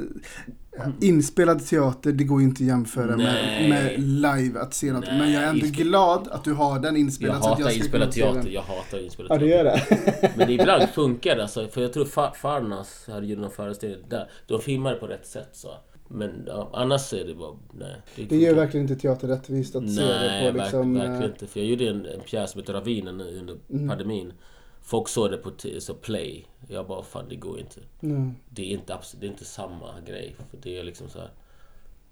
inspelad 1.01 1.65
teater, 1.65 2.11
det 2.11 2.23
går 2.23 2.41
ju 2.41 2.47
inte 2.47 2.63
att 2.63 2.67
jämföra 2.67 3.17
med, 3.17 3.17
Nej. 3.17 3.69
med 3.69 3.99
live 3.99 4.59
att 4.59 4.73
se 4.73 4.93
något. 4.93 5.05
Men 5.05 5.31
jag 5.31 5.43
är 5.43 5.47
ändå 5.47 5.61
Nej. 5.65 5.71
glad 5.71 6.27
att 6.31 6.43
du 6.43 6.53
har 6.53 6.79
den 6.79 6.93
Jag 6.95 6.99
inspelad. 7.01 7.43
så 7.43 7.49
att 7.49 7.57
hatar 7.59 7.69
ska 7.69 7.79
inspelad 7.79 8.13
se 8.13 8.21
teater. 8.21 8.41
den. 8.43 8.51
Jag 8.53 8.61
hatar 8.61 8.99
inspelad 9.05 9.31
Ja, 9.31 9.37
du 9.37 9.49
teater. 9.49 9.65
gör 9.65 10.17
det? 10.19 10.31
Men 10.37 10.47
det 10.47 10.53
ibland 10.53 10.89
funkar 10.89 11.35
det. 11.35 11.41
Alltså, 11.41 11.67
för 11.67 11.81
jag 11.81 11.93
tror 11.93 12.05
Fa- 12.05 12.33
Farnas 12.33 13.07
hade 13.11 13.25
ju 13.25 13.35
någon 13.35 13.51
föreställning 13.51 13.99
där. 14.09 14.29
De 14.47 14.61
filmade 14.61 14.95
på 14.95 15.07
rätt 15.07 15.27
sätt 15.27 15.49
så. 15.53 15.67
Men 16.07 16.31
ja, 16.47 16.69
annars 16.73 17.13
är 17.13 17.25
det 17.25 17.35
bara... 17.35 17.55
Nej. 17.73 18.27
Det 18.29 18.35
gör 18.37 18.53
verkligen 18.53 18.87
inte 18.89 19.01
teater 19.01 19.27
rättvist 19.27 19.75
att 19.75 19.89
se 19.95 20.01
Nej, 20.05 20.45
det 20.45 20.51
på 20.51 20.57
liksom... 20.57 20.93
verk, 20.93 21.03
verkligen 21.09 21.23
eh, 21.23 21.29
inte. 21.29 21.47
För 21.47 21.59
jag 21.59 21.69
gjorde 21.69 21.87
en, 21.89 22.05
en 22.05 22.19
pjäs 22.25 22.51
som 22.51 22.61
heter 22.61 22.73
Ravinen 22.73 23.17
nu 23.17 23.37
under 23.39 23.55
Mm. 23.69 23.87
pandemin. 23.89 24.33
Folk 24.81 25.07
såg 25.07 25.31
det 25.31 25.37
på 25.37 25.51
så 25.79 25.93
play. 25.93 26.45
Jag 26.67 26.87
bara, 26.87 27.03
fan 27.03 27.25
det 27.29 27.35
går 27.35 27.59
inte. 27.59 27.79
nej. 27.99 28.31
Det 28.49 28.61
är 28.61 28.77
inte, 28.77 28.97
det 29.19 29.25
är 29.25 29.29
inte 29.31 29.45
samma 29.45 30.01
grej. 30.07 30.35
För 30.49 30.57
det 30.61 30.79
är 30.79 30.83
liksom 30.83 31.09
så 31.09 31.19
här. 31.19 31.29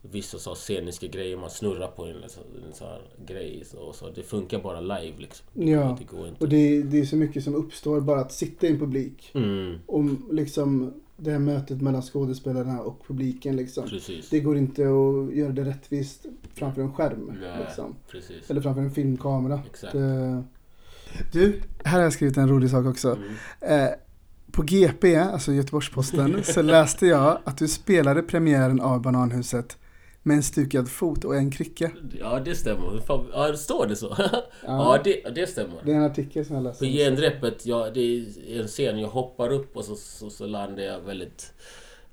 Vissa 0.01 0.38
så 0.39 0.55
sceniska 0.55 1.08
grejer, 1.08 1.38
man 1.38 1.49
snurrar 1.49 1.88
på 1.88 2.05
en, 2.05 2.23
en 2.23 2.73
sån 2.73 2.88
här 2.88 3.01
grej. 3.25 3.63
Så, 3.65 3.93
så. 3.93 4.10
Det 4.10 4.23
funkar 4.23 4.60
bara 4.60 4.79
live 4.82 5.17
liksom. 5.17 5.45
Det, 5.53 5.65
Ja. 5.71 5.95
det 5.99 6.05
går 6.17 6.27
inte. 6.27 6.43
Och 6.43 6.49
det, 6.49 6.84
det 6.84 6.99
är 6.99 7.05
så 7.05 7.15
mycket 7.15 7.43
som 7.43 7.55
uppstår 7.55 8.01
bara 8.01 8.19
att 8.19 8.32
sitta 8.32 8.67
i 8.67 8.69
en 8.69 8.79
publik. 8.79 9.31
Mm, 9.33 9.77
Och 9.85 10.04
liksom 10.31 10.94
det 11.17 11.31
här 11.31 11.39
mötet 11.39 11.81
mellan 11.81 12.02
skådespelarna 12.02 12.81
och 12.81 13.08
publiken 13.08 13.56
liksom. 13.56 13.89
precis. 13.89 14.29
Det 14.29 14.39
går 14.39 14.58
inte 14.58 14.81
att 14.81 15.35
göra 15.35 15.52
det 15.52 15.63
rättvist 15.63 16.25
framför 16.54 16.81
en 16.81 16.94
skärm. 16.94 17.37
Nej, 17.41 17.65
Liksom. 17.65 17.96
Eller 18.48 18.62
framför 18.62 18.81
en 18.81 18.91
filmkamera. 18.91 19.62
Exakt. 19.69 19.94
Det... 19.94 20.44
Du, 21.31 21.62
här 21.83 21.97
har 21.97 22.03
jag 22.03 22.13
skrivit 22.13 22.37
en 22.37 22.49
rolig 22.49 22.69
sak 22.69 22.85
också. 22.85 23.17
Mm. 23.62 23.83
Eh, 23.83 23.89
på 24.51 24.62
GP, 24.63 25.15
alltså 25.15 25.51
Göteborgs-Posten, 25.51 26.43
så 26.43 26.62
läste 26.62 27.05
jag 27.07 27.39
att 27.43 27.57
du 27.57 27.67
spelade 27.67 28.21
premiären 28.21 28.81
av 28.81 29.01
Bananhuset 29.01 29.77
med 30.23 30.35
en 30.37 30.43
stukad 30.43 30.89
fot 30.89 31.23
och 31.25 31.35
en 31.35 31.51
krycka. 31.51 31.91
Ja, 32.19 32.39
det 32.45 32.55
stämmer. 32.55 32.99
Fan- 33.07 33.27
Ja, 33.33 33.53
står 33.53 33.85
det 33.87 33.95
så? 33.95 34.15
Ja, 34.65 34.99
det, 35.03 35.35
det 35.35 35.47
stämmer. 35.47 35.75
Det 35.85 35.91
är 35.91 35.95
en 35.95 36.03
artikel 36.03 36.45
som 36.45 36.55
jag 36.55 36.63
läste. 36.63 36.85
På 36.85 36.91
genrepet, 36.91 37.65
ja, 37.65 37.89
det 37.93 37.99
är 38.01 38.25
en 38.62 38.67
scen 38.67 38.99
jag 38.99 39.07
hoppar 39.10 39.49
upp 39.51 39.77
och 39.77 39.85
så, 39.85 39.95
så, 39.95 40.29
så 40.29 40.45
landar 40.47 40.83
jag 40.83 40.99
väldigt... 41.01 41.53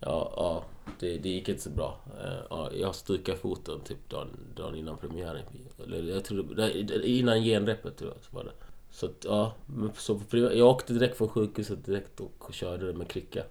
Ja, 0.01 0.33
ja 0.37 0.65
det, 1.01 1.19
det 1.19 1.29
gick 1.29 1.49
inte 1.49 1.63
så 1.63 1.71
bra. 1.71 2.01
Eh, 2.25 2.47
Ja, 2.51 2.71
jag 2.81 2.95
stukade 2.95 3.39
foten 3.39 3.81
typ 3.85 4.11
dagen, 4.11 4.29
dagen 4.57 4.75
innan 4.75 4.97
premiären. 4.97 5.43
Eller 5.87 6.15
jag 6.15 6.25
tror, 6.25 6.61
innan 7.05 7.43
genrepet 7.43 7.97
tror 7.97 8.11
jag 8.11 8.25
så 8.31 8.37
var 8.37 8.45
det. 8.45 8.51
Så 8.91 9.07
att, 9.07 9.25
ja, 9.25 9.53
men 9.67 9.91
så 9.97 10.15
på, 10.15 10.37
jag 10.37 10.69
åkte 10.69 10.93
direkt 10.93 11.17
från 11.17 11.29
sjukhuset 11.29 11.87
direkt 11.87 12.21
och 12.21 12.55
körde 12.55 12.93
med 12.93 13.09
krycka. 13.09 13.43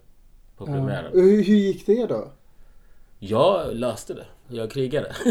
På 0.58 0.66
premiären. 0.66 1.12
Hur, 1.14 1.44
hur 1.44 1.56
gick 1.56 1.86
det 1.86 2.06
då? 2.06 2.32
Jag 3.20 3.76
löste 3.76 4.14
det. 4.14 4.26
Jag 4.48 4.72
krigade. 4.72 5.16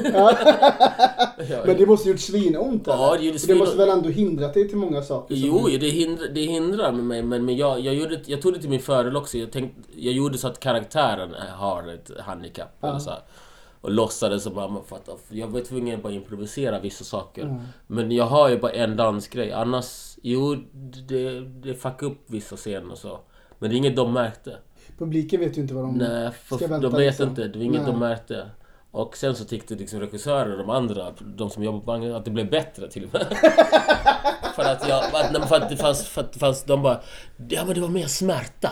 Men 1.66 1.76
det 1.76 1.86
måste 1.86 2.08
gjort 2.08 2.20
svinont 2.20 2.82
Ja, 2.86 3.16
det 3.18 3.24
gjorde 3.24 3.38
För 3.38 3.48
det 3.48 3.54
måste 3.54 3.74
svinont. 3.74 3.90
väl 3.90 3.98
ändå 3.98 4.08
hindrat 4.08 4.54
dig 4.54 4.68
till 4.68 4.76
många 4.76 5.02
saker? 5.02 5.34
Jo, 5.34 5.68
det 5.80 5.88
hindrar, 5.88 6.28
det 6.28 6.40
hindrar 6.40 6.92
med 6.92 7.04
mig, 7.04 7.22
men, 7.22 7.44
men 7.44 7.56
jag, 7.56 7.80
jag, 7.80 7.94
gjorde, 7.94 8.20
jag 8.26 8.42
tog 8.42 8.52
det 8.52 8.60
till 8.60 8.70
min 8.70 8.80
fördel 8.80 9.16
också. 9.16 9.38
Jag, 9.38 9.52
tänkte, 9.52 9.80
jag 9.96 10.14
gjorde 10.14 10.38
så 10.38 10.48
att 10.48 10.60
karaktären 10.60 11.34
har 11.54 11.88
ett 11.88 12.10
handikapp. 12.20 12.76
Ja. 12.80 12.88
Eller 12.88 12.98
så 12.98 13.10
här, 13.10 13.20
och 13.84 13.90
låtsades 13.90 14.42
som 14.42 14.54
mamma 14.54 14.80
för 14.86 14.96
att 14.96 15.08
jag 15.28 15.46
var 15.46 15.60
tvungen 15.60 15.96
att 15.96 16.02
bara 16.02 16.12
improvisera 16.12 16.80
vissa 16.80 17.04
saker. 17.04 17.46
Ja. 17.46 17.60
Men 17.86 18.12
jag 18.12 18.24
har 18.24 18.48
ju 18.48 18.58
bara 18.58 18.72
en 18.72 18.96
dansgrej. 18.96 19.52
Annars, 19.52 20.18
jo, 20.22 20.56
det, 21.08 21.40
det 21.40 21.74
fuckade 21.74 22.12
upp 22.12 22.24
vissa 22.26 22.56
scener 22.56 22.92
och 22.92 22.98
så. 22.98 23.20
Men 23.58 23.70
det 23.70 23.76
är 23.76 23.78
inget 23.78 23.96
de 23.96 24.12
märkte. 24.12 24.56
Publiken 24.98 25.40
vet 25.40 25.58
ju 25.58 25.62
inte 25.62 25.74
vad 25.74 25.84
de 25.84 25.94
Nej, 25.94 26.30
för, 26.30 26.56
ska 26.56 26.66
vänta 26.66 26.88
de 26.88 26.96
vet 26.96 27.06
liksom. 27.06 27.28
inte. 27.28 27.48
Det 27.48 27.58
var 27.58 27.64
inget 27.64 27.82
Nej. 27.82 27.92
de 27.92 27.98
märkte. 27.98 28.50
Och 28.90 29.16
sen 29.16 29.34
så 29.34 29.44
tyckte 29.44 29.74
liksom 29.74 30.00
regissörer 30.00 30.52
och 30.52 30.58
de 30.58 30.70
andra, 30.70 31.14
de 31.36 31.50
som 31.50 31.62
jobbar 31.62 31.80
på 31.80 31.86
banken, 31.86 32.14
att 32.14 32.24
det 32.24 32.30
blev 32.30 32.50
bättre 32.50 32.90
till 32.90 33.04
och 33.04 33.12
med. 33.12 33.26
för 34.56 34.62
att 34.62 34.88
jag, 34.88 35.04
att, 35.04 35.48
för 35.48 35.56
att 35.56 35.68
det 35.68 35.76
fanns, 35.76 36.08
för 36.08 36.20
att 36.20 36.32
det 36.32 36.38
fanns, 36.38 36.64
de 36.64 36.82
bara, 36.82 37.00
ja 37.48 37.64
men 37.64 37.74
det 37.74 37.80
var 37.80 37.88
mer 37.88 38.06
smärta. 38.06 38.70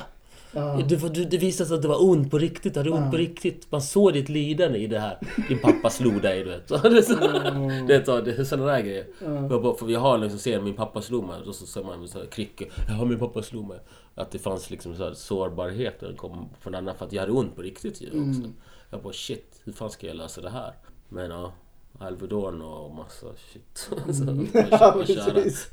Ja. 0.55 0.81
Det, 0.89 0.97
var, 0.97 1.09
det, 1.09 1.39
visade 1.39 1.69
sig 1.69 1.75
att 1.77 1.83
det 1.83 1.89
var 1.89 2.05
ont 2.05 2.31
på 2.31 2.39
riktigt, 2.39 2.77
hade 2.77 2.91
ont 2.91 3.05
Ja. 3.05 3.11
på 3.11 3.17
riktigt. 3.17 3.67
Man 3.73 3.83
såg 3.83 4.13
ditt 4.13 4.29
lidande 4.29 4.79
i 4.79 4.87
det 4.87 4.99
här. 4.99 5.19
Din 5.49 5.59
pappa 5.59 5.91
slog 5.91 6.23
dig, 6.23 6.45
du 6.45 6.51
vet. 6.51 6.69
Så 6.69 6.77
det, 6.89 6.99
är 6.99 8.05
så, 8.05 8.21
det 8.21 8.33
är 8.39 8.45
sådana 8.45 8.73
där 8.73 8.81
grejer. 8.81 9.07
Jag 9.21 9.63
bara, 9.63 9.75
för 9.75 9.87
vi 9.87 9.95
har 9.95 10.19
liksom 10.19 10.39
scen, 10.39 10.65
min 10.65 10.75
pappa 10.75 11.03
slog 11.03 11.25
mig. 11.25 11.41
Och 11.47 11.55
så 11.55 11.67
ser 11.67 11.85
man 11.85 12.09
så 12.09 12.19
här, 12.19 12.27
kryckor. 12.27 12.69
Ja, 12.89 13.05
min 13.05 13.19
pappa 13.19 13.43
slog 13.43 13.69
mig. 13.69 13.79
Att 14.15 14.31
det 14.31 14.39
fanns 14.39 14.71
liksom 14.71 14.97
så 14.97 15.05
här 15.05 15.15
sårbarhet. 15.15 16.01
Den 16.01 16.17
kom 16.17 16.49
från 16.61 16.75
andra 16.75 16.95
för 16.95 17.07
att 17.07 17.13
jag 17.13 17.21
hade 17.21 17.33
ont 17.33 17.57
på 17.57 17.63
riktigt 17.63 18.03
ju 18.03 18.07
också. 18.07 18.51
Jag 18.91 19.03
bara 19.03 19.13
shit, 19.13 19.61
hur 19.65 19.73
fan 19.73 19.91
ska 19.91 20.07
jag 20.07 20.17
lösa 20.17 20.41
det 20.41 20.51
här? 20.51 20.73
Men 21.09 21.31
ja, 21.31 21.53
Alvedon 21.99 22.63
och 22.63 22.95
massa 22.95 23.27
shit. 23.53 23.91
så, 24.17 24.47
Ja, 24.71 25.05
köra. 25.07 25.35
precis. 25.35 25.69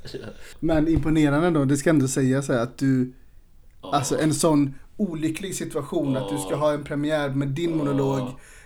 Men 0.59 0.87
imponerande 0.87 1.59
då, 1.59 1.65
det 1.65 1.77
ska 1.77 1.89
ändå 1.89 2.07
sägas 2.07 2.49
att 2.49 2.77
du, 2.77 3.13
alltså 3.81 4.19
en 4.19 4.33
sån 4.33 4.73
olycklig 4.97 5.55
situation 5.55 6.17
att 6.17 6.29
du 6.29 6.37
ska 6.37 6.55
ha 6.55 6.73
en 6.73 6.83
premiär 6.83 7.29
med 7.29 7.47
din 7.47 7.77
monolog, 7.77 8.19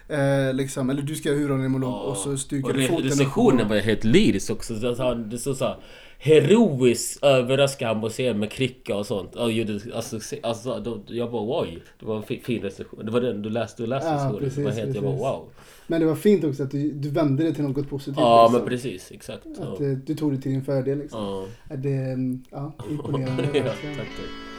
eh, 0.07 0.53
liksom, 0.53 0.89
eller 0.89 1.01
du 1.01 1.15
ska 1.15 1.29
i 1.29 1.43
en 1.43 1.71
monolog 1.71 2.09
och 2.09 2.17
så 2.17 2.37
stukar 2.37 2.73
du 2.73 2.87
foten 2.87 3.03
recensionen 3.05 3.69
var 3.69 3.75
helt 3.75 4.03
lyrisk 4.03 4.51
också. 4.51 4.73
Det 4.73 4.95
så- 4.95 5.13
Det 5.13 5.37
stod 5.37 5.57
såhär 5.57 5.77
Heroiskt 6.17 7.23
överraskade 7.23 7.91
han 7.93 8.01
på 8.01 8.09
scen 8.09 8.39
med 8.39 8.51
krycka 8.51 8.95
och 8.95 9.05
sånt. 9.05 9.35
Alltså, 9.35 10.19
alltså, 10.43 10.79
då, 10.79 11.01
jag 11.07 11.31
bara 11.31 11.61
oj. 11.61 11.83
Det 11.99 12.05
var 12.05 12.17
en 12.17 12.23
fi- 12.23 12.41
fin 12.43 12.61
recension. 12.61 13.05
Det 13.05 13.11
var 13.11 13.21
den 13.21 13.41
du 13.41 13.49
läste, 13.49 13.83
du 13.83 13.87
läste 13.87 14.09
Ja, 14.09 14.15
recensionen. 14.15 14.49
Det 14.55 14.61
var 14.61 14.63
precis, 14.71 14.83
helt, 14.83 14.95
jag 14.95 15.03
bara 15.03 15.11
precis. 15.13 15.23
wow. 15.25 15.49
Men 15.87 16.01
det 16.01 16.07
var 16.07 16.15
fint 16.15 16.43
också 16.43 16.63
att 16.63 16.71
du, 16.71 16.91
du 16.91 17.09
vände 17.09 17.43
det 17.43 17.53
till 17.53 17.63
något 17.63 17.89
positivt. 17.89 18.17
Ja 18.17 18.43
liksom. 18.45 18.59
men 18.61 18.69
precis, 18.69 19.11
exakt. 19.11 19.43
Ja. 19.59 19.63
Att 19.73 19.81
eh, 19.81 19.87
du 19.87 20.15
tog 20.15 20.31
det 20.35 20.41
till 20.41 20.51
din 20.51 20.63
fördel 20.63 20.97
liksom. 20.97 21.19
Ja. 21.23 21.45
Ja. 21.69 21.75
Det, 21.75 22.17
ja, 22.51 22.73
imponerande 22.89 23.43
ja, 23.53 23.63
tack, 23.63 23.97
tack. 23.97 24.52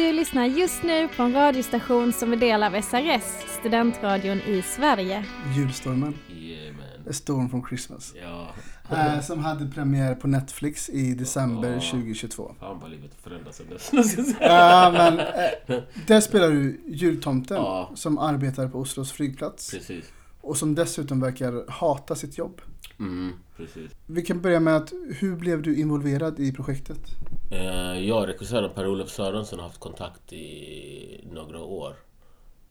Du 0.00 0.12
lyssnar 0.12 0.44
just 0.46 0.82
nu 0.82 1.08
på 1.08 1.22
en 1.22 1.32
radiostation 1.32 2.12
som 2.12 2.32
är 2.32 2.36
del 2.36 2.62
av 2.62 2.70
SRS, 2.82 3.22
studentradion 3.60 4.38
i 4.40 4.62
Sverige. 4.62 5.24
Julstormen, 5.56 6.14
Yeah. 6.30 6.74
A 7.10 7.12
Storm 7.12 7.50
from 7.50 7.66
Christmas. 7.66 8.14
Ja. 8.22 8.48
Eh, 8.96 9.20
som 9.20 9.38
hade 9.44 9.66
premiär 9.66 10.14
på 10.14 10.28
Netflix 10.28 10.88
i 10.88 11.14
december 11.14 11.72
Ja. 11.72 11.80
2022. 11.80 12.54
Fan 12.60 12.78
vad 12.80 12.90
livet 12.90 13.10
förändras 13.22 13.56
sen 13.56 13.66
dess. 13.70 14.16
Ja, 14.40 14.90
men 14.92 15.18
eh, 15.20 15.82
där 16.06 16.20
spelar 16.20 16.50
du 16.50 16.80
jultomten 16.86 17.56
Ja. 17.56 17.90
som 17.94 18.18
arbetar 18.18 18.68
på 18.68 18.78
Oslos 18.78 19.12
flygplats 19.12 19.70
Precis. 19.70 20.04
Och 20.40 20.56
som 20.56 20.74
dessutom 20.74 21.20
verkar 21.20 21.70
hata 21.70 22.14
sitt 22.14 22.38
jobb. 22.38 22.60
Mm, 22.98 23.32
precis. 23.56 23.90
Vi 24.06 24.22
kan 24.22 24.40
börja 24.40 24.60
med 24.60 24.76
att 24.76 24.92
hur 25.18 25.36
blev 25.36 25.62
du 25.62 25.76
involverad 25.80 26.40
i 26.40 26.52
projektet? 26.52 27.00
Eh, 27.50 27.98
Jag 28.08 28.20
och 28.20 28.26
regissören 28.26 28.70
Per-Olof 28.74 29.08
Sörensson 29.10 29.58
har 29.58 29.66
haft 29.66 29.80
kontakt 29.80 30.32
i 30.32 31.28
några 31.32 31.60
år. 31.62 31.94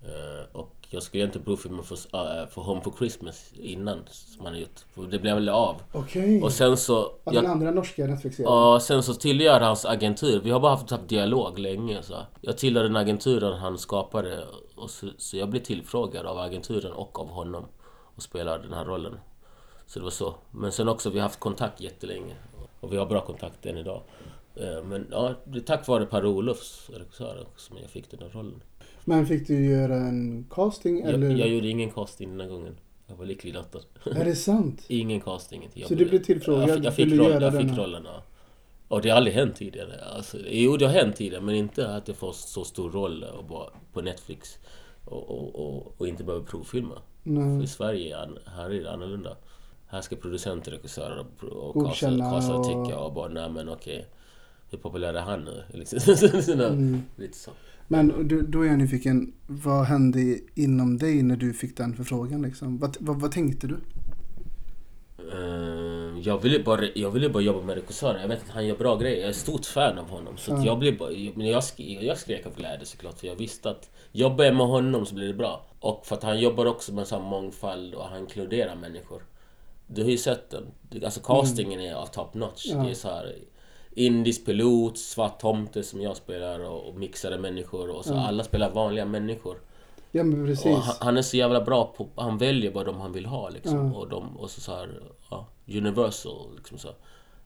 Eh, 0.01 0.55
Och 0.55 0.75
jag 0.89 1.03
skulle 1.03 1.21
egentligen 1.23 1.45
provfilma 1.45 1.83
för, 1.83 1.95
äh, 1.95 2.47
för 2.47 2.61
Home 2.61 2.81
for 2.81 2.93
Christmas 2.97 3.51
innan 3.53 3.99
som 4.07 4.45
han 4.45 4.53
har 4.53 4.61
gjort. 4.61 5.09
Det 5.11 5.19
blev 5.19 5.35
väl 5.35 5.49
av. 5.49 5.75
Okej. 5.91 6.41
Och 6.43 6.51
sen 6.51 6.77
så... 6.77 7.11
Ja, 7.23 7.31
den 7.31 7.45
andra 7.45 7.71
norska 7.71 8.05
Netflix-serien. 8.07 8.51
ja, 8.53 8.79
sen 8.79 9.03
så 9.03 9.13
tillhör 9.13 9.59
hans 9.59 9.85
agentur. 9.85 10.41
Vi 10.43 10.49
har 10.51 10.59
bara 10.59 10.71
haft, 10.75 10.89
haft 10.89 11.09
dialog 11.09 11.59
länge. 11.59 12.03
Så. 12.03 12.13
Jag 12.41 12.57
tillhör 12.57 12.83
den 12.83 12.95
agenturen 12.95 13.57
han 13.59 13.77
skapade. 13.77 14.43
Och 14.79 14.89
så, 14.89 15.07
så 15.17 15.37
jag 15.37 15.49
blev 15.49 15.61
tillfrågad 15.61 16.25
av 16.25 16.37
agenturen 16.39 16.91
och 16.93 17.19
av 17.19 17.27
honom. 17.29 17.65
Och 18.15 18.23
spelar 18.23 18.59
den 18.59 18.73
här 18.73 18.85
rollen. 18.85 19.19
Så 19.85 19.99
det 19.99 20.03
var 20.03 20.11
så. 20.11 20.35
Men 20.51 20.71
sen 20.71 20.87
också, 20.89 21.09
vi 21.09 21.19
har 21.19 21.23
haft 21.23 21.39
kontakt 21.39 21.81
jättelänge. 21.81 22.35
Och 22.79 22.93
vi 22.93 22.97
har 22.97 23.05
bra 23.05 23.21
kontakt 23.25 23.65
än 23.65 23.77
idag. 23.77 24.01
Eh, 24.55 24.83
Men 24.83 25.07
ja, 25.11 25.33
det 25.45 25.57
är 25.57 25.61
tack 25.61 25.87
vare 25.87 26.05
Per-Olofs 26.05 26.89
regissör 26.89 27.47
som 27.55 27.77
jag 27.81 27.89
fick 27.89 28.11
den 28.11 28.19
här 28.19 28.29
rollen. 28.29 28.63
Men 29.05 29.25
fick 29.27 29.47
du 29.47 29.65
göra 29.65 29.95
en 29.95 30.45
casting 30.51 31.01
eller? 31.01 31.29
Jag, 31.29 31.39
jag 31.39 31.47
gjorde 31.49 31.67
ingen 31.67 31.89
casting 31.91 32.29
den 32.29 32.39
här 32.39 32.47
gången. 32.47 32.77
Jag 33.07 33.15
var 33.15 33.25
lycklig 33.25 33.53
lottad. 33.53 33.79
Är 34.05 34.25
det 34.25 34.35
sant? 34.35 34.85
Ingen 34.87 35.21
casting. 35.21 35.69
Jag 35.73 35.87
Så 35.87 35.95
du 35.95 36.05
blev 36.05 36.23
tillfrågad? 36.23 36.69
Jag, 36.69 36.75
fick- 36.75 36.85
jag 36.85 36.93
fick, 36.95 37.13
roll, 37.13 37.41
jag 37.41 37.53
fick 37.57 37.77
rollen, 37.77 38.03
ja. 38.05 38.23
Och 38.89 39.01
det 39.01 39.09
har 39.09 39.17
aldrig 39.17 39.35
hänt 39.35 39.55
tidigare. 39.55 40.01
Alltså, 40.15 40.37
jo, 40.47 40.77
det 40.77 40.85
har 40.85 40.93
hänt 40.93 41.15
tidigare, 41.15 41.43
men 41.43 41.55
inte 41.55 41.95
att 41.95 42.07
jag 42.07 42.17
får 42.17 42.31
så 42.31 42.63
stor 42.63 42.91
roll 42.91 43.23
och 43.23 43.45
bara 43.45 43.69
på 43.93 44.01
Netflix. 44.01 44.57
Och, 45.05 45.29
och, 45.29 45.55
och, 45.55 45.93
och 45.97 46.07
inte 46.07 46.23
behöver 46.23 46.45
provfilma. 46.45 46.95
För 47.23 47.29
Nej. 47.29 47.63
i 47.63 47.67
Sverige, 47.67 48.17
här 48.45 48.69
är 48.69 48.83
det 48.83 48.91
annorlunda. 48.91 49.37
Här 49.87 50.01
ska 50.01 50.15
producenter, 50.15 50.71
regissörer 50.71 51.25
och, 51.41 51.43
och 51.43 51.73
Godkänna 51.73 52.31
kasa 52.31 52.55
och- 52.55 52.65
tycka 52.65 52.99
och 52.99 53.13
bara, 53.13 53.27
nej 53.27 53.49
men 53.49 53.69
okej. 53.69 54.07
Hur 54.69 54.77
populär 54.77 55.13
är 55.13 55.21
han 55.21 55.43
nu? 55.43 55.63
Liksom. 55.77 55.99
Mm. 56.59 57.01
Lite 57.15 57.37
så. 57.37 57.51
Men 57.87 58.27
du, 58.27 58.41
då 58.41 58.61
är 58.61 58.67
jag 58.67 58.77
nyfiken, 58.77 59.33
vad 59.47 59.85
hände 59.85 60.39
inom 60.55 60.97
dig 60.97 61.23
när 61.23 61.35
du 61.35 61.53
fick 61.53 61.77
den 61.77 61.93
förfrågan 61.93 62.41
liksom? 62.41 62.77
Vad, 62.77 62.97
vad, 62.99 63.21
vad 63.21 63.31
tänkte 63.31 63.67
du? 63.67 63.77
Jag 66.23 66.37
ville 66.41 66.59
bara, 66.59 66.81
jag 66.95 67.11
ville 67.11 67.29
bara 67.29 67.43
jobba 67.43 67.61
med 67.61 67.75
regissören. 67.75 68.21
Jag 68.21 68.27
vet 68.27 68.43
att 68.43 68.49
han 68.49 68.65
gör 68.67 68.75
bra 68.75 68.95
grejer. 68.95 69.19
Jag 69.19 69.29
är 69.29 69.33
stort 69.33 69.65
fan 69.65 69.97
av 69.99 70.09
honom. 70.09 70.37
Så 70.37 70.51
Ja. 70.51 70.65
jag 70.65 70.79
blev 70.79 70.97
bara, 70.97 71.09
men 71.35 71.47
jag, 71.47 71.59
sk- 71.59 72.01
jag 72.03 72.17
skrek 72.17 72.45
av 72.45 72.55
glädje 72.55 72.85
såklart. 72.85 73.19
För 73.19 73.27
jag 73.27 73.35
visste 73.35 73.69
att 73.69 73.89
jobbar 74.11 74.45
jag 74.45 74.55
med 74.55 74.67
honom 74.67 75.05
så 75.05 75.15
blir 75.15 75.27
det 75.27 75.33
bra. 75.33 75.65
Och 75.79 76.05
för 76.05 76.15
att 76.15 76.23
han 76.23 76.39
jobbar 76.39 76.65
också 76.65 76.93
med 76.93 77.07
sån 77.07 77.23
mångfald 77.23 77.93
och 77.93 78.03
han 78.05 78.19
inkluderar 78.19 78.75
människor. 78.75 79.23
Du 79.87 80.03
har 80.03 80.09
ju 80.09 80.17
sett 80.17 80.49
den. 80.49 80.65
Alltså 81.03 81.19
castingen 81.21 81.79
är 81.81 81.93
av 81.93 82.05
top 82.05 82.33
notch. 82.33 82.65
Ja. 82.65 82.77
Det 82.77 82.89
är 82.89 82.93
så 82.93 83.07
här 83.07 83.35
indisk 83.91 84.45
pilot, 84.45 84.97
svart 84.97 85.39
tomte 85.39 85.83
som 85.83 86.01
jag 86.01 86.17
spelar 86.17 86.59
och, 86.59 86.87
och 86.87 86.95
mixade 86.95 87.37
människor. 87.37 87.89
Och 87.89 88.05
så 88.05 88.13
Ja. 88.13 88.27
alla 88.27 88.43
spelar 88.43 88.69
vanliga 88.71 89.05
människor. 89.05 89.57
Ja 90.11 90.23
men 90.23 90.45
precis. 90.45 90.65
Han, 90.65 90.95
han 90.99 91.17
är 91.17 91.21
så 91.21 91.37
jävla 91.37 91.61
bra 91.61 91.93
på... 91.97 92.07
Han 92.15 92.37
väljer 92.37 92.71
bara 92.71 92.83
de 92.83 93.01
han 93.01 93.11
vill 93.11 93.25
ha 93.25 93.49
liksom. 93.49 93.91
Ja. 93.91 93.99
Och, 93.99 94.09
de, 94.09 94.37
och 94.37 94.51
så, 94.51 94.61
så 94.61 94.75
här, 94.75 95.01
ja, 95.29 95.47
Universal 95.67 96.55
liksom 96.55 96.77
så. 96.77 96.89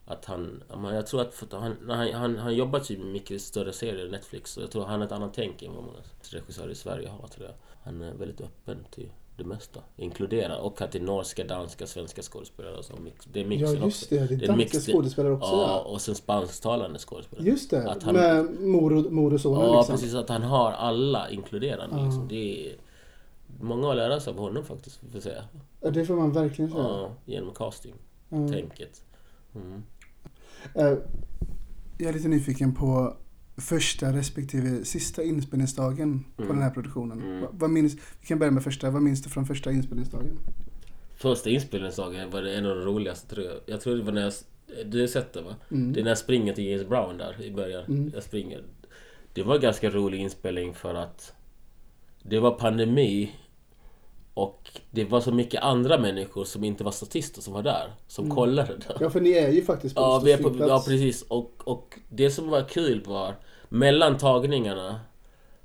Att 0.06 0.26
han... 0.26 0.64
Jag 0.70 1.08
tror 1.08 1.22
att 1.22 1.44
han, 1.52 1.78
han, 1.90 2.14
han, 2.14 2.38
han 2.38 2.56
jobbat 2.56 2.92
i 2.92 2.98
mycket 2.98 3.42
större 3.42 3.74
serier, 3.74 4.12
Netflix. 4.12 4.58
Och 4.58 4.64
jag 4.64 4.72
tror 4.72 4.86
han 4.86 5.00
har 5.00 5.06
ett 5.08 5.12
annat 5.12 5.34
tänk 5.34 5.64
än 5.64 5.74
vad 5.74 5.84
många 5.84 5.98
regissörer 6.32 6.70
i 6.70 6.76
Sverige 6.76 7.10
har 7.10 7.28
tror 7.28 7.46
jag. 7.46 7.56
Han 7.84 8.02
är 8.02 8.14
väldigt 8.14 8.42
öppen 8.42 8.78
till 8.92 9.10
det 9.38 9.44
mesta. 9.44 9.80
Inkluderar. 9.98 10.60
Och 10.60 10.82
att 10.82 10.92
det 10.92 10.98
är 11.00 11.04
norska, 11.04 11.44
danska, 11.44 11.88
svenska 11.88 12.22
skådespelare. 12.22 12.76
Och 12.78 12.86
så. 12.86 12.94
Det 13.34 13.40
är 13.40 13.44
ja 13.44 13.50
mixen 13.50 13.74
just 13.84 14.04
också. 14.04 14.16
det, 14.16 14.16
det 14.28 14.46
är 14.46 14.50
en 14.52 14.58
danska 14.58 14.78
mix- 14.78 14.92
skådespelare 14.92 15.34
också 15.34 15.48
Ja, 15.52 15.62
ja. 15.62 15.80
och 15.92 16.02
sen 16.02 16.16
spansktalande 16.16 17.00
skådespelare. 17.00 17.46
Just 17.48 17.70
det, 17.70 17.90
Att 17.92 18.04
han- 18.04 18.16
med 18.16 18.62
mor 18.62 18.94
och, 19.06 19.12
mor 19.14 19.34
och 19.34 19.42
sonen 19.42 19.62
Ja, 19.62 19.78
liksom. 19.78 19.96
precis. 19.96 20.14
Att 20.14 20.30
han 20.30 20.42
har 20.44 20.72
alla 20.72 21.30
inkluderande. 21.30 21.96
Ja. 21.98 22.06
Liksom. 22.06 22.28
Det 22.28 22.68
är 22.70 22.76
många 23.62 23.90
att 23.90 23.96
lära 23.96 24.20
sig 24.20 24.32
av 24.34 24.40
honom 24.40 24.64
faktiskt, 24.66 24.98
får 24.98 25.10
jag 25.14 25.24
säga. 25.24 25.44
Ja, 25.82 25.90
det 25.90 26.06
får 26.06 26.16
man 26.16 26.32
verkligen 26.32 26.72
säga. 26.72 26.84
Ja, 26.84 27.10
genom 27.26 27.54
casting. 27.54 27.94
Ja. 28.30 28.48
Tänket. 28.48 29.04
Mm. 29.56 29.84
Eh, 30.76 30.98
Jag 31.98 32.10
är 32.10 32.14
lite 32.14 32.28
nyfiken 32.28 32.76
på 32.76 33.14
första 33.58 34.14
respektive 34.14 34.86
sista 34.86 35.24
inspelningsdagen 35.24 36.24
på 36.36 36.44
Mm. 36.44 36.56
den 36.56 36.64
här 36.64 36.72
produktionen. 36.72 37.22
Mm. 37.22 37.42
Va- 37.42 37.48
Vad 37.52 37.70
minns, 37.70 37.94
vi 38.22 38.28
kan 38.28 38.40
börja 38.40 38.52
med 38.52 38.64
första. 38.64 38.90
Vad 38.90 39.02
minns 39.02 39.22
du 39.24 39.30
från 39.30 39.46
första 39.46 39.72
inspelningsdagen? 39.72 40.38
Första 41.16 41.50
inspelningsdagen 41.50 42.30
var 42.32 42.42
en 42.44 42.66
av 42.66 42.76
de 42.76 42.86
roligaste 42.86 43.36
tror 43.36 43.46
jag. 43.46 43.56
Jag 43.66 43.82
tror 43.82 43.96
det 43.96 44.04
var 44.04 44.12
när 44.12 44.22
jag... 44.22 44.34
Du 44.86 45.00
har 45.00 45.08
sett 45.08 45.34
det 45.34 45.42
va? 45.42 45.56
Mm. 45.72 45.94
Det 45.94 46.00
är 46.00 46.04
när 46.04 46.12
jag 46.12 46.18
springer 46.18 46.54
till 46.54 46.66
James 46.66 46.88
Brown 46.88 47.18
där 47.18 47.42
i 47.42 47.52
början. 47.52 47.84
Mm. 47.86 48.12
Jag 48.14 48.24
springer. 48.24 48.64
Det 49.34 49.44
var 49.44 49.56
en 49.56 49.62
ganska 49.62 49.90
rolig 49.90 50.20
inspelning 50.20 50.74
för 50.74 50.96
att 50.96 51.34
det 52.24 52.40
var 52.40 52.52
pandemi 52.52 53.32
och 54.34 54.70
det 54.92 55.04
var 55.06 55.22
så 55.22 55.32
mycket 55.32 55.62
andra 55.64 55.98
människor 55.98 56.46
som 56.46 56.64
inte 56.64 56.84
var 56.84 56.92
statister 56.92 57.42
som 57.42 57.54
var 57.54 57.64
där. 57.64 57.94
Som 58.08 58.26
Mm. 58.26 58.36
kollade 58.36 58.78
det. 58.78 58.98
Ja, 59.00 59.10
för 59.10 59.22
ni 59.22 59.32
är 59.32 59.50
ju 59.50 59.66
faktiskt 59.66 59.96
på 59.96 60.02
Ja, 60.02 60.22
vi 60.26 60.32
är 60.32 60.38
på, 60.38 60.56
ja 60.68 60.84
precis. 60.88 61.22
Och, 61.22 61.52
och 61.64 62.00
det 62.10 62.32
som 62.32 62.50
var 62.50 62.62
kul 62.62 63.04
var 63.06 63.36
mellan 63.70 64.18
tagningarna 64.18 65.00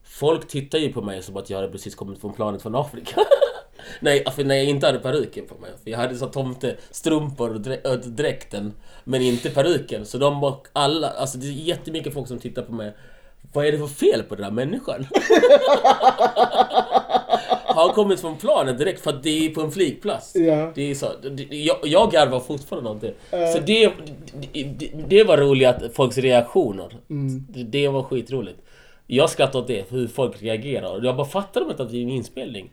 Folk 0.03 0.49
tittar 0.49 0.79
ju 0.79 0.93
på 0.93 1.03
mig 1.03 1.23
som 1.23 1.37
att 1.37 1.51
jag 1.51 1.57
hade 1.59 1.73
precis 1.73 1.95
kommit 1.95 2.21
från 2.21 2.33
planet 2.33 2.63
från 2.63 2.75
Afrika. 2.75 3.21
Nej, 4.01 4.25
för 4.37 4.45
när 4.45 4.55
jag 4.55 4.65
inte 4.65 4.87
hade 4.87 4.99
peruken 4.99 5.47
på 5.47 5.55
mig. 5.55 5.71
För 5.83 5.91
jag 5.91 5.99
hade 5.99 6.17
så 6.17 6.27
tomtestrumpor 6.27 7.55
och 7.85 7.99
dräkten. 7.99 8.73
Men 9.05 9.23
inte 9.23 9.51
peruken. 9.51 10.07
Så 10.07 10.19
de 10.19 10.41
var 10.41 10.61
alla, 10.73 11.11
alltså 11.11 11.39
det 11.39 11.47
är 11.47 11.51
jättemycket 11.51 12.15
folk 12.15 12.29
som 12.29 12.39
tittar 12.39 12.63
på 12.63 12.73
mig. 12.73 12.97
Vad 13.53 13.67
är 13.67 13.73
det 13.73 13.79
för 13.79 13.87
fel 13.87 14.23
på 14.23 14.35
den 14.35 14.45
här 14.45 14.51
människan? 14.51 15.07
Har 17.79 17.93
kommit 17.93 18.21
från 18.21 18.37
planet 18.37 18.79
direkt 18.79 19.01
för 19.01 19.11
att 19.11 19.23
det 19.23 19.47
är 19.47 19.51
på 19.51 19.61
en 19.61 19.71
flygplats? 19.71 20.37
Ja. 20.37 20.73
Det 20.75 20.91
är 20.91 20.95
så, 20.95 21.07
det, 21.31 21.43
jag, 21.43 21.77
jag 21.83 22.11
garvar 22.11 22.41
fortfarande 22.41 22.91
åt 22.91 23.01
det. 23.01 23.15
Så 23.53 23.59
det, 23.59 23.93
det, 24.53 24.63
det, 24.63 24.91
det 25.09 25.25
var 25.25 25.37
roligt 25.37 25.69
att 25.69 25.95
folks 25.95 26.19
reaktioner. 26.19 26.97
Mm. 27.11 27.47
Det, 27.49 27.63
det 27.63 27.89
var 27.89 28.03
skitroligt. 28.03 28.59
Jag 29.07 29.31
skrattar 29.31 29.59
åt 29.59 29.67
det, 29.67 29.85
hur 29.91 30.09
folk 30.09 30.43
reagerar. 30.43 31.05
Jag 31.05 31.17
bara 31.17 31.27
fattar 31.27 31.61
de 31.61 31.71
inte 31.71 31.83
att 31.83 31.91
det 31.91 31.97
är 31.97 32.03
en 32.03 32.09
inspelning. 32.09 32.71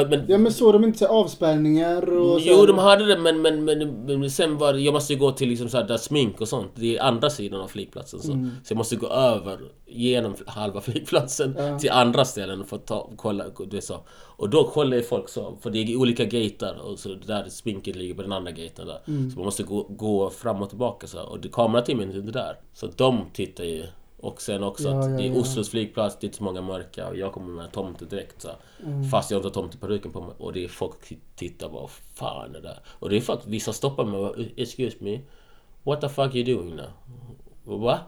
Att, 0.00 0.10
men, 0.10 0.24
Ja 0.28 0.38
men 0.38 0.52
såg 0.52 0.72
de 0.72 0.84
inte 0.84 0.98
så 0.98 1.04
här 1.06 1.12
avspärrningar 1.14 2.18
och 2.18 2.40
så 2.40 2.48
jo, 2.48 2.56
här- 2.60 2.66
de 2.66 2.78
hade 2.78 3.06
det 3.06 3.18
men, 3.18 3.42
men, 3.42 3.64
men, 3.64 4.04
men 4.20 4.30
sen 4.30 4.58
var 4.58 4.72
det, 4.72 4.80
jag 4.80 4.94
måste 4.94 5.12
ju 5.12 5.18
gå 5.18 5.30
till 5.32 5.48
liksom 5.48 5.68
så 5.68 5.76
här, 5.76 5.84
där 5.84 5.96
smink 5.96 6.40
och 6.40 6.48
sånt. 6.48 6.70
Det 6.74 6.96
är 6.96 7.02
andra 7.02 7.30
sidan 7.30 7.60
av 7.60 7.68
flygplatsen. 7.68 8.20
Så, 8.20 8.32
Mm. 8.32 8.50
så 8.64 8.72
jag 8.72 8.76
måste 8.78 8.96
gå 8.96 9.06
över 9.08 9.58
genom 9.86 10.34
halva 10.46 10.80
flygplatsen 10.80 11.54
Ja. 11.58 11.78
till 11.78 11.90
andra 11.90 12.24
ställen 12.24 12.64
för 12.64 12.76
att 12.76 12.86
ta, 12.86 13.10
kolla. 13.16 13.44
Det 13.70 13.80
så. 13.80 14.00
Och 14.36 14.50
då 14.50 14.64
kollar 14.64 14.96
ju 14.96 15.02
folk 15.02 15.28
så, 15.28 15.56
för 15.60 15.70
det 15.70 15.78
är 15.78 15.96
olika 15.96 16.24
gater 16.24 16.76
och 16.84 16.98
så 16.98 17.08
där 17.26 17.48
sminket 17.48 17.96
ligger 17.96 18.14
på 18.14 18.22
den 18.22 18.32
andra 18.32 18.50
gaten 18.50 18.86
där. 18.86 18.98
Mm. 19.08 19.30
Så 19.30 19.36
man 19.36 19.44
måste 19.44 19.62
gå, 19.62 19.82
gå 19.88 20.30
fram 20.30 20.62
och 20.62 20.68
tillbaka 20.68 21.06
så. 21.06 21.20
Och 21.22 21.40
det, 21.40 21.48
kamerateamet 21.48 22.14
är 22.14 22.18
inte 22.18 22.32
där. 22.32 22.56
Så 22.74 22.86
de 22.96 23.20
tittar 23.32 23.64
ju. 23.64 23.84
Och 24.24 24.42
sen 24.42 24.62
också 24.62 24.88
Ja, 24.88 24.98
att 24.98 25.10
ja, 25.10 25.16
det 25.16 25.26
är. 25.26 25.38
Oslos 25.38 25.70
flygplats, 25.70 26.16
det 26.20 26.24
är 26.24 26.28
inte 26.28 26.36
så 26.38 26.44
många 26.44 26.60
mörka 26.62 27.08
och 27.08 27.16
jag 27.16 27.32
kommer 27.32 27.62
med 27.62 27.72
tomtedräkt 27.72 28.42
så. 28.42 28.48
Mm. 28.86 29.04
Fast 29.04 29.30
jag 29.30 29.38
inte 29.38 29.48
har 29.48 29.52
tomteperuken 29.52 30.12
på 30.12 30.20
mig. 30.20 30.34
Och 30.38 30.52
det 30.52 30.64
är 30.64 30.68
folk 30.68 30.94
tittar 31.36 31.68
bara, 31.68 31.80
vad 31.80 31.90
fan 31.90 32.50
är 32.50 32.52
det 32.52 32.60
där? 32.60 32.78
Och 32.86 33.10
det 33.10 33.16
är 33.16 33.20
faktiskt 33.20 33.48
vissa 33.48 33.72
stoppar 33.72 34.04
mig 34.04 34.20
och 34.20 34.34
bara, 34.36 34.44
excuse 34.56 34.96
me, 35.00 35.20
what 35.82 36.00
the 36.00 36.08
fuck 36.08 36.34
you 36.34 36.56
doing 36.56 36.76
now? 36.76 36.86
Va? 37.80 37.98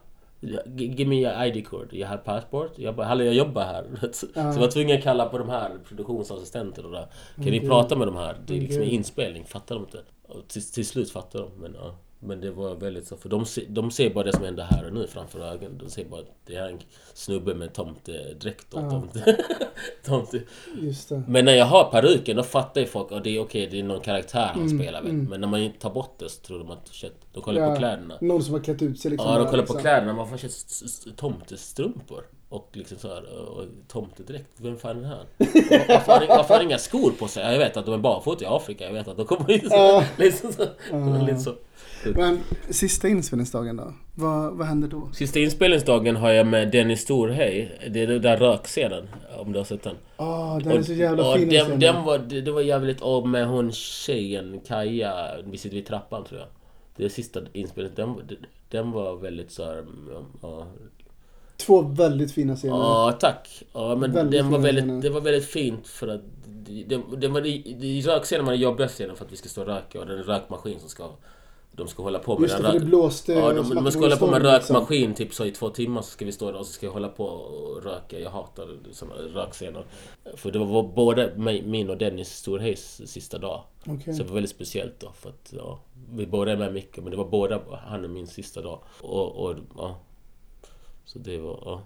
Give 0.76 1.04
me 1.08 1.16
your 1.20 1.44
ID 1.44 1.68
card. 1.68 1.88
Jag 1.92 2.08
har 2.08 2.16
passport. 2.16 2.72
Jag 2.78 2.96
bara, 2.96 3.06
hallå 3.06 3.24
jag 3.24 3.34
jobbar 3.34 3.62
här. 3.62 3.84
Så 4.12 4.26
Ja. 4.34 4.42
jag 4.42 4.60
var 4.60 4.68
tvungen 4.68 4.96
att 4.98 5.02
kalla 5.02 5.26
på 5.26 5.38
de 5.38 5.48
här 5.48 5.78
produktionsassistenter 5.88 6.84
och 6.86 6.92
där. 6.92 7.06
Kan 7.34 7.44
ni 7.44 7.58
Okej. 7.58 7.68
prata 7.68 7.96
med 7.96 8.08
de 8.08 8.16
här? 8.16 8.36
Det 8.46 8.56
är 8.56 8.60
liksom 8.60 8.82
en 8.82 8.88
inspelning, 8.88 9.44
fattar 9.44 9.74
de 9.74 9.84
inte? 9.84 9.98
Och 10.28 10.48
till, 10.48 10.62
till 10.72 10.86
slut 10.86 11.10
fattar 11.10 11.38
de, 11.38 11.50
men 11.60 11.74
ja. 11.74 11.94
Men 12.26 12.40
det 12.40 12.50
var 12.50 12.74
väldigt 12.74 13.06
så, 13.06 13.16
för 13.16 13.28
de, 13.28 13.44
se, 13.46 13.62
de 13.68 13.90
ser 13.90 14.10
bara 14.10 14.24
det 14.24 14.32
som 14.32 14.44
händer 14.44 14.64
här 14.70 14.86
och 14.86 14.92
nu 14.92 15.06
framför 15.06 15.40
ögonen. 15.40 15.78
De 15.78 15.90
ser 15.90 16.04
bara 16.04 16.20
att 16.20 16.26
det 16.46 16.54
är 16.56 16.68
en 16.68 16.78
snubbe 17.14 17.54
med 17.54 17.72
tomtedräkt 17.72 18.74
och 18.74 18.80
Ja. 18.82 18.90
tomte, 18.90 19.36
tomte. 20.04 20.40
Men 21.26 21.44
när 21.44 21.52
jag 21.54 21.66
har 21.66 21.90
peruken 21.90 22.36
då 22.36 22.42
fattar 22.42 22.80
ju 22.80 22.86
folk 22.86 23.12
att 23.12 23.24
det 23.24 23.30
är 23.36 23.40
okej, 23.40 23.68
det 23.70 23.78
är 23.78 23.82
någon 23.82 24.00
karaktär 24.00 24.50
han 24.54 24.62
Mm, 24.66 24.78
spelar 24.78 25.02
väl. 25.02 25.10
mm. 25.10 25.24
Men 25.30 25.40
när 25.40 25.48
man 25.48 25.72
tar 25.72 25.90
bort 25.90 26.18
det 26.18 26.28
så 26.28 26.40
tror 26.42 26.58
de 26.58 26.70
att 26.70 26.88
shit, 26.88 27.12
de 27.32 27.42
kollar 27.42 27.60
Ja, 27.60 27.70
på 27.70 27.76
kläderna. 27.76 28.18
Någon 28.20 28.42
som 28.42 28.54
har 28.54 28.60
klätt 28.60 28.82
ut 28.82 29.00
sig 29.00 29.10
liksom. 29.10 29.30
Ja, 29.32 29.38
de 29.38 29.44
kollar 29.46 29.52
på 29.52 29.58
liksom. 29.72 29.80
kläderna. 29.80 30.12
Man 30.12 30.28
får 30.28 30.36
shit, 30.36 31.16
tomtestrumpor. 31.16 32.24
Och 32.49 32.68
liksom 32.72 32.99
så 32.99 33.09
här, 33.09 33.49
och 33.49 33.64
tomtedräkt. 33.88 34.49
Vem 34.57 34.76
fan 34.76 34.97
är 34.97 35.01
det 35.01 35.09
här? 35.09 35.20
Och 35.20 35.88
Varför 35.88 36.12
har, 36.12 36.36
varför 36.36 36.55
har 36.55 36.62
inga 36.62 36.78
skor 36.78 37.11
på 37.11 37.28
sig? 37.28 37.44
Ja, 37.44 37.53
Jag 37.53 37.59
vet 37.59 37.76
att 37.76 37.86
de 37.86 37.94
är 37.94 37.99
barfota 37.99 38.44
i 38.44 38.47
Afrika. 38.47 38.84
Jag 38.84 38.92
vet 38.92 39.09
att 39.09 39.16
de 39.16 39.26
kommer 39.26 39.44
hit 39.49 39.62
så. 39.68 39.74
Ja. 39.74 40.05
Liksom 40.16 40.53
så. 40.53 40.64
Ja. 40.90 41.22
Lite 41.22 41.38
så. 41.38 41.55
Men 42.14 42.40
sista 42.70 43.09
inspelningsdagen 43.09 43.76
då? 43.76 43.92
Vad, 44.14 44.53
vad 44.57 44.66
hände 44.66 44.86
då? 44.88 45.09
Sista 45.12 45.38
inspelningsdagen 45.38 46.16
har 46.16 46.30
jag 46.30 46.47
med 46.47 46.70
Dennis 46.70 47.01
Storhej. 47.01 47.78
Det 47.90 48.03
är 48.03 48.07
den 48.07 48.22
där 48.22 48.36
rökscenen. 48.36 49.09
Om 49.38 49.53
du 49.53 49.59
har 49.59 49.64
sett 49.64 49.82
den. 49.82 49.97
Ah, 50.16 50.59
den 50.59 50.72
är 50.72 50.82
så 50.82 50.92
jävla 50.92 51.30
och 51.30 51.36
fin. 51.36 51.49
den, 51.49 51.64
scenen. 51.64 51.80
den 51.80 52.05
var, 52.05 52.18
det, 52.18 52.40
det 52.40 52.51
var 52.51 52.61
jävligt... 52.61 53.01
Och 53.01 53.28
med 53.28 53.47
hon 53.49 53.72
tjejen, 53.72 54.61
Kaja, 54.66 55.28
vi 55.44 55.59
sitter 55.59 55.76
vid 55.76 55.86
trappan 55.86 56.24
tror 56.24 56.40
jag. 56.40 56.49
Det 56.97 57.11
sista 57.11 57.40
inspelningen. 57.53 57.97
Den, 57.97 58.36
den 58.70 58.90
var 58.90 59.16
väldigt 59.16 59.51
så 59.51 59.64
här, 59.64 59.84
ja, 60.42 60.66
Två 61.57 61.82
väldigt 61.82 62.32
fina 62.32 62.57
scener. 62.57 62.76
Ja, 62.76 63.16
tack. 63.20 63.62
Ja, 63.72 63.96
men 63.96 64.12
Väldigt 64.12 64.40
den 64.40 64.50
var 64.50 64.59
väldigt, 64.59 64.84
scener. 64.84 65.02
det 65.02 65.11
var 65.11 65.20
väldigt 65.20 65.48
fint 65.48 65.86
för 65.86 66.09
att... 66.09 66.20
Det, 66.46 67.00
det 67.16 67.28
var, 67.28 67.40
det, 67.40 68.00
rökscenen 68.00 68.44
var 68.44 68.52
den 68.52 68.61
jobbiga 68.61 68.88
scenen 68.88 69.16
för 69.16 69.24
att 69.24 69.32
vi 69.32 69.36
ska 69.36 69.48
stå 69.48 69.61
och 69.61 69.66
röka 69.66 70.00
och 70.00 70.07
det 70.07 70.12
är 70.12 70.16
en 70.16 70.22
rökmaskin 70.22 70.80
som 70.80 70.88
ska... 70.88 71.09
De 71.72 71.88
ska 71.88 72.02
hålla 72.02 72.18
på 72.18 72.38
med 72.38 72.42
Just 72.42 72.57
det, 72.57 72.62
för 72.62 72.72
det 72.72 72.84
blåste. 72.84 73.32
Ja, 73.32 73.52
de, 73.52 73.74
de 73.74 73.90
ska 73.90 74.00
hålla 74.00 74.16
på 74.16 74.26
med 74.26 74.36
en 74.36 74.42
rökmaskin 74.42 75.14
typ 75.14 75.34
så 75.34 75.44
i 75.44 75.50
två 75.50 75.70
timmar 75.70 76.02
så 76.02 76.11
ska 76.11 76.24
vi 76.24 76.32
stå 76.32 76.50
där 76.50 76.59
och 76.59 76.66
så 76.66 76.72
ska 76.72 76.86
jag 76.86 76.92
hålla 76.92 77.09
på 77.09 77.24
och 77.24 77.84
röka. 77.84 78.20
Jag 78.20 78.30
hatar 78.30 78.68
såna 78.92 79.14
rökscener. 79.14 79.84
För 80.34 80.50
det 80.50 80.59
var 80.59 80.82
både 80.82 81.32
min 81.64 81.90
och 81.90 81.96
Dennis 81.96 82.36
Storhejs 82.36 83.00
sista 83.04 83.38
dag. 83.38 83.62
Liksom. 83.78 83.96
Okej. 83.96 84.14
Så 84.14 84.22
det 84.22 84.28
var 84.28 84.34
väldigt 84.34 84.50
speciellt 84.50 85.00
då 85.00 85.12
för 85.12 85.28
att 85.28 85.54
ja, 85.57 85.78
vi 86.11 86.26
båda 86.26 86.52
är 86.52 86.57
med 86.57 86.72
mycket 86.74 87.04
men 87.04 87.11
det 87.11 87.16
var 87.16 87.28
båda 87.28 87.61
han 87.86 88.04
och 88.04 88.11
min 88.11 88.26
sista 88.26 88.62
dag. 88.62 88.78
Och, 89.00 89.36
och 89.36 89.57
ja. 89.76 89.96
Så 91.07 91.18
det 91.18 91.38
var, 91.38 91.62
ja. 91.64 91.82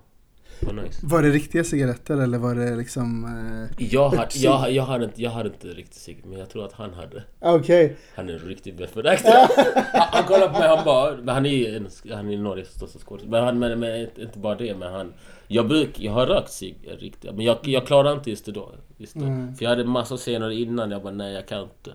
Var 0.61 0.73
nice. 0.73 1.07
Var 1.07 1.23
det 1.23 1.31
riktiga 1.31 1.64
cigaretter 1.64 2.16
eller 2.16 2.39
var 2.39 2.55
det 2.55 2.77
liksom... 2.77 3.25
Eh... 3.25 3.87
Jag, 3.87 4.11
hade, 4.11 4.29
jag, 4.35 4.73
jag, 4.73 4.83
hade 4.83 5.05
inte, 5.05 5.23
jag 5.23 5.31
hade 5.31 5.49
inte 5.49 5.68
riktigt 5.68 5.95
cigg, 5.95 6.23
men 6.25 6.39
jag 6.39 6.49
tror 6.49 6.64
att 6.64 6.73
han 6.73 6.95
hade. 6.95 7.25
Okej. 7.41 7.97
Han 8.14 8.29
är 8.29 8.33
en 8.33 8.39
riktig 8.39 8.77
beförräktare. 8.77 9.49
han, 9.93 10.09
han 10.12 10.25
kollade 10.25 10.53
på 10.53 10.59
mig 10.59 10.68
han 10.68 10.85
bara... 10.85 11.33
Han 11.33 11.47
är 11.47 11.51
ju 11.51 11.77
en, 11.77 11.89
han 12.11 12.31
är 12.31 12.39
Norges 12.39 12.68
största 12.68 12.99
skådespelare. 12.99 13.53
Men, 13.53 13.62
han, 13.62 13.81
men, 13.81 13.81
men 13.81 14.11
inte- 14.21 14.39
bara 14.39 14.55
det, 14.55 14.75
men 14.75 14.93
han... 14.93 15.12
Jag, 15.49 15.68
bruk, 15.68 16.01
jag 16.01 16.12
har 16.12 16.27
rökt 16.27 16.51
cigg 16.53 16.77
riktigt, 16.99 17.35
men 17.35 17.45
jag, 17.45 17.59
jag 17.62 17.87
klarar 17.87 18.12
inte 18.12 18.31
just 18.31 18.45
det 18.45 18.53
då. 18.53 18.73
Just 18.97 19.14
då. 19.14 19.25
Mm. 19.25 19.55
För 19.55 19.64
jag 19.64 19.71
hade 19.71 19.85
massa 19.85 20.16
scener 20.16 20.51
innan, 20.51 20.91
jag 20.91 21.03
bara 21.03 21.14
nej 21.14 21.35
jag 21.35 21.49
kan 21.49 21.62
inte. 21.62 21.93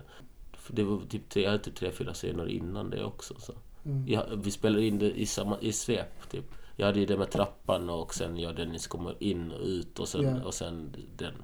För 0.52 0.72
det 0.72 0.82
var 0.84 1.00
typ 1.08 1.28
tre, 1.28 1.42
jag 1.42 1.50
hade 1.50 1.64
typ 1.64 1.74
tre, 1.74 1.90
fyra 1.90 2.12
scener 2.12 2.48
innan 2.48 2.90
det 2.90 3.04
också. 3.04 3.34
Så. 3.38 3.52
Mm. 3.84 4.04
Jag, 4.08 4.24
vi 4.44 4.50
spelade 4.50 4.84
in 4.86 4.98
det 4.98 5.20
i, 5.20 5.26
samma, 5.26 5.56
i 5.60 5.72
svep 5.72 6.30
typ. 6.30 6.44
Jag 6.76 6.86
hade 6.86 7.00
ju 7.00 7.06
det 7.06 7.16
med 7.16 7.30
trappan 7.30 7.90
och 7.90 8.14
sen 8.14 8.36
jag 8.38 8.50
och 8.50 8.56
Dennis 8.56 8.86
kommer 8.86 9.22
in 9.22 9.52
och 9.52 9.60
ut 9.60 9.98
och 9.98 10.08
sen, 10.08 10.22
Ja. 10.24 10.44
och 10.44 10.54
sen 10.54 10.96
den... 11.16 11.34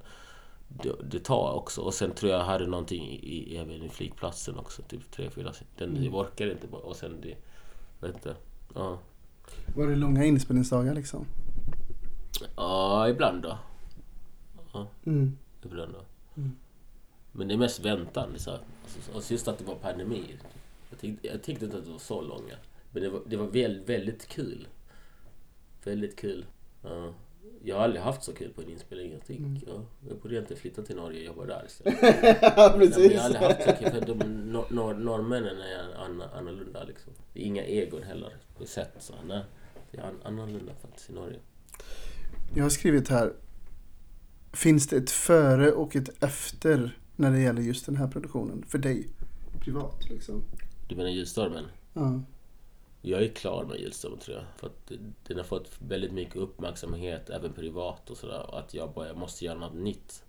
Det, 0.69 0.93
det 1.11 1.19
tar 1.19 1.53
också. 1.53 1.81
Och 1.81 1.95
sen 1.95 2.15
tror 2.15 2.33
jag 2.33 2.41
jag 2.41 2.45
hade 2.45 2.67
någonting 2.67 3.09
i, 3.11 3.57
även 3.57 3.83
i 3.83 3.89
flygplatsen 3.89 4.59
också. 4.59 4.83
Typ 4.83 5.11
tre, 5.11 5.31
fyra 5.31 5.53
Den 5.79 5.91
Mm. 5.91 6.05
jag 6.05 6.15
orkade 6.15 6.53
inte 6.53 6.67
bara. 6.67 6.83
Och 6.83 6.97
sen 6.97 7.21
det... 7.21 7.35
Vet 8.01 8.15
inte. 8.15 8.37
Ja. 8.75 8.99
Var 9.77 9.87
det 9.87 9.97
långa 9.97 10.25
inspelningsdagar 10.25 10.95
liksom? 10.95 11.27
Ja, 12.57 13.09
ibland 13.09 13.43
då. 13.43 13.59
Ja, 14.73 14.87
Mm. 15.07 15.39
ibland 15.65 15.93
då. 15.93 16.01
Mm. 16.37 16.57
Men 17.33 17.49
det 17.49 17.55
är 17.55 17.59
mest 17.59 17.81
väntan. 17.85 18.29
Så 18.37 18.51
här. 18.51 18.61
Alltså, 18.85 19.13
och 19.17 19.31
just 19.33 19.49
att 19.49 19.59
det 19.59 19.65
var 19.65 19.75
pandemi. 19.75 20.23
Jag 20.91 20.99
tyckte, 21.01 21.27
jag 21.29 21.43
tyckte 21.43 21.65
inte 21.65 21.79
att 21.79 21.85
det 21.85 21.91
var 21.91 21.99
så 21.99 22.21
långa. 22.23 22.55
Men 22.91 23.03
det 23.03 23.09
var, 23.09 23.21
det 23.27 23.37
var 23.37 23.47
väl, 23.47 23.81
väldigt 23.81 24.29
kul. 24.29 24.67
Väldigt 25.85 26.17
kul. 26.17 26.47
Ja. 26.83 27.15
Jag 27.65 27.77
har 27.77 27.83
aldrig 27.85 28.03
haft 28.03 28.25
så 28.25 28.33
kul 28.35 28.53
på 28.53 28.63
en 28.63 28.69
inspelning. 28.71 29.13
Jag 29.13 29.27
tycker, 29.27 29.43
Mm. 29.45 29.61
ja, 29.67 29.85
jag 30.09 30.17
borde 30.19 30.39
inte 30.39 30.57
flytta 30.57 30.83
till 30.83 30.97
Norge 30.97 31.19
och 31.21 31.27
jobba 31.27 31.47
där 31.47 31.65
istället. 31.67 31.99
ja, 32.03 32.53
Nej, 32.57 32.79
men 32.79 32.89
precis. 32.89 33.13
jag 33.13 33.21
har 33.21 33.25
aldrig 33.27 33.43
haft 33.43 33.63
så 33.63 33.73
kul. 33.73 33.91
För 33.91 34.07
de, 34.07 34.19
nor, 34.53 34.67
nor, 34.71 34.95
norrmännen 34.95 35.57
är 35.61 35.95
annorlunda 36.39 36.85
liksom. 36.85 37.13
Det 37.33 37.41
är 37.41 37.45
inga 37.45 37.65
egon 37.65 38.03
heller. 38.03 38.37
På 38.59 38.65
sätt 38.67 38.93
så. 38.99 39.15
Nej, 39.29 39.43
det 39.91 39.99
är 39.99 40.03
an, 40.03 40.21
annorlunda 40.25 40.73
faktiskt 40.83 41.11
i 41.11 41.13
Norge. 41.13 41.39
Jag 42.57 42.63
har 42.63 42.71
skrivit 42.71 43.09
här. 43.09 43.33
Finns 44.53 44.89
det 44.89 44.97
ett 44.97 45.11
före 45.11 45.73
och 45.73 45.97
ett 45.97 46.23
efter 46.23 46.99
när 47.17 47.31
det 47.31 47.41
gäller 47.41 47.63
just 47.63 47.87
den 47.87 47.97
här 47.97 48.09
produktionen? 48.09 48.65
För 48.69 48.79
dig? 48.79 49.09
Privat 49.61 50.09
liksom. 50.11 50.43
Du 50.89 50.97
menar 50.97 51.11
Julstormen? 51.11 51.65
Ja. 51.93 52.21
Jag 53.05 53.23
är 53.23 53.29
klar 53.29 53.65
med 53.65 53.81
Julstormen 53.81 54.19
tror 54.19 54.37
jag. 54.37 54.45
För 54.57 54.67
att 54.67 54.93
den 55.27 55.37
har 55.37 55.45
fått 55.45 55.71
väldigt 55.79 56.13
mycket 56.13 56.37
uppmärksamhet 56.37 57.31
även 57.31 57.53
privat 57.53 58.11
och 58.11 58.17
sådär. 58.17 58.51
Och 58.51 58.59
att 58.59 58.75
jag 58.75 58.93
bara 58.93 59.07
jag 59.07 59.17
måste 59.17 59.45
göra 59.45 59.59
något 59.59 59.75
nytt. 59.75 60.25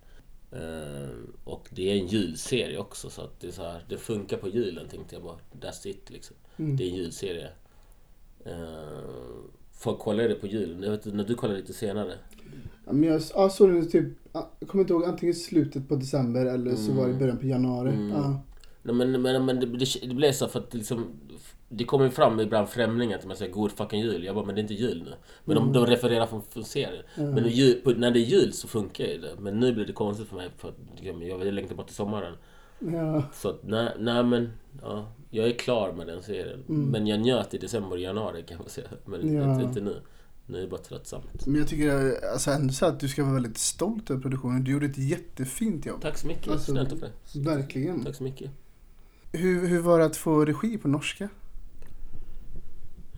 Eh, 0.52 1.10
och 1.44 1.68
det 1.72 1.90
är 1.92 1.96
en 1.96 2.08
julserie 2.08 2.78
också 2.78 3.10
så 3.10 3.22
att 3.22 3.40
det 3.40 3.48
är 3.48 3.52
så 3.52 3.62
här, 3.64 3.86
det 3.90 3.98
funkar 3.98 4.38
på 4.38 4.50
julen 4.50 4.88
tänkte 4.88 5.16
jag 5.16 5.24
bara. 5.24 5.38
That's 5.62 5.88
it 5.88 6.10
liksom. 6.10 6.36
Mm. 6.58 6.78
Det 6.78 6.84
är 6.84 6.88
en 6.90 6.96
julserie. 6.96 7.50
Eh, 8.46 8.54
folk 9.72 10.00
kollar 10.00 10.24
det 10.24 10.36
på 10.36 10.48
julen. 10.48 10.84
Jag 10.84 10.92
vet 10.92 11.06
när 11.06 11.24
du 11.24 11.36
kollar 11.36 11.56
lite 11.56 11.74
senare. 11.74 12.14
Ja, 12.86 12.94
men 12.94 13.10
jag 13.10 13.22
ja, 13.34 13.50
såg 13.50 13.70
den 13.70 13.90
typ, 13.92 14.08
jag 14.34 14.68
kommer 14.68 14.84
inte 14.84 14.94
ihåg, 14.94 15.04
antingen 15.04 15.36
slutet 15.36 15.90
på 15.90 15.96
december 15.96 16.46
eller 16.46 16.76
så 16.76 16.92
Mm. 16.92 16.98
var 16.98 17.08
det 17.08 17.14
början 17.14 17.38
på 17.38 17.46
januari. 17.46 17.90
Mm. 17.90 18.10
Ja. 18.10 18.42
Nej, 18.84 18.96
men, 18.96 19.22
men, 19.22 19.46
men 19.46 19.60
det, 19.60 19.66
det, 19.66 20.08
det 20.08 20.14
blev 20.16 20.32
så 20.32 20.48
för 20.48 20.60
att 20.60 20.74
liksom 20.74 21.06
Det 21.78 21.84
kommer 21.84 22.10
fram 22.10 22.40
ibland 22.40 22.70
främlingar 22.70 23.18
att 23.18 23.26
man 23.26 23.38
säger 23.38 23.52
god 23.54 23.72
fucking 23.72 24.02
jul. 24.02 24.24
Jag 24.24 24.36
bara, 24.36 24.46
men 24.46 24.56
det 24.56 24.62
är 24.62 24.64
inte 24.64 24.74
jul 24.74 25.04
nu. 25.04 25.14
Men 25.46 25.56
de, 25.56 25.74
de 25.74 25.86
refererar 25.86 26.26
från, 26.28 26.42
från 26.50 26.64
serien. 26.64 27.04
Mm. 27.16 27.32
Men 27.34 27.48
jul, 27.48 27.98
när 27.98 28.12
det 28.12 28.20
är 28.20 28.26
jul 28.26 28.54
så 28.54 28.68
funkar 28.68 29.04
ju 29.06 29.18
det. 29.18 29.36
Men 29.40 29.60
nu 29.60 29.74
blir 29.74 29.86
det 29.86 29.94
konstigt 29.94 30.28
för 30.28 30.36
mig 30.36 30.50
för 30.58 30.70
att 30.70 30.76
jag 31.22 31.54
längtar 31.54 31.76
bara 31.76 31.88
till 31.88 31.96
sommaren. 31.96 32.34
Ja. 32.80 33.24
Så 33.34 33.50
att, 33.50 33.60
nej, 33.64 33.96
nej 34.00 34.24
men, 34.24 34.52
ja. 34.82 35.12
Jag 35.30 35.48
är 35.48 35.54
klar 35.54 35.94
med 35.94 36.08
den 36.08 36.24
serien. 36.24 36.64
Mm. 36.70 36.90
Men 36.90 37.08
jag 37.08 37.20
njöt 37.20 37.54
i 37.54 37.58
december 37.58 37.92
och 37.92 38.00
januari 38.00 38.44
kan 38.44 38.58
man 38.58 38.70
säga. 38.70 38.88
Men 39.06 39.34
Ja. 39.34 39.54
inte, 39.54 39.66
inte 39.66 39.82
nu. 39.82 40.02
Nu 40.46 40.58
är 40.58 40.62
det 40.62 40.68
bara 40.68 40.82
tröttsamt. 40.82 41.46
Men 41.46 41.56
jag 41.56 41.68
tycker 41.68 42.14
alltså, 42.34 42.52
ändå 42.52 42.74
så 42.74 42.86
att 42.86 43.00
du 43.00 43.08
ska 43.08 43.24
vara 43.24 43.34
väldigt 43.34 43.58
stolt 43.58 44.10
över 44.12 44.22
produktionen. 44.22 44.64
Du 44.64 44.72
gjorde 44.72 44.86
ett 44.86 44.98
jättefint 44.98 45.86
jobb. 45.86 46.02
Tack 46.02 46.18
så 46.18 46.28
mycket. 46.28 46.52
Alltså, 46.52 46.72
Snällt 46.72 46.92
av 46.92 47.00
dig. 47.00 47.12
Verkligen. 47.36 48.04
Tack 48.06 48.16
så 48.16 48.24
mycket. 48.24 48.52
Hur, 49.32 49.68
hur 49.68 49.80
var 49.80 50.00
det 50.00 50.06
att 50.06 50.18
få 50.18 50.46
regi 50.46 50.78
på 50.78 50.88
norska? 50.88 51.30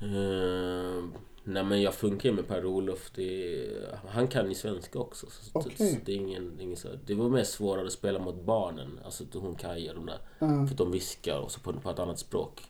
Uh, 0.03 1.03
nej 1.43 1.63
men 1.63 1.81
jag 1.81 1.93
funkar 1.93 2.29
ju 2.29 2.35
med 2.35 2.47
Per-Olof. 2.47 3.11
Det, 3.15 3.67
han 4.07 4.27
kan 4.27 4.49
ju 4.49 4.55
svenska 4.55 4.99
också. 4.99 5.27
Så, 5.29 5.59
Okej. 5.59 5.75
så 5.77 5.97
det, 6.05 6.11
är 6.11 6.15
ingen, 6.15 6.59
ingen 6.59 6.77
så, 6.77 6.87
det 7.05 7.13
var 7.15 7.29
mer 7.29 7.43
svårare 7.43 7.85
att 7.85 7.91
spela 7.91 8.19
mot 8.19 8.45
barnen. 8.45 8.99
Alltså 9.05 9.23
hon 9.33 9.55
Kaja 9.55 9.93
de 9.93 10.05
där. 10.05 10.19
Ja. 10.39 10.47
För 10.47 10.63
att 10.73 10.77
de 10.77 10.91
viskar 10.91 11.39
och 11.39 11.51
så 11.51 11.59
på, 11.59 11.73
på 11.73 11.89
ett 11.89 11.99
annat 11.99 12.19
språk. 12.19 12.61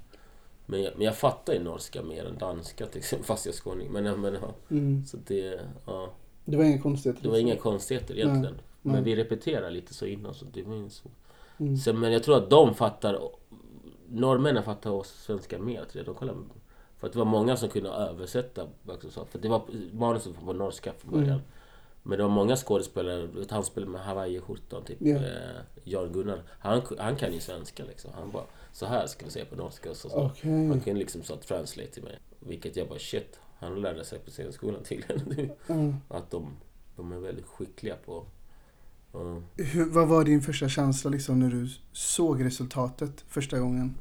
Men 0.66 0.82
jag, 0.82 0.94
men 0.96 1.06
jag 1.06 1.18
fattar 1.18 1.54
ju 1.54 1.64
norska 1.64 2.04
mer 2.04 2.26
än 2.26 2.38
danska 2.38 2.86
till 2.86 2.98
exempel, 3.00 3.26
fast 3.28 3.46
jag 3.46 3.54
är 3.54 3.58
skåning. 3.58 3.92
Men, 3.92 4.22
men 4.22 4.34
ja, 4.34 4.54
Mm. 4.70 5.06
så 5.06 5.18
det, 5.28 5.60
ja, 5.86 6.14
Det 6.46 6.58
var 6.58 6.64
inga 6.64 6.82
konstigheter? 6.82 7.24
det 7.24 7.30
var 7.30 7.38
inga 7.38 7.56
konstigheter 7.56 8.16
egentligen. 8.16 8.56
Nej. 8.82 8.96
Men 8.96 9.04
vi 9.04 9.16
repeterar 9.16 9.70
lite 9.70 9.94
så 9.94 10.06
innan 10.06 10.34
så 10.34 10.46
det 10.54 10.64
var 10.64 10.90
så. 10.90 11.10
Mm. 11.58 11.78
Sen, 11.78 12.00
men 12.00 12.12
jag 12.12 12.24
tror 12.24 12.38
att 12.38 12.50
de 12.50 12.76
fattar, 12.76 13.30
norrmännen 14.10 14.64
fattar 14.64 14.92
oss 14.92 15.08
svenskar 15.10 15.60
mer. 15.60 15.86
De 16.06 16.16
kollar, 16.16 16.36
för 16.98 17.08
att 17.08 17.14
det 17.14 17.20
var 17.20 17.26
många 17.26 17.58
som 17.58 17.70
kunde 17.70 17.90
översätta. 17.90 18.68
Också, 18.86 19.10
så, 19.10 19.26
för 19.26 19.40
det 19.40 19.50
var 19.50 19.62
manuset 19.94 20.36
var 20.36 20.54
på 20.54 20.54
norska 20.54 20.94
från 20.94 21.12
början. 21.12 21.30
Mm. 21.30 21.42
Men 22.04 22.18
det 22.18 22.24
var 22.24 22.32
många 22.32 22.56
skådespelare, 22.56 23.28
du 23.28 23.46
han 23.50 23.64
spelade 23.64 23.92
med 23.92 24.02
Hawaii-skjortan 24.02 24.84
typ. 24.84 25.02
Eh, 25.02 25.22
Jan 25.84 26.12
Gunnar. 26.12 26.44
Han, 26.60 26.82
han 27.00 27.16
kan 27.16 27.34
ju 27.34 27.40
svenska 27.40 27.84
liksom. 27.86 28.12
Han 28.16 28.32
bara, 28.32 28.44
så 28.72 28.86
här 28.86 29.08
ska 29.08 29.26
vi 29.26 29.32
säga 29.32 29.46
på 29.46 29.56
norska. 29.56 29.90
Och 29.90 29.96
så, 29.96 30.10
så. 30.10 30.26
Okej. 30.26 30.68
Han 30.68 30.80
kunde 30.80 31.00
liksom 31.00 31.24
så 31.24 31.36
translate 31.36 31.92
till 31.92 32.04
mig. 32.04 32.20
Vilket 32.40 32.76
jag 32.76 32.88
bara 32.88 33.00
shit, 33.00 33.40
han 33.60 33.82
lärde 33.82 34.06
sig 34.06 34.20
på 34.20 34.32
scenskolan 34.32 34.84
tydligen. 34.84 35.52
Ja. 35.68 35.94
att 36.18 36.32
de, 36.32 36.58
de 36.96 37.12
är 37.12 37.18
väldigt 37.18 37.46
skickliga 37.46 37.96
på... 38.06 38.26
ja. 39.14 39.42
Hur, 39.56 39.90
vad 39.90 40.08
var 40.08 40.24
din 40.24 40.42
första 40.42 40.70
känsla 40.70 41.10
liksom 41.10 41.40
när 41.40 41.50
du 41.50 41.68
såg 41.92 42.46
resultatet 42.46 43.26
första 43.28 43.60
gången? 43.60 43.96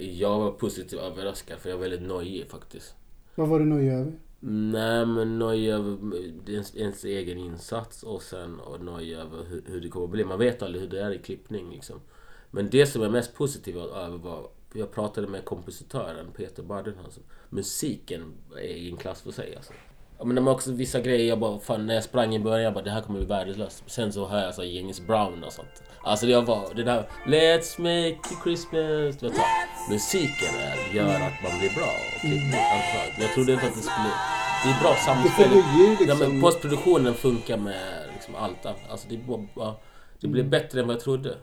Jag 0.00 0.38
var 0.38 0.50
positivt 0.50 1.00
överraskad 1.00 1.58
för 1.58 1.68
jag 1.68 1.76
är 1.76 1.80
väldigt 1.80 2.08
nojig 2.08 2.50
faktiskt. 2.50 2.94
Vad 3.34 3.48
var 3.48 3.58
du 3.58 3.64
nöjd 3.64 3.92
över? 3.92 4.12
Nej 4.40 5.06
men 5.06 5.38
nojig 5.38 5.70
över 5.70 5.98
ens, 6.50 6.76
ens 6.76 7.04
egen 7.04 7.38
insats 7.38 8.02
och 8.02 8.22
sen 8.22 8.60
och 8.60 8.80
nojig 8.80 9.12
över 9.12 9.44
hur, 9.44 9.62
hur 9.66 9.80
det 9.80 9.88
kommer 9.88 10.04
att 10.04 10.10
bli. 10.10 10.24
Man 10.24 10.38
vet 10.38 10.62
aldrig 10.62 10.82
hur 10.82 10.90
det 10.90 11.00
är 11.00 11.10
i 11.10 11.18
klippning 11.18 11.70
liksom. 11.70 12.00
Men 12.50 12.70
det 12.70 12.86
som 12.86 13.02
är 13.02 13.10
mest 13.10 13.34
positivt 13.34 13.76
över 13.76 14.18
var... 14.18 14.48
Jag 14.76 14.92
pratade 14.92 15.26
med 15.26 15.44
kompositören 15.44 16.26
Peter 16.36 16.62
Barden. 16.62 16.94
Alltså. 17.04 17.20
Musiken 17.50 18.32
är 18.56 18.60
i 18.60 18.90
en 18.90 18.96
klass 18.96 19.20
för 19.20 19.32
sig 19.32 19.56
alltså. 19.56 19.72
Men 20.22 20.34
det 20.34 20.40
var 20.40 20.52
också 20.52 20.72
vissa 20.72 21.00
grejer 21.00 21.28
jag 21.28 21.38
bara, 21.38 21.58
fan 21.58 21.86
när 21.86 21.94
jag 21.94 22.04
sprang 22.04 22.34
i 22.34 22.38
början, 22.38 22.62
jag 22.62 22.74
bara 22.74 22.84
det 22.84 22.90
här 22.90 23.00
kommer 23.00 23.18
bli 23.18 23.28
värdelöst. 23.28 23.82
Sen 23.86 24.12
så 24.12 24.26
hör 24.28 24.44
jag 24.44 24.54
så 24.54 24.62
här 24.62 24.68
James 24.68 25.06
Brown 25.06 25.44
och 25.44 25.52
sånt. 25.52 25.82
Alltså 26.02 26.26
det 26.26 26.40
var 26.40 26.74
det 26.74 26.82
där 26.82 27.08
Let's 27.26 27.80
make 27.80 28.18
Christmas. 28.44 29.16
Du 29.20 29.28
vet, 29.28 29.36
här. 29.36 29.90
musiken 29.90 30.54
gör 30.94 31.14
att 31.14 31.42
man 31.42 31.58
blir 31.58 31.74
bra. 31.74 31.90
Klippning, 32.20 32.60
alltså, 32.74 33.22
jag 33.22 33.34
trodde 33.34 33.52
inte 33.52 33.66
att 33.66 33.74
det 33.74 33.80
skulle... 33.80 34.10
Det 34.64 34.70
är 34.70 34.82
bra 34.82 34.94
samspel. 34.94 35.50
Ja, 35.52 35.96
liksom... 36.00 36.32
men 36.32 36.40
postproduktionen 36.40 37.14
funkar 37.14 37.56
med 37.56 38.08
liksom 38.14 38.34
allt. 38.34 38.66
Alltså 38.90 39.08
det, 39.08 39.18
bara, 39.56 39.74
det 40.20 40.28
blev 40.28 40.50
bättre 40.50 40.80
än 40.80 40.86
vad 40.86 40.96
jag 40.96 41.02
trodde. 41.02 41.36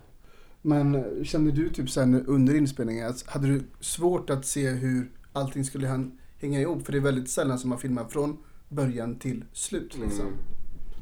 Men 0.61 1.05
kände 1.25 1.51
du 1.51 1.69
typ 1.69 1.89
sen 1.89 2.25
under 2.25 2.55
inspelningen, 2.55 3.13
hade 3.25 3.47
du 3.47 3.63
svårt 3.79 4.29
att 4.29 4.45
se 4.45 4.69
hur 4.69 5.11
allting 5.33 5.63
skulle 5.63 6.09
hänga 6.41 6.59
ihop? 6.59 6.85
För 6.85 6.91
det 6.91 6.97
är 6.97 7.01
väldigt 7.01 7.29
sällan 7.29 7.59
som 7.59 7.69
man 7.69 7.79
filmar 7.79 8.05
från 8.05 8.37
början 8.71 9.19
till 9.19 9.43
slut 9.53 9.97
liksom. 9.97 10.25
Mm. 10.27 10.37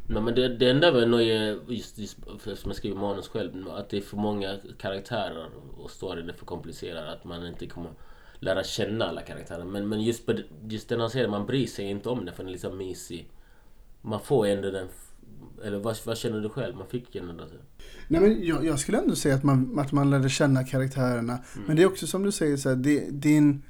Nej 0.07 0.21
men 0.21 0.35
det, 0.35 0.57
det 0.57 0.69
enda 0.69 0.91
var 0.91 1.05
nog 1.05 1.21
just, 1.67 1.97
just 1.97 2.17
för 2.39 2.55
som 2.55 2.69
jag 2.69 2.75
skriver 2.77 2.97
manus 2.97 3.27
själv, 3.27 3.69
att 3.69 3.89
det 3.89 3.97
är 3.97 4.01
för 4.01 4.17
många 4.17 4.57
karaktärer 4.77 5.47
och 5.77 5.91
storyn 5.91 6.29
är 6.29 6.33
för 6.33 6.45
komplicerad. 6.45 7.09
Att 7.09 7.23
man 7.23 7.47
inte 7.47 7.67
kommer 7.67 7.91
lära 8.39 8.63
känna 8.63 9.05
alla 9.05 9.21
karaktärer. 9.21 9.63
Men, 9.63 9.89
men 9.89 10.01
just, 10.01 10.25
på, 10.25 10.33
det- 10.33 10.43
just 10.69 10.89
den 10.89 10.99
här 11.01 11.07
serien, 11.07 11.31
man 11.31 11.45
bryr 11.45 11.67
sig 11.67 11.85
inte 11.85 12.09
om 12.09 12.25
den 12.25 12.35
för 12.35 12.43
den 12.43 12.47
är 12.47 12.51
liksom 12.51 12.77
mysig. 12.77 13.29
Man 14.01 14.19
får 14.19 14.47
ändå 14.47 14.71
den... 14.71 14.87
Eller 15.63 15.79
vad, 15.79 15.97
vad 16.05 16.17
känner 16.17 16.41
du 16.41 16.49
själv? 16.49 16.75
Man 16.75 16.87
fick 16.87 17.15
ju 17.15 17.21
ändå 17.21 17.33
det. 17.43 17.83
Nej 18.07 18.21
men 18.21 18.45
jag, 18.45 18.65
jag 18.65 18.79
skulle 18.79 18.97
ändå 18.97 19.15
säga 19.15 19.35
att 19.35 19.43
man, 19.43 19.79
att 19.79 19.91
man 19.91 20.09
lärde 20.09 20.29
känna 20.29 20.63
karaktärerna. 20.63 21.33
Mm. 21.33 21.67
Men 21.67 21.75
det 21.75 21.81
är 21.81 21.87
också 21.87 22.07
som 22.07 22.23
du 22.23 22.31
säger, 22.31 22.57
så 22.57 22.69
här, 22.69 22.75
det, 22.75 23.29
är 23.33 23.37
en, 23.37 23.63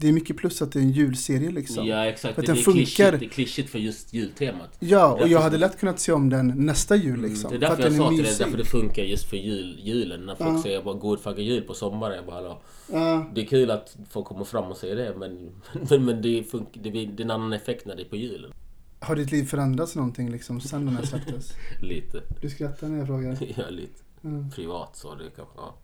det 0.00 0.08
är 0.08 0.12
mycket 0.12 0.36
plus 0.36 0.62
att 0.62 0.72
det 0.72 0.78
är 0.78 0.82
en 0.82 0.90
julserie 0.90 1.50
liksom. 1.50 1.86
Ja 1.86 2.06
exakt, 2.06 2.38
Att 2.38 2.46
det, 2.46 2.52
den 2.52 2.58
är 2.58 2.62
funkar. 2.62 2.80
klyschigt, 2.84 3.20
det 3.20 3.26
är 3.26 3.28
klyschigt 3.28 3.70
för 3.70 3.78
just 3.78 4.14
jultemat. 4.14 4.76
Ja, 4.78 5.18
och 5.22 5.28
jag 5.28 5.40
hade 5.40 5.58
lätt 5.58 5.78
kunnat 5.80 6.00
se 6.00 6.12
om 6.12 6.28
den 6.30 6.46
nästa 6.66 6.96
jul 6.96 7.20
liksom. 7.22 7.48
Mm, 7.50 7.60
Det 7.60 7.66
är 7.66 7.70
för 7.70 7.76
därför 7.82 7.96
jag 7.96 8.02
sa 8.04 8.08
till 8.08 8.24
dig, 8.24 8.34
därför 8.38 8.58
det 8.58 8.64
funkar 8.64 9.02
just 9.02 9.24
för 9.30 9.36
jul, 9.36 9.80
julen. 9.82 10.20
När 10.26 10.34
folk 10.34 10.50
Ja. 10.58 10.62
säger 10.62 10.82
bara 10.82 10.94
god 10.94 11.20
fucking 11.20 11.44
jul 11.46 11.62
på 11.62 11.74
sommaren. 11.74 12.16
Jag 12.16 12.26
bara 12.26 12.34
hallå. 12.36 12.60
Ja, 12.92 13.30
Det 13.34 13.40
är 13.40 13.44
kul 13.46 13.70
att 13.70 13.96
folk 14.10 14.26
kommer 14.26 14.44
fram 14.44 14.64
och 14.70 14.76
säger 14.76 14.96
det 14.96 15.14
men, 15.18 15.50
men, 15.90 16.04
men 16.04 16.22
det, 16.22 16.42
fun- 16.52 16.66
det, 16.72 16.90
det 16.90 16.98
är 17.02 17.20
en 17.24 17.30
annan 17.30 17.52
effekt 17.52 17.86
när 17.86 17.96
det 17.96 18.02
är 18.02 18.08
på 18.08 18.16
julen. 18.16 18.52
har 19.00 19.16
ditt 19.16 19.32
liv 19.32 19.44
förändrats 19.44 19.96
någonting 19.96 20.30
liksom 20.30 20.60
sen 20.60 20.86
den 20.86 20.96
här 20.96 21.04
släpptes? 21.04 21.52
Lite. 21.82 22.20
Du 22.40 22.50
skrattar 22.50 22.88
när 22.88 22.98
jag 22.98 23.06
frågar. 23.06 23.36
Ja, 23.56 23.68
lite. 23.70 24.02
Ja. 24.20 24.30
Privat 24.54 24.96
så 24.96 25.14
det 25.14 25.24
kanske, 25.36 25.54
ja. 25.56 25.74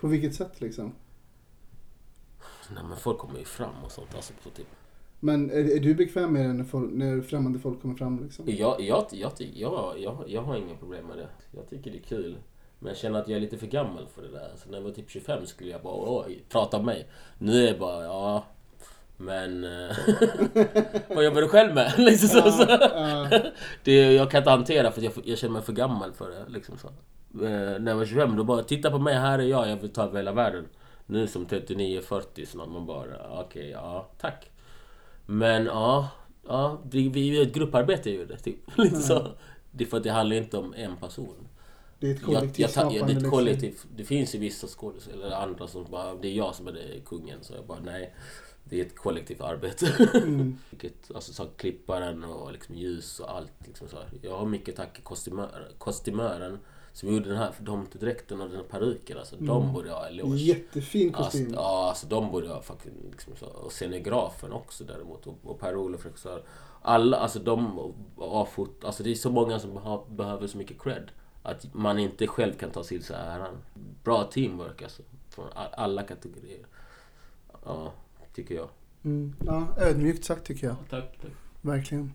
På 0.00 0.06
vilket 0.08 0.34
sätt 0.34 0.52
liksom? 0.60 0.92
Nej 2.70 2.84
men 2.88 2.96
folk 2.96 3.18
kommer 3.18 3.38
ju 3.38 3.44
fram 3.44 3.84
och 3.84 3.92
sånt. 3.92 4.14
Alltså, 4.14 4.32
på 4.44 4.50
typ. 4.50 4.66
Men 5.20 5.50
är, 5.50 5.76
är 5.76 5.80
du 5.80 5.94
bekväm 5.94 6.32
med 6.32 6.46
det 6.46 6.52
när, 6.52 6.64
folk, 6.64 6.90
när 6.92 7.20
främmande 7.20 7.58
folk 7.58 7.82
kommer 7.82 7.94
fram 7.94 8.22
liksom? 8.22 8.44
jag, 8.48 8.80
jag, 8.80 9.06
jag, 9.12 9.32
jag, 9.54 9.98
jag, 9.98 10.24
jag 10.26 10.42
har 10.42 10.56
inga 10.56 10.74
problem 10.74 11.06
med 11.06 11.16
det. 11.16 11.28
Jag 11.50 11.70
tycker 11.70 11.90
det 11.90 11.98
är 11.98 12.02
kul. 12.02 12.36
Men 12.78 12.88
jag 12.88 12.96
känner 12.96 13.20
att 13.20 13.28
jag 13.28 13.36
är 13.36 13.40
lite 13.40 13.58
för 13.58 13.66
gammal 13.66 14.06
för 14.14 14.22
det 14.22 14.28
där. 14.28 14.50
Så 14.56 14.70
när 14.70 14.78
jag 14.78 14.84
var 14.84 14.90
typ 14.90 15.10
25 15.10 15.46
skulle 15.46 15.70
jag 15.70 15.82
bara 15.82 16.24
oj, 16.24 16.44
prata 16.48 16.76
om 16.76 16.84
mig. 16.84 17.08
Nu 17.38 17.64
är 17.64 17.68
jag 17.68 17.78
bara 17.78 18.04
ja. 18.04 18.44
Men... 19.16 19.64
eh, 19.64 19.96
vad 21.08 21.24
jobbar 21.24 21.40
du 21.40 21.48
själv 21.48 21.74
med? 21.74 21.92
liksom 21.98 22.28
så, 22.28 22.50
så. 22.50 22.64
Det, 23.84 24.12
jag 24.12 24.30
kan 24.30 24.38
inte 24.38 24.50
hantera 24.50 24.90
för 24.90 25.02
jag, 25.02 25.12
jag 25.24 25.38
känner 25.38 25.52
mig 25.52 25.62
för 25.62 25.72
gammal 25.72 26.12
för 26.12 26.30
det. 26.30 26.44
Liksom 26.48 26.78
så. 26.78 26.86
Eh, 27.44 27.80
när 27.80 27.90
jag 27.90 27.96
var 27.96 28.06
25 28.06 28.36
då 28.36 28.44
bara 28.44 28.62
titta 28.62 28.90
på 28.90 28.98
mig, 28.98 29.14
här 29.14 29.38
är 29.38 29.42
jag, 29.42 29.70
jag 29.70 29.76
vill 29.76 29.92
ta 29.92 30.02
över 30.02 30.16
hela 30.16 30.32
världen. 30.32 30.66
Nu 31.06 31.26
som 31.26 31.46
39-40 31.46 32.44
snart 32.46 32.68
man 32.68 32.86
bara 32.86 33.40
okej, 33.40 33.70
ja 33.70 34.08
tack. 34.18 34.50
Men 35.26 35.66
ja, 35.66 36.08
ja 36.46 36.80
vi, 36.90 37.08
vi 37.08 37.38
är 37.38 37.42
ett 37.42 37.54
grupparbete 37.54 38.10
ju 38.10 38.26
det 38.26 38.38
typ. 38.38 38.58
Så. 39.02 39.28
Det 39.70 39.84
är 39.84 39.88
för 39.88 39.96
att 39.96 40.02
det 40.02 40.10
handlar 40.10 40.36
inte 40.36 40.58
om 40.58 40.74
en 40.74 40.96
person. 40.96 41.48
det 41.98 42.06
är 42.06 42.14
ett 42.14 42.20
Jag, 42.20 42.26
kollektivt 42.26 42.58
jag, 42.58 42.72
ta- 42.72 42.80
ja, 42.80 42.90
skapande 42.90 43.06
det 43.06 43.12
är 43.12 43.16
ett 43.16 43.22
liksom. 43.22 43.30
kollektiv. 43.30 43.78
Det 43.96 44.04
finns 44.04 44.34
ju 44.34 44.38
vissa 44.38 44.66
skådespelare 44.66 45.26
eller 45.26 45.36
andra 45.36 45.68
som 45.68 45.84
bara, 45.90 46.14
det 46.14 46.28
är 46.28 46.32
jag 46.32 46.54
som 46.54 46.68
är 46.68 46.72
det, 46.72 47.00
kungen. 47.06 47.38
Så 47.42 47.54
jag 47.54 47.66
bara 47.66 47.80
nej. 47.80 48.14
Det 48.64 48.80
är 48.80 48.84
ett 48.86 48.96
kollektivt 48.96 49.40
arbete. 49.40 50.08
Mm. 50.14 50.58
Vilket, 50.70 51.10
alltså 51.14 51.32
så 51.32 51.46
klipparen 51.46 52.24
och 52.24 52.52
liksom 52.52 52.74
ljus 52.74 53.20
och 53.20 53.30
allt. 53.36 53.52
Liksom 53.66 53.88
så 53.88 53.96
här. 53.96 54.06
Jag 54.22 54.38
har 54.38 54.46
mycket 54.46 54.76
tack 54.76 55.04
kostymör, 55.04 55.68
kostymören 55.78 56.58
som 56.92 57.12
gjorde 57.12 57.28
den 57.28 57.38
här 57.38 57.52
domtedräkten 57.60 58.40
och 58.40 58.48
den 58.48 58.56
här 58.56 58.64
peruken. 58.64 59.18
Alltså, 59.18 59.36
De 59.38 59.72
borde 59.72 59.90
ha 59.90 60.06
eloge. 60.08 60.36
Jättefin 60.36 61.14
Alltså, 61.14 61.38
kostym. 61.38 61.54
ja, 61.54 61.88
alltså 61.88 62.06
de 62.06 62.30
borde 62.30 62.46
jag 62.46 62.64
faktiskt... 62.64 62.94
Liksom, 63.10 63.36
så, 63.36 63.46
och 63.46 63.72
scenografen 63.72 64.52
också 64.52 64.84
däremot. 64.84 65.26
Och, 65.26 65.38
och 65.42 65.60
Per-Olof 65.60 66.04
regissör. 66.04 66.42
Alla, 66.82 67.16
alltså 67.16 67.38
de... 67.38 67.92
A-fot, 68.16 68.84
alltså 68.84 69.02
det 69.02 69.10
är 69.10 69.14
så 69.14 69.30
många 69.30 69.58
som 69.58 69.76
har, 69.76 70.04
behöver 70.10 70.46
så 70.46 70.58
mycket 70.58 70.82
cred. 70.82 71.10
Att 71.42 71.74
man 71.74 71.98
inte 71.98 72.26
själv 72.26 72.52
kan 72.54 72.70
ta 72.70 72.82
till 72.84 73.04
sig 73.04 73.16
äran. 73.16 73.54
Bra 74.04 74.24
teamwork 74.24 74.82
alltså. 74.82 75.02
Från 75.30 75.46
alla 75.72 76.02
kategorier. 76.02 76.66
Ja, 77.64 77.92
tycker 78.34 78.54
jag. 78.54 78.68
Mm. 79.04 79.34
Ja, 79.46 79.66
ödmjukt 79.78 80.24
sagt 80.24 80.44
tycker 80.46 80.66
jag. 80.66 80.76
Tack, 80.90 81.18
tack. 81.22 81.30
Verkligen. 81.60 82.12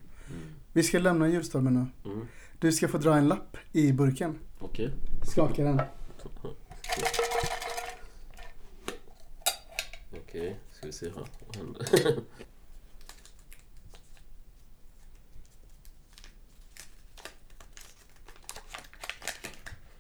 Vi 0.74 0.84
ska 0.84 1.00
lämna 1.00 1.28
julstormen 1.30 1.74
nu. 2.04 2.12
Mm. 2.12 2.28
Du 2.60 2.72
ska 2.72 2.88
få 2.88 2.98
dra 2.98 3.16
en 3.16 3.28
lapp 3.28 3.58
i 3.72 3.94
burken. 3.94 4.40
Okej. 4.60 4.92
Skaka 5.24 5.64
den. 5.64 5.82
Okej, 10.12 10.56
ska 10.72 10.86
vi 10.86 10.92
se 10.94 11.06
här 11.06 11.26
vad 11.48 11.56
händer. 11.56 11.86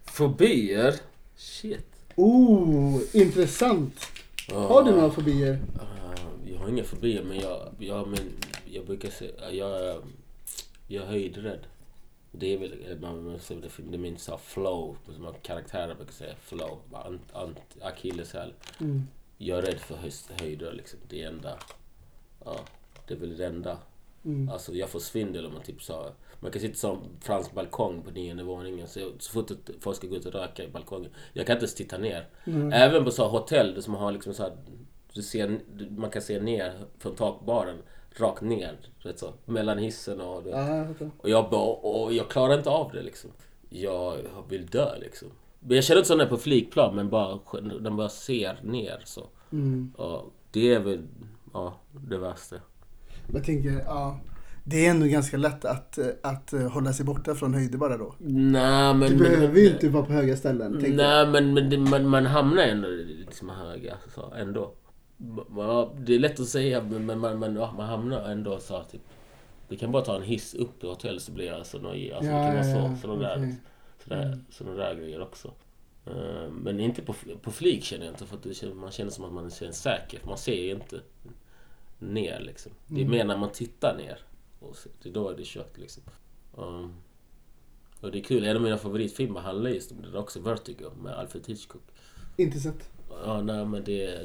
Fobier? 0.06 0.96
Shit. 1.36 1.86
Oh, 2.16 3.02
intressant. 3.14 4.06
Har 4.52 4.84
du 4.84 4.92
några 4.92 5.12
fobier? 5.12 5.54
Uh, 5.54 6.52
jag 6.52 6.60
har 6.60 6.70
inga 6.70 6.84
fobier 6.84 7.24
men 7.24 7.40
jag, 7.40 7.74
jag, 7.80 8.08
men 8.08 8.20
jag 8.66 8.86
brukar 8.86 9.10
säga, 9.10 9.52
jag, 9.52 10.04
jag 10.88 11.04
är 11.04 11.08
höjdrädd. 11.08 11.66
Det 12.40 12.54
är 12.54 12.58
väl, 12.58 13.00
man 13.02 13.40
säger 13.40 13.62
det, 13.62 13.92
det 13.92 13.98
minns 13.98 14.30
av 14.30 14.38
flow, 14.38 14.98
som 15.06 15.34
karaktärer 15.42 15.96
brukar 15.96 16.14
säga 16.14 16.36
flow, 16.42 16.80
ant, 16.94 17.34
ant, 17.34 17.60
akilleshäl. 17.82 18.54
Mm. 18.80 19.02
Jag 19.38 19.58
är 19.58 19.62
rädd 19.62 19.80
för 19.80 19.96
höj- 19.96 20.42
höjder 20.42 20.74
liksom, 20.74 21.00
det 21.10 21.24
är 21.24 21.28
enda, 21.28 21.58
ja, 22.46 22.60
det 23.08 23.14
är 23.14 23.18
väl 23.18 23.38
det 23.38 23.46
enda. 23.46 23.78
Mm. 24.26 24.50
Alltså 24.50 24.74
jag 24.74 24.90
får 24.90 25.00
svindel 25.00 25.46
om 25.46 25.54
man 25.54 25.64
typ 25.64 25.82
sa, 25.84 26.12
man 26.40 26.52
kan 26.52 26.62
sitta 26.62 26.76
som 26.76 27.00
fransk 27.22 27.54
balkong 27.54 28.02
på 28.02 28.12
nionde 28.12 28.44
våningen, 28.44 28.88
så, 28.88 29.12
så 29.20 29.32
fort 29.32 29.52
folk 29.80 29.98
ska 29.98 30.08
gå 30.08 30.16
ut 30.16 30.26
och 30.26 30.34
röka 30.34 30.64
i 30.64 30.68
balkongen, 30.68 31.12
jag 31.34 31.48
kan 31.48 31.54
inte 31.54 31.64
ens 31.64 31.76
titta 31.76 31.98
ner. 31.98 32.28
Mm. 32.46 32.74
Även 32.74 33.06
på 33.06 33.12
så 33.12 33.28
hotell 33.28 33.84
som 33.84 33.94
har 33.96 34.12
liksom 34.12 34.34
så 34.34 34.44
här, 34.44 34.58
du 35.14 35.22
ser, 35.22 35.60
man 35.90 36.10
kan 36.10 36.22
se 36.22 36.40
ner 36.40 36.74
från 37.00 37.16
takbaren, 37.16 37.78
rakt 38.20 38.42
ner, 38.42 38.78
vet 39.04 39.20
så, 39.20 39.34
mellan 39.46 39.78
hissen 39.78 40.22
och... 40.22 40.44
Ja, 40.52 40.76
jag 40.76 40.88
fattar. 40.88 41.10
Och 41.18 41.30
jag 41.30 41.50
bara, 41.50 41.70
och 41.72 42.14
jag 42.14 42.30
klarar 42.30 42.58
inte 42.58 42.70
av 42.70 42.92
det 42.94 43.02
liksom. 43.02 43.30
Jag 43.70 44.16
vill 44.50 44.66
dö 44.66 44.98
liksom. 45.00 45.28
Men 45.60 45.76
jag 45.76 45.84
känner 45.84 46.00
inte 46.00 46.08
så 46.08 46.16
när 46.16 46.24
jag 46.24 46.32
är 46.32 46.36
på 46.36 46.42
flygplan, 46.42 46.96
men 46.96 47.10
bara, 47.10 47.40
man 47.82 47.98
bara 47.98 48.10
ser 48.10 48.60
ner 48.64 49.02
så. 49.06 49.28
Mm. 49.52 49.94
Ja, 49.98 50.26
det 50.52 50.74
är 50.74 50.80
väl, 50.80 51.02
ja, 51.54 51.80
det 51.92 52.18
värsta. 52.18 52.56
Jag 53.34 53.44
tänker, 53.44 53.82
ja. 53.86 54.20
Det 54.64 54.86
är 54.86 54.90
ändå 54.92 55.06
ganska 55.06 55.38
lätt 55.38 55.66
att, 55.66 56.00
att 56.24 56.54
eh, 56.54 56.72
hålla 56.72 56.94
sig 56.94 57.06
borta 57.06 57.36
från 57.36 57.54
höjder 57.54 57.78
bara 57.78 57.98
då. 57.98 58.16
Nej 58.20 58.94
men... 58.94 59.00
Du 59.00 59.16
men- 59.16 59.18
behöver 59.18 59.60
ju 59.60 59.70
inte 59.70 59.90
vara 59.90 60.06
på 60.06 60.14
höga 60.14 60.38
ställen. 60.38 60.72
Nej 60.82 61.28
men, 61.28 61.54
men 61.54 61.70
det, 61.70 61.78
man, 61.78 62.08
man 62.08 62.26
hamnar 62.26 62.64
ändå 62.64 62.88
liksom 63.28 63.50
höga, 63.50 63.98
så, 64.16 64.34
ändå. 64.34 64.74
Ja, 65.58 65.94
det 66.00 66.16
är 66.16 66.20
lätt 66.20 66.40
att 66.40 66.48
säga 66.48 66.82
men, 66.84 67.06
men 67.06 67.20
man, 67.20 67.40
man, 67.40 67.56
ja, 67.56 67.72
man 67.78 67.86
hamnar 67.90 68.22
ändå 68.30 68.60
så 68.60 68.78
här, 68.78 68.84
typ. 68.84 69.02
Vi 69.68 69.78
kan 69.78 69.92
bara 69.92 70.04
ta 70.06 70.16
en 70.16 70.24
hiss 70.24 70.54
upp 70.54 70.84
i 70.84 70.88
hotell 70.88 71.20
så 71.20 71.32
blir 71.32 71.46
jag 71.46 71.66
så 71.66 71.80
nojig. 71.80 72.12
Alltså, 72.12 72.32
det 72.32 72.38
Ja, 72.38 72.44
kan 72.46 72.56
vara 72.56 72.68
ja, 72.68 72.96
så, 72.96 73.02
sådana 73.02 73.22
där, 73.22 73.38
okej. 73.38 73.56
sådana, 74.04 74.24
Mm. 74.24 74.46
sådana 74.50 74.76
där 74.76 74.96
grejer 74.96 75.22
också. 75.22 75.54
Eh, 76.06 76.50
Men 76.52 76.80
inte 76.80 77.02
på, 77.02 77.16
på 77.42 77.52
flyg 77.52 77.84
känner 77.84 78.06
jag 78.06 78.14
inte 78.14 78.26
för 78.26 78.38
att 78.38 78.44
det 78.44 78.74
man 78.76 78.92
känner 78.92 79.12
som 79.12 79.26
att 79.26 79.34
man 79.34 79.50
känns 79.52 79.82
säker. 79.82 80.20
Man 80.26 80.38
ser 80.38 80.64
ju 80.64 80.72
inte 80.72 81.00
ner 82.00 82.40
liksom. 82.40 82.72
Det 82.88 82.96
är 82.96 83.00
Mm. 83.06 83.12
mer 83.12 83.26
när 83.26 83.38
man 83.38 83.52
tittar 83.52 83.98
ner. 83.98 84.18
Och 84.60 84.76
så, 84.76 84.90
det 85.04 85.10
är 85.10 85.14
då 85.14 85.30
är 85.30 85.36
det 85.38 85.46
kört 85.46 85.78
liksom. 85.78 86.04
Um, 86.56 86.94
och 88.02 88.12
det 88.12 88.18
är 88.20 88.24
kul, 88.24 88.44
en 88.46 88.56
av 88.56 88.62
mina 88.62 88.78
favoritfilmer 88.78 89.40
handlar 89.40 89.70
just 89.70 89.92
om 89.92 90.02
det 90.02 90.12
där 90.12 90.20
också, 90.20 90.40
Vertigo 90.40 90.86
med 91.04 91.14
Alfred 91.14 91.44
Hitchcock. 91.48 91.82
Inte 92.38 92.60
sett. 92.60 92.90
Ja, 93.26 93.42
nej 93.42 93.66
men 93.66 93.84
det, 93.84 94.20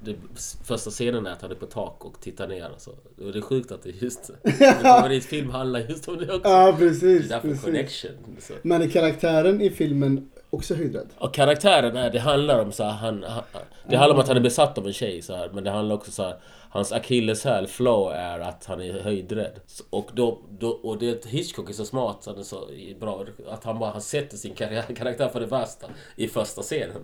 det 0.00 0.16
första 0.64 0.90
scenen 0.90 1.26
är 1.26 1.30
att 1.30 1.42
han 1.42 1.50
är 1.50 1.54
på 1.54 1.66
tak 1.66 2.04
och 2.04 2.20
tittar 2.20 2.48
ner 2.48 2.70
och 2.74 2.80
så. 2.80 2.90
Och 2.90 3.32
det 3.32 3.38
är 3.38 3.42
sjukt 3.42 3.72
att 3.72 3.82
det 3.82 3.88
är 3.88 4.04
just 4.04 4.30
Min 4.42 4.72
favoritfilm 4.82 5.50
handlar 5.50 5.80
just 5.80 6.08
om 6.08 6.18
det 6.18 6.34
också. 6.34 6.48
Ja, 6.48 6.72
det 6.72 6.84
är 6.84 6.88
precis. 6.88 7.28
därför 7.28 7.48
precis. 7.48 7.64
connection. 7.64 8.10
Så. 8.40 8.52
Men 8.62 8.82
är 8.82 8.88
karaktären 8.88 9.60
i 9.60 9.70
filmen 9.70 10.30
också 10.54 10.74
höjdrädd? 10.74 11.06
Och 11.18 11.34
karaktären 11.34 11.96
är, 11.96 12.10
det 12.10 12.18
handlar 12.18 12.58
om 12.58 12.72
så 12.72 12.84
här, 12.84 12.90
han, 12.90 13.22
han, 13.28 13.42
Det 13.88 13.96
handlar 13.96 14.14
om 14.14 14.20
att 14.20 14.28
han 14.28 14.36
är 14.36 14.40
besatt 14.40 14.78
av 14.78 14.86
en 14.86 14.92
tjej 14.92 15.22
så 15.22 15.36
här, 15.36 15.50
men 15.54 15.64
det 15.64 15.70
handlar 15.70 15.94
också 15.94 16.10
så 16.10 16.22
här, 16.22 16.36
Hans 16.70 16.92
akilleshäl, 16.92 17.66
flow, 17.66 18.12
är 18.12 18.40
att 18.40 18.64
han 18.66 18.80
är 18.80 19.00
höjdrädd. 19.02 19.60
Och, 19.90 20.10
då, 20.12 20.38
då, 20.60 20.68
och 20.68 20.98
det 20.98 21.24
Hitchcock 21.26 21.70
är 21.70 21.74
så 21.74 21.84
smart, 21.84 22.22
han 22.26 22.38
är 22.38 22.42
så 22.42 22.68
bra, 23.00 23.24
att 23.50 23.64
han 23.64 23.78
bara 23.78 23.90
han 23.90 24.00
sätter 24.00 24.36
sin 24.36 24.54
kar- 24.54 24.94
karaktär 24.96 25.28
för 25.28 25.40
det 25.40 25.46
värsta 25.46 25.86
i 26.16 26.28
första 26.28 26.62
scenen. 26.62 27.02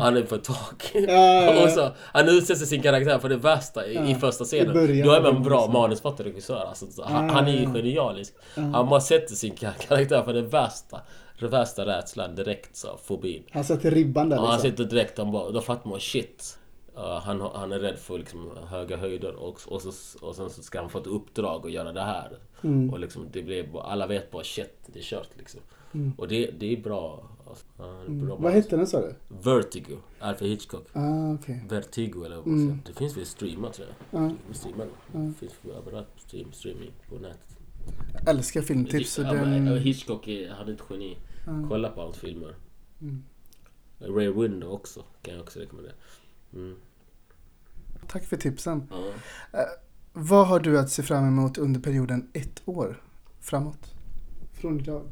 Han 0.00 0.16
är 0.16 0.22
på 0.22 0.34
ett 0.34 0.44
tak. 0.44 0.90
ja, 0.94 1.68
så, 1.74 1.88
han 1.98 2.28
utsätter 2.28 2.66
sin 2.66 2.82
karaktär 2.82 3.18
för 3.18 3.28
det 3.28 3.36
värsta 3.36 3.86
i, 3.86 3.92
i 3.92 4.10
Ja, 4.12 4.18
första 4.18 4.44
i 4.44 4.46
scenen. 4.46 4.72
början. 4.74 5.06
Då 5.08 5.12
är 5.14 5.20
man 5.22 5.36
en 5.36 5.42
bra 5.42 5.66
manusförfattare 5.66 6.26
och 6.28 6.32
regissör. 6.34 6.64
Alltså, 6.68 7.02
han, 7.02 7.26
Ja, 7.28 7.32
han 7.34 7.48
är 7.48 7.52
ju 7.52 7.66
genialisk. 7.72 8.32
Han 8.54 8.88
bara 8.88 9.00
sätter 9.00 9.34
sin 9.34 9.54
kar- 9.54 9.72
karaktär 9.88 10.22
för 10.22 10.32
det 10.32 10.42
värsta. 10.42 11.00
Den 11.38 11.50
värsta 11.50 11.86
rädslan 11.86 12.34
direkt, 12.34 12.76
så 12.76 12.96
fobin. 13.04 13.42
Han 13.50 13.64
satte 13.64 13.90
ribban 13.90 14.28
där 14.28 14.38
Och 14.38 14.46
han 14.46 14.54
liksom. 14.54 14.70
sitter 14.70 14.84
direkt, 14.84 15.18
han 15.18 15.32
bara, 15.32 15.50
då 15.50 15.60
fattar 15.60 15.90
man 15.90 16.00
shit. 16.00 16.58
Uh, 16.96 17.02
han, 17.02 17.40
han 17.40 17.72
är 17.72 17.78
rädd 17.78 17.98
för 17.98 18.18
liksom, 18.18 18.50
höga 18.68 18.96
höjder 18.96 19.34
och, 19.34 19.60
och, 19.66 19.82
så, 19.82 19.92
och 20.26 20.36
sen 20.36 20.50
så 20.50 20.62
ska 20.62 20.80
han 20.80 20.90
få 20.90 20.98
ett 20.98 21.06
uppdrag 21.06 21.66
att 21.66 21.72
göra 21.72 21.92
det 21.92 22.00
här. 22.02 22.38
Mm. 22.62 22.90
Och 22.90 22.98
liksom, 22.98 23.26
det 23.32 23.42
blir, 23.42 23.80
alla 23.82 24.06
vet 24.06 24.30
bara 24.30 24.44
shit, 24.44 24.74
det 24.86 24.98
är 24.98 25.02
kört 25.02 25.28
liksom. 25.38 25.60
Mm. 25.94 26.12
Och 26.18 26.28
det, 26.28 26.50
det 26.58 26.72
är 26.72 26.76
bra. 26.76 27.22
Alltså, 27.48 27.64
ja, 27.78 27.84
det 27.84 28.12
är 28.12 28.26
bra 28.26 28.36
Vad 28.36 28.52
hette 28.52 28.76
den 28.76 28.86
sa 28.86 29.00
du? 29.00 29.14
Vertigo, 29.28 29.96
Alfred 30.20 30.50
Hitchcock. 30.50 30.86
Ah, 30.92 31.32
okej. 31.34 31.64
Vertigo 31.68 32.24
eller 32.24 32.36
vad 32.36 32.46
man 32.46 32.54
Mm. 32.56 32.68
säger. 32.68 32.82
Det 32.86 32.98
finns 32.98 33.16
väl 33.16 33.26
streamat 33.26 33.72
tror 33.72 33.88
jag. 34.10 34.22
Ja. 34.22 34.28
Det 34.28 34.34
finns 34.46 34.58
streamat. 34.58 34.88
Det 35.12 35.32
finns 35.40 35.52
överallt 35.76 36.08
stream, 36.16 36.52
streaming 36.52 36.90
på 37.08 37.14
nätet. 37.14 37.51
Jag 38.12 38.28
älskar 38.28 38.62
filmtips. 38.62 39.18
Ja, 39.18 39.32
den... 39.32 39.78
Hitchcock 39.78 40.28
är, 40.28 40.50
han 40.50 40.68
är 40.68 40.72
ett 40.72 40.82
geni. 40.90 41.16
Ja. 41.46 41.64
Kolla 41.68 41.90
på 41.90 42.00
hans 42.00 42.16
filmer. 42.16 42.54
Mm. 43.00 43.24
Ray 43.98 44.32
Window 44.32 44.72
också, 44.72 45.04
kan 45.22 45.34
jag 45.34 45.42
också 45.42 45.60
rekommendera. 45.60 45.94
Mm. 46.52 46.76
Tack 48.06 48.24
för 48.24 48.36
tipsen. 48.36 48.88
Ja. 49.52 49.66
Vad 50.12 50.46
har 50.46 50.60
du 50.60 50.78
att 50.78 50.90
se 50.90 51.02
fram 51.02 51.28
emot 51.28 51.58
under 51.58 51.80
perioden 51.80 52.30
ett 52.32 52.62
år 52.64 53.02
framåt? 53.40 53.94
Från 54.52 54.80
idag? 54.80 55.02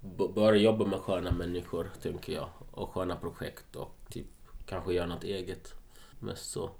B- 0.00 0.28
börja 0.34 0.60
jobba 0.60 0.86
med 0.86 0.98
sköna 1.00 1.32
människor, 1.32 1.90
tänker 2.02 2.32
jag. 2.32 2.48
Och 2.70 2.90
sköna 2.90 3.16
projekt 3.16 3.76
och 3.76 3.96
typ 4.10 4.26
kanske 4.66 4.92
göra 4.92 5.06
något 5.06 5.24
eget. 5.24 5.74
Mest 6.20 6.50
så. 6.50 6.70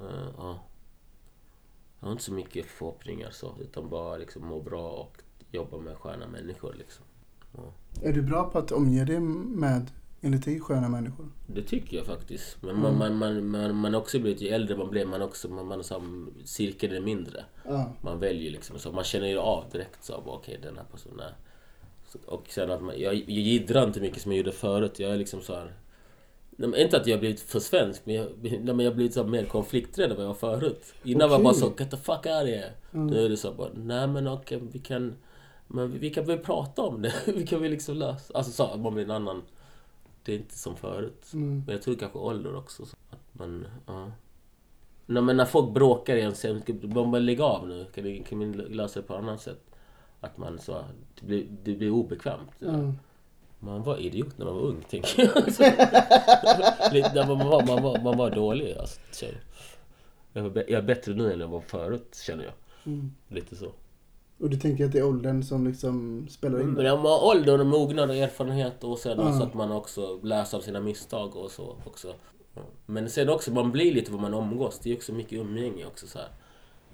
Eh, 0.00 0.28
ja. 0.36 0.64
Jag 2.02 2.06
har 2.08 2.12
inte 2.12 2.24
så 2.24 2.32
mycket 2.32 2.66
förhoppningar 2.66 3.30
så, 3.30 3.54
utan 3.60 3.88
bara 3.88 4.16
liksom 4.16 4.46
må 4.46 4.60
bra 4.60 4.90
och 4.90 5.16
jobba 5.50 5.78
med 5.78 5.96
sköna 5.96 6.26
människor 6.28 6.74
liksom. 6.78 7.04
Är 8.02 8.12
du 8.12 8.22
bra 8.22 8.50
på 8.50 8.58
att 8.58 8.72
omge 8.72 9.04
dig 9.04 9.20
med, 9.20 9.90
enligt 10.20 10.44
dig, 10.44 10.60
sköna 10.60 10.88
människor? 10.88 11.26
Det 11.46 11.62
tycker 11.62 11.96
jag 11.96 12.06
faktiskt. 12.06 12.62
Men 12.62 12.70
Mm. 12.70 12.82
man, 12.82 12.98
man, 12.98 13.16
man, 13.18 13.46
man, 13.50 13.74
man 13.76 13.94
också 13.94 14.18
blivit, 14.18 14.42
ju 14.42 14.48
äldre 14.48 14.76
man 14.76 14.90
blir, 14.90 15.06
man 15.06 15.22
också, 15.22 15.48
man, 15.48 15.66
man 15.66 15.84
så, 15.84 16.02
cirkeln 16.44 16.94
är 16.94 17.00
mindre. 17.00 17.44
Ja. 17.64 17.92
Man 18.00 18.18
väljer 18.18 18.50
liksom 18.50 18.78
så. 18.78 18.92
Man 18.92 19.04
känner 19.04 19.26
ju 19.26 19.38
av 19.38 19.64
direkt 19.72 20.04
så. 20.04 20.22
Okej, 20.26 20.58
den 20.62 20.76
här 20.76 20.84
personen 20.92 21.20
är... 21.20 21.34
Och 22.26 22.44
sen 22.48 22.70
att 22.70 22.82
man, 22.82 23.00
jag, 23.00 23.14
jag 23.14 23.28
jiddrar 23.28 23.86
inte 23.86 24.00
mycket 24.00 24.22
som 24.22 24.32
jag 24.32 24.36
gjorde 24.38 24.52
förut. 24.52 24.98
Jag 24.98 25.10
är 25.12 25.16
liksom 25.16 25.40
så 25.40 25.54
här... 25.54 25.72
Inte 26.58 26.96
att 26.96 27.06
jag 27.06 27.16
har 27.16 27.20
blivit 27.20 27.40
för 27.40 27.60
svensk, 27.60 28.02
men 28.04 28.14
jag, 28.14 28.28
men 28.42 28.78
jag 28.78 28.90
har 28.90 28.94
blivit 28.94 29.14
så 29.14 29.24
mer 29.24 29.44
konflikträdd 29.44 30.10
än 30.10 30.16
vad 30.16 30.24
jag 30.24 30.28
var 30.28 30.58
förut. 30.58 30.94
Innan 31.04 31.28
var 31.28 31.36
jag 31.36 31.44
bara 31.44 31.54
så, 31.54 31.72
get 31.78 31.90
the 31.90 31.96
fuck 31.96 32.26
out 32.26 32.26
of 32.26 32.48
here. 32.48 32.72
Nu 32.90 33.24
är 33.24 33.28
det 33.28 33.36
så 33.36 33.52
bara, 33.52 33.68
nej 33.74 34.06
men 34.06 34.28
okej, 34.28 34.60
vi 34.72 34.78
kan... 34.78 35.14
Men 35.66 35.98
vi, 35.98 36.10
kan 36.10 36.24
väl 36.24 36.38
prata 36.38 36.82
om 36.82 37.02
det. 37.02 37.14
vi 37.26 37.46
kan 37.46 37.62
väl 37.62 37.70
liksom 37.70 37.96
lösa... 37.96 38.34
Alltså 38.34 38.52
så, 38.52 38.76
man 38.76 38.94
blir 38.94 39.04
en 39.04 39.10
annan... 39.10 39.42
Det 40.24 40.32
är 40.32 40.36
inte 40.36 40.58
som 40.58 40.76
förut. 40.76 41.30
Mm. 41.32 41.62
Men 41.66 41.74
jag 41.74 41.82
tror 41.82 41.94
kanske 41.94 42.18
ålder 42.18 42.56
också. 42.56 42.86
Så 42.86 42.96
att 43.10 43.18
man, 43.32 43.66
ja. 43.86 44.10
Nej, 45.06 45.22
men 45.22 45.36
när 45.36 45.44
folk 45.44 45.74
bråkar 45.74 46.16
igen, 46.16 46.34
så 46.34 46.60
man 46.82 47.10
bara 47.10 47.18
lägga 47.18 47.44
av 47.44 47.68
nu. 47.68 47.86
Kan 47.94 48.04
vi, 48.04 48.24
kan 48.28 48.38
vi 48.38 48.46
lösa 48.74 49.00
det 49.00 49.06
på 49.06 49.14
annat 49.14 49.40
sätt? 49.40 49.60
Att 50.20 50.38
man 50.38 50.58
så, 50.58 50.84
det 51.20 51.26
blir, 51.26 51.46
det 51.62 51.74
blir 51.74 51.90
obekvämt. 51.90 52.50
Ja. 52.58 52.92
Man 53.64 53.82
var 53.82 53.96
idiot 53.98 54.38
när 54.38 54.46
man 54.46 54.54
var 54.54 54.62
ung, 54.62 54.84
tänker 54.90 55.22
jag. 55.22 55.34
När 57.14 57.26
man, 57.26 57.48
var, 57.48 57.66
man, 57.66 57.82
var, 57.82 58.00
man 58.02 58.16
var 58.16 58.30
dålig, 58.30 58.76
alltså, 58.78 59.00
jag. 59.24 59.34
Jag 60.32 60.46
är 60.46 60.50
bä- 60.50 60.64
Jag 60.68 60.78
är 60.78 60.82
bättre 60.82 61.14
nu 61.14 61.32
än 61.32 61.40
jag 61.40 61.48
var 61.48 61.60
förut, 61.60 62.22
känner 62.26 62.44
jag. 62.44 62.52
Mm. 62.86 63.12
Lite 63.28 63.56
så. 63.56 63.66
Och 64.40 64.50
du 64.50 64.56
tänker 64.56 64.84
att 64.84 64.92
det 64.92 64.98
är 64.98 65.04
åldern 65.06 65.42
som 65.42 65.66
liksom 65.66 66.26
spelar 66.30 66.60
in? 66.60 66.66
Men 66.72 66.84
man 66.96 67.06
har 67.06 67.24
ålder 67.26 67.60
och 67.60 67.66
mognad 67.66 68.10
och 68.10 68.16
erfarenhet 68.16 68.84
och 68.84 68.98
sen 68.98 69.18
Ja. 69.20 69.28
också 69.28 69.42
att 69.42 69.54
man 69.54 69.72
också 69.72 70.18
lär 70.22 70.44
sig 70.44 70.56
av 70.56 70.60
sina 70.60 70.80
misstag 70.80 71.36
och 71.36 71.50
så 71.50 71.76
också. 71.86 72.14
Ja. 72.54 72.62
Men 72.86 73.10
sen 73.10 73.28
också, 73.28 73.52
man 73.52 73.72
blir 73.72 73.94
lite 73.94 74.12
vad 74.12 74.20
man 74.20 74.34
omgås. 74.34 74.78
Det 74.78 74.90
är 74.92 74.96
också 74.96 75.12
mycket 75.12 75.32
umgänge 75.38 75.86
också 75.86 76.06
så 76.06 76.18
här. 76.18 76.28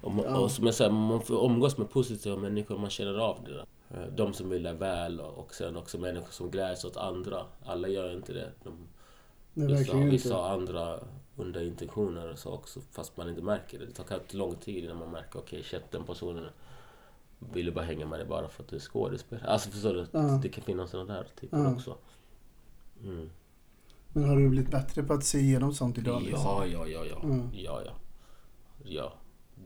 Och, 0.01 0.11
man, 0.11 0.25
Ja. 0.25 0.37
och 0.37 0.51
som 0.51 0.65
jag 0.65 0.75
säger, 0.75 0.91
man 0.91 1.21
får 1.21 1.45
umgås 1.45 1.77
med 1.77 1.89
positiva 1.89 2.37
människor, 2.37 2.77
man 2.77 2.89
känner 2.89 3.17
av 3.19 3.37
det 3.45 3.53
där. 3.53 3.65
Eh, 3.91 4.03
De 4.15 4.33
som 4.33 4.49
vill 4.49 4.67
väl 4.67 5.19
och 5.19 5.53
sen 5.55 5.75
också 5.77 5.97
människor 5.97 6.31
som 6.31 6.51
gläds 6.51 6.85
åt 6.85 6.97
andra. 6.97 7.45
Alla 7.65 7.87
gör 7.87 8.13
inte 8.13 8.33
det. 8.33 8.51
De, 8.63 10.09
vissa, 10.09 10.35
har 10.35 10.49
andra 10.49 10.99
onda 11.37 11.63
intentioner 11.63 12.31
och 12.31 12.39
så 12.39 12.51
också, 12.51 12.81
fast 12.91 13.17
man 13.17 13.29
inte 13.29 13.41
märker 13.41 13.79
det. 13.79 13.85
Det 13.85 13.91
tar 13.91 14.03
kanske 14.03 14.37
lång 14.37 14.55
tid 14.55 14.83
innan 14.83 14.97
man 14.97 15.11
märker, 15.11 15.39
okej 15.39 15.63
shit 15.63 15.91
den 15.91 16.03
personen 16.03 16.45
vill 17.53 17.65
ju 17.65 17.71
bara 17.71 17.85
hänga 17.85 18.05
med 18.05 18.19
dig 18.19 18.27
bara 18.27 18.47
för 18.49 18.63
att 18.63 18.69
du 18.69 18.75
är 18.75 18.79
skådespelare. 18.79 19.47
Alltså 19.47 19.69
förstår 19.69 19.93
du? 19.93 20.05
Ja. 20.11 20.19
Det 20.43 20.49
kan 20.49 20.63
finnas 20.63 20.89
sådana 20.91 21.13
där 21.13 21.27
typer 21.39 21.57
Ja. 21.57 21.73
också. 21.73 21.97
Mm. 23.03 23.29
Men 24.13 24.29
har 24.29 24.35
du 24.37 24.49
blivit 24.49 24.71
bättre 24.71 25.03
på 25.03 25.13
att 25.13 25.23
se 25.23 25.37
igenom 25.39 25.73
sånt 25.73 25.97
idag? 25.97 26.21
liksom? 26.21 26.41
Ja, 26.43 26.65
ja, 26.65 26.87
ja, 26.87 27.05
ja. 27.05 27.19
Mm. 27.23 27.49
Ja, 27.53 27.81
ja. 27.85 27.91
Ja. 28.83 29.13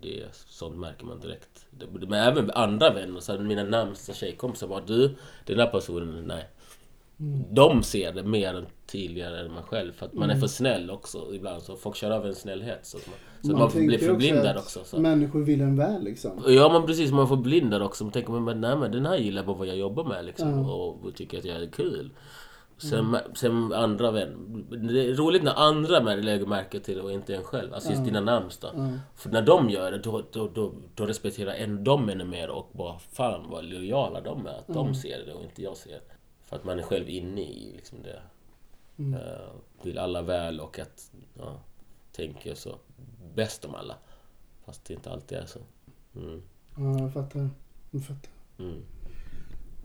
Det, 0.03 0.25
sånt 0.31 0.77
märker 0.77 1.05
man 1.05 1.19
direkt. 1.19 1.65
Men 2.07 2.13
även 2.13 2.51
andra 2.51 2.93
vänner, 2.93 3.19
så 3.19 3.39
mina 3.39 3.63
närmsta 3.63 4.13
tjejkompisar 4.13 4.67
bara 4.67 4.81
du, 4.81 5.15
den 5.45 5.57
där 5.57 5.67
personen, 5.67 6.23
nej. 6.27 6.49
De 7.51 7.83
ser 7.83 8.13
det 8.13 8.23
mer 8.23 8.53
än 8.53 8.65
tydligare 8.85 9.39
än 9.39 9.53
man 9.53 9.63
själv. 9.63 9.91
För 9.91 10.05
att 10.05 10.13
man 10.13 10.29
är 10.29 10.35
för 10.35 10.47
snäll 10.47 10.91
också 10.91 11.35
ibland. 11.35 11.63
Så 11.63 11.75
folk 11.75 11.95
kör 11.95 12.11
över 12.11 12.27
en 12.27 12.35
snällhet. 12.35 12.79
Så 12.81 12.97
att 12.97 13.07
man, 13.07 13.15
så 13.41 13.63
att 13.63 13.75
man 13.75 13.87
blir 13.87 13.97
förblindad 13.97 14.57
att 14.57 14.63
också. 14.63 14.79
Så. 14.85 14.99
Människor 14.99 15.41
vill 15.41 15.61
en 15.61 15.77
väl 15.77 16.03
liksom. 16.03 16.43
Ja 16.47 16.69
men 16.73 16.87
precis, 16.87 17.11
man 17.11 17.27
får 17.27 17.37
blindad 17.37 17.81
också. 17.81 18.03
Man 18.03 18.13
tänker 18.13 18.33
men 18.33 18.61
nej 18.61 18.77
men 18.77 18.91
den 18.91 19.05
här 19.05 19.17
gillar 19.17 19.43
bara 19.43 19.57
vad 19.57 19.67
jag 19.67 19.77
jobbar 19.77 20.03
med 20.03 20.25
liksom. 20.25 20.49
Ja. 20.49 20.73
Och, 20.73 21.05
och 21.05 21.15
tycker 21.15 21.37
att 21.37 21.45
jag 21.45 21.61
är 21.61 21.67
kul. 21.67 22.11
Sen, 22.89 23.17
sen 23.35 23.73
andra 23.73 24.11
vän. 24.11 24.65
Det 24.69 25.09
är 25.09 25.15
roligt 25.15 25.43
när 25.43 25.59
andra 25.59 25.99
lägger 25.99 26.45
märke 26.45 26.79
till 26.79 26.95
det 26.95 27.01
och 27.01 27.11
inte 27.11 27.35
en 27.35 27.43
själv. 27.43 27.73
Alltså 27.73 27.89
just 27.89 28.05
dina 28.05 28.21
närmsta. 28.21 28.97
För 29.15 29.29
när 29.29 29.41
de 29.41 29.69
gör 29.69 29.91
det 29.91 29.97
då, 29.97 30.23
då, 30.31 30.47
då, 30.47 30.73
då 30.95 31.05
respekterar 31.05 31.53
en 31.53 31.83
dem 31.83 32.09
ännu 32.09 32.23
mer 32.23 32.49
och 32.49 32.69
bara 32.71 32.99
fan 32.99 33.49
vad 33.49 33.65
lojala 33.65 34.21
de 34.21 34.47
är. 34.47 34.59
Att 34.59 34.67
de 34.67 34.95
ser 34.95 35.25
det 35.25 35.33
och 35.33 35.43
inte 35.43 35.61
jag 35.61 35.77
ser 35.77 35.91
det. 35.91 36.13
För 36.43 36.55
att 36.55 36.63
man 36.63 36.79
är 36.79 36.83
själv 36.83 37.09
inne 37.09 37.41
i 37.41 37.73
liksom 37.75 37.97
det. 38.03 38.21
Eh, 38.97 39.51
vill 39.81 39.97
alla 39.97 40.21
väl 40.21 40.59
och 40.59 40.79
att 40.79 41.11
ja, 41.33 41.59
tänker 42.11 42.55
så 42.55 42.75
bäst 43.35 43.65
om 43.65 43.75
alla. 43.75 43.95
Fast 44.65 44.85
det 44.85 44.93
inte 44.93 45.11
alltid 45.11 45.37
är 45.37 45.45
så. 45.45 45.59
Mm. 46.15 46.41
Ja, 46.77 46.99
jag 46.99 47.13
fattar. 47.13 47.49
Jag 47.91 48.05
fattar. 48.05 48.31
Mm. 48.59 48.81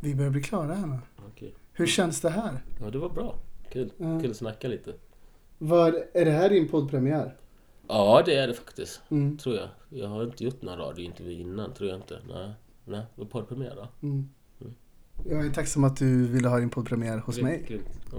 Vi 0.00 0.14
börjar 0.14 0.30
bli 0.30 0.42
klara 0.42 0.74
här 0.74 0.86
nu. 0.86 0.98
Okej. 1.28 1.54
Hur 1.78 1.86
känns 1.86 2.20
det 2.20 2.30
här? 2.30 2.62
Ja, 2.80 2.90
det 2.90 2.98
var 2.98 3.08
bra. 3.08 3.34
Kul. 3.72 3.90
Ja. 3.96 4.20
Kul 4.20 4.30
att 4.30 4.36
snacka 4.36 4.68
lite. 4.68 4.92
Vad, 5.58 5.94
är 6.12 6.24
det 6.24 6.30
här 6.30 6.50
din 6.50 6.68
poddpremiär? 6.68 7.36
Ja, 7.88 8.22
det 8.26 8.34
är 8.34 8.48
det 8.48 8.54
faktiskt. 8.54 9.00
Mm. 9.08 9.38
Tror 9.38 9.56
jag. 9.56 9.68
Jag 9.88 10.08
har 10.08 10.24
inte 10.24 10.44
gjort 10.44 10.62
några 10.62 10.78
radiointervjuer 10.78 11.40
innan, 11.40 11.74
tror 11.74 11.88
jag 11.88 11.98
inte. 11.98 12.18
Nej. 12.28 12.52
Nej, 12.84 13.00
det 13.14 13.20
var 13.20 13.24
poddpremiär 13.24 13.74
då. 13.76 14.06
Mm. 14.08 14.28
Jag 15.28 15.46
är 15.46 15.50
tacksam 15.50 15.84
att 15.84 15.96
du 15.96 16.26
ville 16.26 16.48
ha 16.48 16.58
din 16.58 16.70
poddpremiär 16.70 17.18
hos 17.18 17.40
mig. 17.40 17.64
grymt. 17.68 18.00
Ja, 18.12 18.18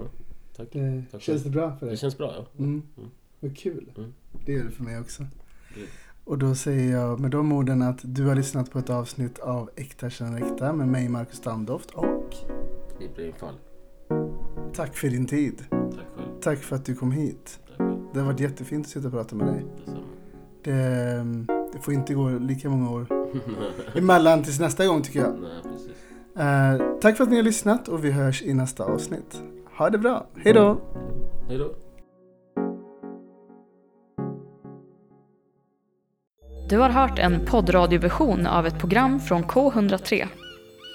tack. 0.55 0.67
Det, 0.71 1.03
Tack 1.11 1.21
känns 1.21 1.43
det 1.43 1.49
bra 1.49 1.77
för 1.77 1.85
dig? 1.85 1.95
Det 1.95 1.97
känns 1.97 2.17
bra, 2.17 2.33
ja. 2.37 2.45
Mm. 2.63 2.83
Mm. 2.97 3.09
Vad 3.39 3.57
kul. 3.57 3.91
Mm. 3.97 4.13
Det 4.45 4.51
gör 4.51 4.63
det 4.63 4.71
för 4.71 4.83
mig 4.83 4.99
också. 4.99 5.23
Och 6.23 6.37
då 6.37 6.55
säger 6.55 6.91
jag 6.91 7.19
med 7.19 7.31
de 7.31 7.51
orden 7.51 7.81
att 7.81 7.99
du 8.03 8.25
har 8.25 8.35
lyssnat 8.35 8.71
på 8.71 8.79
ett 8.79 8.89
avsnitt 8.89 9.39
av 9.39 9.69
Äkta 9.75 10.09
känner 10.09 10.51
äkta 10.51 10.73
med 10.73 10.87
mig 10.87 11.09
Marcus 11.09 11.37
Standoft 11.37 11.91
och 11.91 12.35
Ibrahim 13.01 13.33
Fall. 13.33 13.55
tack 14.73 14.95
för 14.95 15.07
din 15.07 15.25
tid. 15.25 15.63
Tack 15.69 15.79
själv. 16.15 16.39
Tack 16.41 16.59
för 16.59 16.75
att 16.75 16.85
du 16.85 16.95
kom 16.95 17.11
hit. 17.11 17.59
Det 18.13 18.19
har 18.19 18.25
varit 18.25 18.39
jättefint 18.39 18.85
att 18.85 18.91
sitta 18.91 19.07
och 19.07 19.13
prata 19.13 19.35
med 19.35 19.47
dig. 19.47 19.65
Detsamma. 19.77 19.99
Det, 20.63 21.25
det 21.73 21.79
får 21.81 21.93
inte 21.93 22.13
gå 22.13 22.29
lika 22.29 22.69
många 22.69 22.91
år 22.91 23.07
emellan 23.95 24.43
tills 24.43 24.59
nästa 24.59 24.87
gång 24.87 25.01
tycker 25.01 25.19
jag. 25.19 25.33
Nej, 25.41 25.63
precis. 25.63 25.91
Eh, 26.35 26.99
tack 27.01 27.17
för 27.17 27.23
att 27.23 27.29
ni 27.29 27.35
har 27.35 27.43
lyssnat 27.43 27.87
och 27.87 28.05
vi 28.05 28.11
hörs 28.11 28.41
i 28.41 28.53
nästa 28.53 28.83
avsnitt. 28.83 29.41
Ha 29.77 29.89
det 29.89 29.97
bra. 29.97 30.27
Hej 30.35 30.53
då! 30.53 30.81
Hej 31.47 31.57
då. 31.57 31.75
Du 36.69 36.77
har 36.77 36.89
hört 36.89 37.19
en 37.19 37.45
poddradioversion 37.45 38.47
av 38.47 38.67
ett 38.67 38.79
program 38.79 39.19
från 39.19 39.43
K103. 39.43 40.27